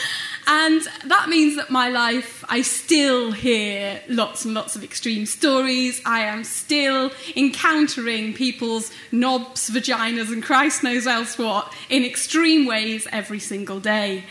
and 0.46 0.82
that 1.04 1.26
means 1.28 1.56
that 1.56 1.70
my 1.70 1.88
life, 1.88 2.44
I 2.48 2.62
still 2.62 3.32
hear 3.32 4.02
lots 4.08 4.44
and 4.44 4.54
lots 4.54 4.76
of 4.76 4.84
extreme 4.84 5.26
stories. 5.26 6.00
I 6.06 6.20
am 6.20 6.44
still 6.44 7.10
encountering 7.34 8.32
people's 8.32 8.92
knobs, 9.10 9.68
vaginas, 9.68 10.32
and 10.32 10.44
Christ 10.44 10.84
knows 10.84 11.08
else 11.08 11.38
what 11.38 11.74
in 11.88 12.04
extreme 12.04 12.66
ways 12.66 13.08
every 13.10 13.40
single 13.40 13.80
day. 13.80 14.26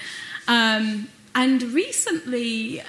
Um, 0.47 1.09
and 1.35 1.61
recently, 1.61 2.83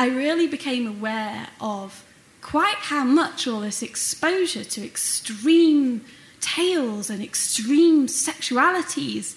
I 0.00 0.06
really 0.06 0.46
became 0.46 0.86
aware 0.86 1.48
of 1.60 2.04
quite 2.40 2.76
how 2.76 3.02
much 3.02 3.48
all 3.48 3.62
this 3.62 3.82
exposure 3.82 4.62
to 4.62 4.84
extreme 4.84 6.04
tales 6.40 7.10
and 7.10 7.20
extreme 7.20 8.06
sexualities 8.06 9.34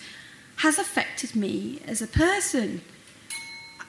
has 0.57 0.77
affected 0.77 1.35
me 1.35 1.81
as 1.87 1.99
a 1.99 2.07
person. 2.07 2.81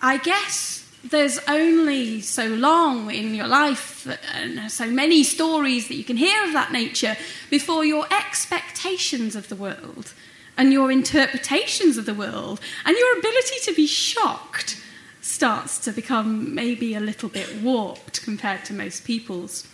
I 0.01 0.17
guess 0.17 0.91
there's 1.05 1.39
only 1.47 2.23
so 2.23 2.47
long 2.47 3.11
in 3.11 3.35
your 3.35 3.49
life 3.49 4.09
and 4.33 4.73
so 4.73 4.87
many 4.87 5.23
stories 5.25 5.89
that 5.89 5.97
you 5.97 6.05
can 6.05 6.17
hear 6.17 6.43
of 6.43 6.55
that 6.55 6.73
nature 6.73 7.19
before 7.51 7.85
your 7.85 8.07
expectations 8.11 9.37
of 9.37 9.51
the 9.51 9.57
world 9.57 10.15
and 10.57 10.73
your 10.73 10.91
interpretations 10.91 11.99
of 11.99 12.07
the 12.07 12.15
world 12.15 12.61
and 12.87 12.97
your 12.97 13.19
ability 13.19 13.57
to 13.65 13.75
be 13.75 13.87
shocked 13.87 14.82
starts 15.23 15.79
to 15.79 15.93
become 15.93 16.55
maybe 16.55 16.95
a 16.95 17.01
little 17.01 17.29
bit 17.29 17.63
warped 17.63 18.23
compared 18.23 18.65
to 18.67 18.75
most 18.75 19.05
people's. 19.05 19.67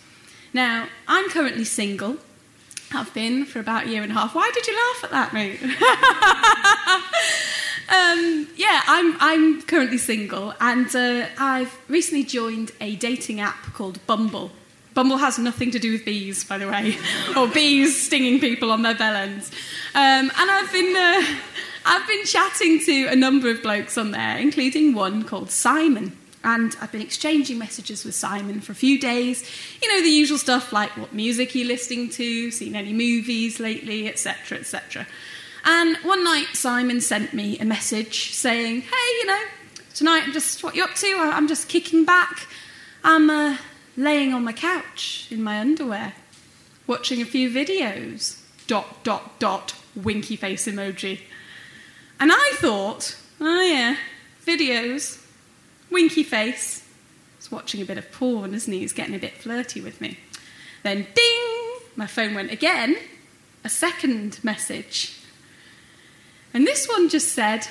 Now, 0.53 0.87
I'm 1.07 1.29
currently 1.29 1.65
single. 1.65 2.17
I've 2.93 3.13
been 3.13 3.45
for 3.45 3.59
about 3.59 3.85
a 3.85 3.89
year 3.89 4.03
and 4.03 4.11
a 4.11 4.15
half. 4.15 4.35
Why 4.35 4.49
did 4.53 4.67
you 4.67 4.75
laugh 4.75 5.03
at 5.03 5.11
that, 5.11 5.33
mate? 5.33 5.61
um, 7.89 8.47
yeah, 8.55 8.81
I'm, 8.87 9.17
I'm 9.19 9.61
currently 9.63 9.97
single, 9.97 10.53
and 10.61 10.95
uh, 10.95 11.25
I've 11.37 11.77
recently 11.87 12.23
joined 12.23 12.71
a 12.79 12.95
dating 12.95 13.41
app 13.41 13.73
called 13.73 14.05
Bumble. 14.05 14.51
Bumble 14.93 15.17
has 15.17 15.39
nothing 15.39 15.71
to 15.71 15.79
do 15.79 15.93
with 15.93 16.05
bees, 16.05 16.43
by 16.43 16.57
the 16.57 16.67
way, 16.67 16.97
or 17.37 17.47
bees 17.47 17.99
stinging 17.99 18.39
people 18.39 18.71
on 18.71 18.83
their 18.83 18.95
bell 18.95 19.15
ends. 19.15 19.51
Um, 19.95 20.31
and 20.35 20.51
I've 20.51 20.71
been. 20.71 20.95
Uh, 20.95 21.23
I've 21.85 22.07
been 22.07 22.25
chatting 22.25 22.79
to 22.85 23.07
a 23.07 23.15
number 23.15 23.49
of 23.49 23.61
blokes 23.61 23.97
on 23.97 24.11
there, 24.11 24.37
including 24.37 24.93
one 24.93 25.23
called 25.23 25.51
Simon. 25.51 26.17
And 26.43 26.75
I've 26.81 26.91
been 26.91 27.01
exchanging 27.01 27.57
messages 27.57 28.05
with 28.05 28.15
Simon 28.15 28.61
for 28.61 28.71
a 28.71 28.75
few 28.75 28.99
days. 28.99 29.49
You 29.81 29.89
know, 29.89 30.01
the 30.01 30.09
usual 30.09 30.37
stuff 30.37 30.71
like 30.71 30.95
what 30.97 31.13
music 31.13 31.53
are 31.53 31.57
you 31.57 31.65
listening 31.65 32.09
to, 32.11 32.51
seen 32.51 32.75
any 32.75 32.93
movies 32.93 33.59
lately, 33.59 34.07
etc., 34.07 34.57
etc. 34.57 35.05
And 35.65 35.97
one 35.97 36.23
night, 36.23 36.47
Simon 36.53 37.01
sent 37.01 37.33
me 37.33 37.59
a 37.59 37.65
message 37.65 38.31
saying, 38.31 38.81
Hey, 38.81 39.11
you 39.19 39.25
know, 39.27 39.43
tonight 39.93 40.23
I'm 40.25 40.31
just, 40.31 40.63
what 40.63 40.75
you 40.75 40.83
up 40.83 40.95
to? 40.95 41.15
I'm 41.17 41.47
just 41.47 41.67
kicking 41.67 42.05
back. 42.05 42.47
I'm 43.03 43.29
uh, 43.29 43.57
laying 43.97 44.33
on 44.33 44.45
my 44.45 44.53
couch 44.53 45.27
in 45.29 45.43
my 45.43 45.59
underwear, 45.59 46.13
watching 46.87 47.21
a 47.21 47.25
few 47.25 47.49
videos. 47.49 48.41
Dot, 48.67 49.03
dot, 49.03 49.39
dot, 49.39 49.75
winky 49.95 50.35
face 50.35 50.67
emoji. 50.67 51.19
And 52.19 52.31
I 52.31 52.51
thought, 52.55 53.17
oh 53.39 53.61
yeah, 53.61 53.95
videos, 54.45 55.23
winky 55.89 56.23
face, 56.23 56.83
He's 57.39 57.49
watching 57.49 57.81
a 57.81 57.85
bit 57.85 57.97
of 57.97 58.11
porn, 58.11 58.53
isn't 58.53 58.71
he? 58.71 58.79
He's 58.79 58.91
getting 58.91 59.15
a 59.15 59.19
bit 59.19 59.37
flirty 59.37 59.79
with 59.79 60.01
me. 60.01 60.19
Then, 60.83 61.07
ding! 61.15 61.41
My 61.95 62.05
phone 62.05 62.35
went 62.35 62.51
again. 62.51 62.97
A 63.63 63.69
second 63.69 64.39
message. 64.43 65.17
And 66.53 66.67
this 66.67 66.87
one 66.87 67.07
just 67.07 67.29
said, 67.29 67.67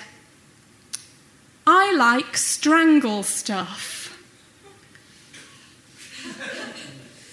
I 1.66 1.94
like 1.94 2.38
strangle 2.38 3.22
stuff. 3.22 4.18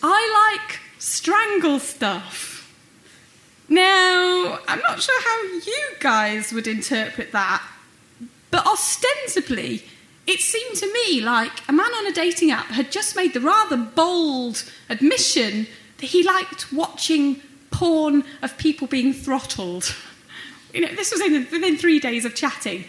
I 0.03 0.57
like 0.59 0.79
strangle 0.99 1.79
stuff. 1.79 2.54
Now, 3.67 4.59
I'm 4.67 4.79
not 4.79 5.01
sure 5.01 5.21
how 5.21 5.43
you 5.65 5.83
guys 5.99 6.53
would 6.53 6.67
interpret 6.67 7.31
that, 7.31 7.63
but 8.51 8.65
ostensibly, 8.65 9.83
it 10.27 10.39
seemed 10.39 10.75
to 10.77 10.91
me 10.93 11.21
like 11.21 11.51
a 11.67 11.73
man 11.73 11.91
on 11.93 12.07
a 12.07 12.11
dating 12.11 12.51
app 12.51 12.67
had 12.67 12.91
just 12.91 13.15
made 13.15 13.33
the 13.33 13.41
rather 13.41 13.77
bold 13.77 14.63
admission 14.89 15.67
that 15.97 16.07
he 16.07 16.23
liked 16.23 16.71
watching 16.71 17.41
porn 17.71 18.23
of 18.41 18.57
people 18.57 18.87
being 18.87 19.13
throttled. 19.13 19.95
You 20.73 20.81
know, 20.81 20.95
this 20.95 21.11
was 21.11 21.21
in, 21.21 21.33
within 21.51 21.77
three 21.77 21.99
days 21.99 22.25
of 22.25 22.35
chatting. 22.35 22.85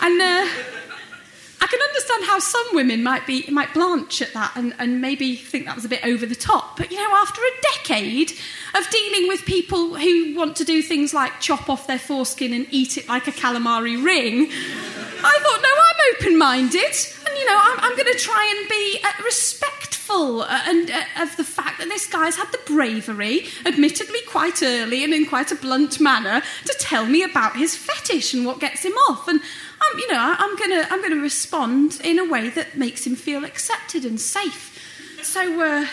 And 0.00 0.20
uh, 0.20 0.46
I 1.66 1.68
can 1.68 1.80
understand 1.80 2.24
how 2.26 2.38
some 2.38 2.76
women 2.76 3.02
might 3.02 3.26
be 3.26 3.44
might 3.50 3.74
blanch 3.74 4.22
at 4.22 4.32
that 4.34 4.52
and, 4.54 4.72
and 4.78 5.00
maybe 5.00 5.34
think 5.34 5.66
that 5.66 5.74
was 5.74 5.84
a 5.84 5.88
bit 5.88 6.06
over 6.06 6.24
the 6.24 6.36
top. 6.36 6.76
But 6.76 6.92
you 6.92 6.96
know, 6.96 7.12
after 7.16 7.40
a 7.42 7.74
decade 7.74 8.30
of 8.76 8.88
dealing 8.88 9.26
with 9.26 9.44
people 9.44 9.96
who 9.96 10.36
want 10.36 10.54
to 10.58 10.64
do 10.64 10.80
things 10.80 11.12
like 11.12 11.40
chop 11.40 11.68
off 11.68 11.88
their 11.88 11.98
foreskin 11.98 12.52
and 12.52 12.68
eat 12.70 12.96
it 12.96 13.08
like 13.08 13.26
a 13.26 13.32
calamari 13.32 14.00
ring, 14.00 14.48
I 14.48 15.38
thought, 15.42 15.60
no, 15.60 15.68
I'm 15.88 16.14
open-minded, 16.14 16.96
and 17.26 17.36
you 17.36 17.46
know, 17.46 17.58
I'm, 17.60 17.80
I'm 17.80 17.96
going 17.96 18.12
to 18.12 18.18
try 18.18 18.54
and 18.60 18.68
be 18.68 19.00
uh, 19.02 19.24
respectful 19.24 19.85
uh, 20.10 20.60
and 20.66 20.90
uh, 20.90 21.02
of 21.22 21.36
the 21.36 21.44
fact 21.44 21.78
that 21.78 21.88
this 21.88 22.06
guy's 22.06 22.36
had 22.36 22.50
the 22.52 22.60
bravery, 22.66 23.46
admittedly 23.64 24.20
quite 24.28 24.62
early 24.62 25.04
and 25.04 25.12
in 25.12 25.26
quite 25.26 25.52
a 25.52 25.56
blunt 25.56 26.00
manner, 26.00 26.42
to 26.64 26.76
tell 26.78 27.06
me 27.06 27.22
about 27.22 27.56
his 27.56 27.76
fetish 27.76 28.34
and 28.34 28.46
what 28.46 28.60
gets 28.60 28.84
him 28.84 28.92
off. 29.08 29.28
And 29.28 29.40
I'm, 29.80 29.98
you 29.98 30.12
know, 30.12 30.34
I'm 30.38 30.56
gonna, 30.56 30.86
I'm 30.90 31.02
gonna 31.02 31.22
respond 31.22 32.00
in 32.02 32.18
a 32.18 32.24
way 32.24 32.50
that 32.50 32.76
makes 32.76 33.06
him 33.06 33.16
feel 33.16 33.44
accepted 33.44 34.04
and 34.04 34.20
safe. 34.20 34.78
So 35.22 35.40
uh, 35.40 35.86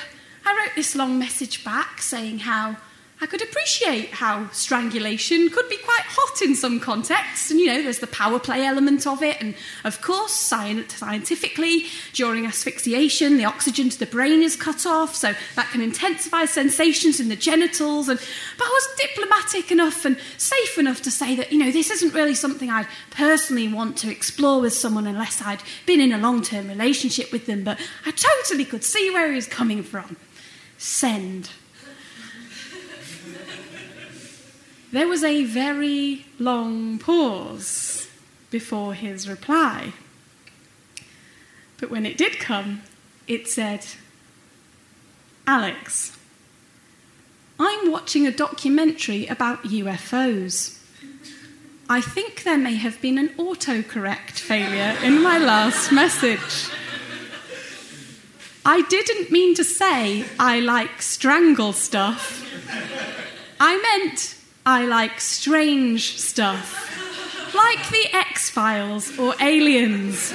I 0.45 0.57
wrote 0.57 0.75
this 0.75 0.95
long 0.95 1.17
message 1.17 1.63
back 1.63 2.01
saying 2.01 2.39
how 2.39 2.77
I 3.23 3.25
could 3.25 3.41
appreciate 3.41 4.09
how 4.09 4.49
strangulation 4.49 5.49
could 5.49 5.69
be 5.69 5.77
quite 5.77 6.03
hot 6.03 6.41
in 6.41 6.55
some 6.55 6.81
contexts, 6.81 7.49
and 7.49 7.57
you 7.57 7.67
know, 7.67 7.81
there's 7.81 7.99
the 7.99 8.07
power 8.07 8.37
play 8.37 8.65
element 8.65 9.07
of 9.07 9.23
it, 9.23 9.37
and 9.39 9.55
of 9.85 10.01
course, 10.01 10.33
scientifically, 10.33 11.85
during 12.11 12.45
asphyxiation, 12.45 13.37
the 13.37 13.45
oxygen 13.45 13.89
to 13.89 13.97
the 13.97 14.05
brain 14.05 14.41
is 14.41 14.57
cut 14.57 14.85
off, 14.85 15.15
so 15.15 15.33
that 15.55 15.69
can 15.71 15.79
intensify 15.79 16.43
sensations 16.43 17.21
in 17.21 17.29
the 17.29 17.37
genitals. 17.37 18.09
And 18.09 18.19
but 18.57 18.65
I 18.65 18.69
was 18.69 18.99
diplomatic 18.99 19.71
enough 19.71 20.03
and 20.03 20.17
safe 20.35 20.77
enough 20.77 21.01
to 21.03 21.09
say 21.09 21.33
that 21.37 21.49
you 21.53 21.59
know 21.59 21.71
this 21.71 21.91
isn't 21.91 22.13
really 22.13 22.35
something 22.35 22.69
I'd 22.69 22.87
personally 23.11 23.71
want 23.71 23.95
to 23.99 24.11
explore 24.11 24.59
with 24.59 24.73
someone 24.73 25.07
unless 25.07 25.41
I'd 25.41 25.63
been 25.85 26.01
in 26.01 26.11
a 26.11 26.17
long-term 26.17 26.67
relationship 26.67 27.31
with 27.31 27.45
them. 27.45 27.63
But 27.63 27.79
I 28.05 28.11
totally 28.11 28.65
could 28.65 28.83
see 28.83 29.09
where 29.11 29.29
he 29.29 29.35
was 29.35 29.47
coming 29.47 29.81
from. 29.81 30.17
Send. 30.77 31.51
There 34.93 35.07
was 35.07 35.23
a 35.23 35.43
very 35.43 36.23
long 36.37 36.99
pause 36.99 38.07
before 38.51 38.93
his 38.93 39.27
reply. 39.27 39.93
But 41.79 41.89
when 41.89 42.05
it 42.05 42.15
did 42.15 42.37
come, 42.37 42.83
it 43.27 43.47
said, 43.47 43.87
Alix, 45.47 46.15
I'm 47.59 47.91
watching 47.91 48.27
a 48.27 48.31
documentary 48.31 49.25
about 49.25 49.63
UFOs. 49.63 50.79
I 51.89 51.99
think 51.99 52.43
there 52.43 52.59
may 52.59 52.75
have 52.75 53.01
been 53.01 53.17
an 53.17 53.29
autocorrect 53.29 54.37
failure 54.37 54.95
in 55.03 55.23
my 55.23 55.39
last 55.39 55.91
message. 55.91 56.69
I 58.63 58.83
didn't 58.83 59.31
mean 59.31 59.55
to 59.55 59.63
say 59.63 60.25
I 60.39 60.59
like 60.59 61.01
strangle 61.01 61.73
stuff. 61.73 62.47
I 63.59 63.81
meant 63.81 64.35
I 64.65 64.85
like 64.85 65.19
strange 65.19 66.17
stuff, 66.19 67.53
like 67.53 67.89
the 67.89 68.07
X 68.13 68.49
Files 68.49 69.17
or 69.19 69.35
Aliens. 69.41 70.33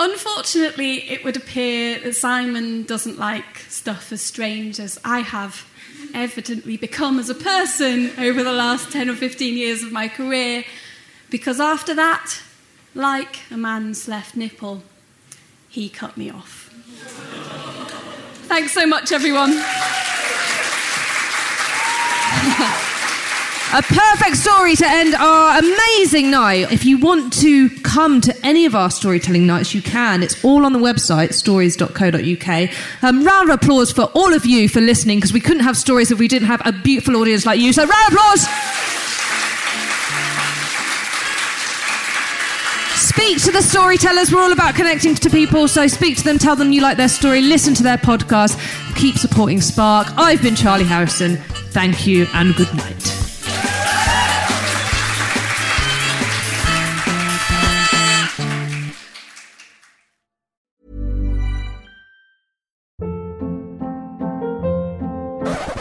Unfortunately, 0.00 1.08
it 1.08 1.24
would 1.24 1.36
appear 1.36 2.00
that 2.00 2.14
Simon 2.14 2.82
doesn't 2.82 3.18
like 3.18 3.58
stuff 3.68 4.10
as 4.12 4.20
strange 4.22 4.80
as 4.80 4.98
I 5.04 5.20
have 5.20 5.66
evidently 6.12 6.76
become 6.76 7.18
as 7.20 7.30
a 7.30 7.34
person 7.34 8.10
over 8.18 8.42
the 8.42 8.52
last 8.52 8.90
10 8.90 9.08
or 9.08 9.14
15 9.14 9.56
years 9.56 9.84
of 9.84 9.92
my 9.92 10.08
career, 10.08 10.64
because 11.30 11.60
after 11.60 11.94
that, 11.94 12.40
like 12.94 13.38
a 13.52 13.56
man's 13.56 14.08
left 14.08 14.34
nipple, 14.36 14.82
he 15.68 15.88
cut 15.88 16.16
me 16.16 16.30
off. 16.30 16.70
Thanks 18.48 18.72
so 18.72 18.84
much, 18.84 19.12
everyone. 19.12 19.62
A 23.74 23.82
perfect 23.82 24.36
story 24.36 24.76
to 24.76 24.86
end 24.86 25.14
our 25.16 25.58
amazing 25.58 26.30
night. 26.30 26.70
If 26.72 26.84
you 26.84 26.98
want 26.98 27.32
to 27.40 27.68
come 27.80 28.20
to 28.20 28.46
any 28.46 28.64
of 28.64 28.76
our 28.76 28.90
storytelling 28.90 29.46
nights, 29.46 29.74
you 29.74 29.82
can. 29.82 30.22
It's 30.22 30.42
all 30.44 30.64
on 30.64 30.72
the 30.72 30.78
website, 30.78 31.34
stories.co.uk. 31.34 32.70
Um, 33.02 33.24
round 33.24 33.50
of 33.50 33.56
applause 33.56 33.90
for 33.90 34.04
all 34.14 34.32
of 34.32 34.46
you 34.46 34.68
for 34.68 34.80
listening, 34.80 35.18
because 35.18 35.32
we 35.32 35.40
couldn't 35.40 35.64
have 35.64 35.76
stories 35.76 36.12
if 36.12 36.18
we 36.18 36.28
didn't 36.28 36.46
have 36.46 36.62
a 36.64 36.72
beautiful 36.72 37.16
audience 37.16 37.44
like 37.44 37.58
you. 37.58 37.72
So, 37.72 37.82
round 37.82 38.06
of 38.06 38.12
applause. 38.14 38.46
Speak 42.94 43.42
to 43.42 43.50
the 43.50 43.62
storytellers. 43.62 44.32
We're 44.32 44.42
all 44.42 44.52
about 44.52 44.74
connecting 44.74 45.14
to 45.16 45.28
people. 45.28 45.68
So 45.68 45.86
speak 45.86 46.16
to 46.18 46.24
them, 46.24 46.38
tell 46.38 46.54
them 46.54 46.70
you 46.70 46.82
like 46.82 46.96
their 46.96 47.08
story, 47.08 47.42
listen 47.42 47.74
to 47.74 47.82
their 47.82 47.98
podcast, 47.98 48.58
keep 48.94 49.16
supporting 49.16 49.60
Spark. 49.60 50.06
I've 50.16 50.42
been 50.42 50.54
Charlie 50.54 50.84
Harrison. 50.84 51.38
Thank 51.76 52.06
you 52.06 52.26
and 52.32 52.54
good 52.54 52.72
night. 52.74 53.12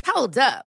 Hold 0.05 0.37
up. 0.37 0.65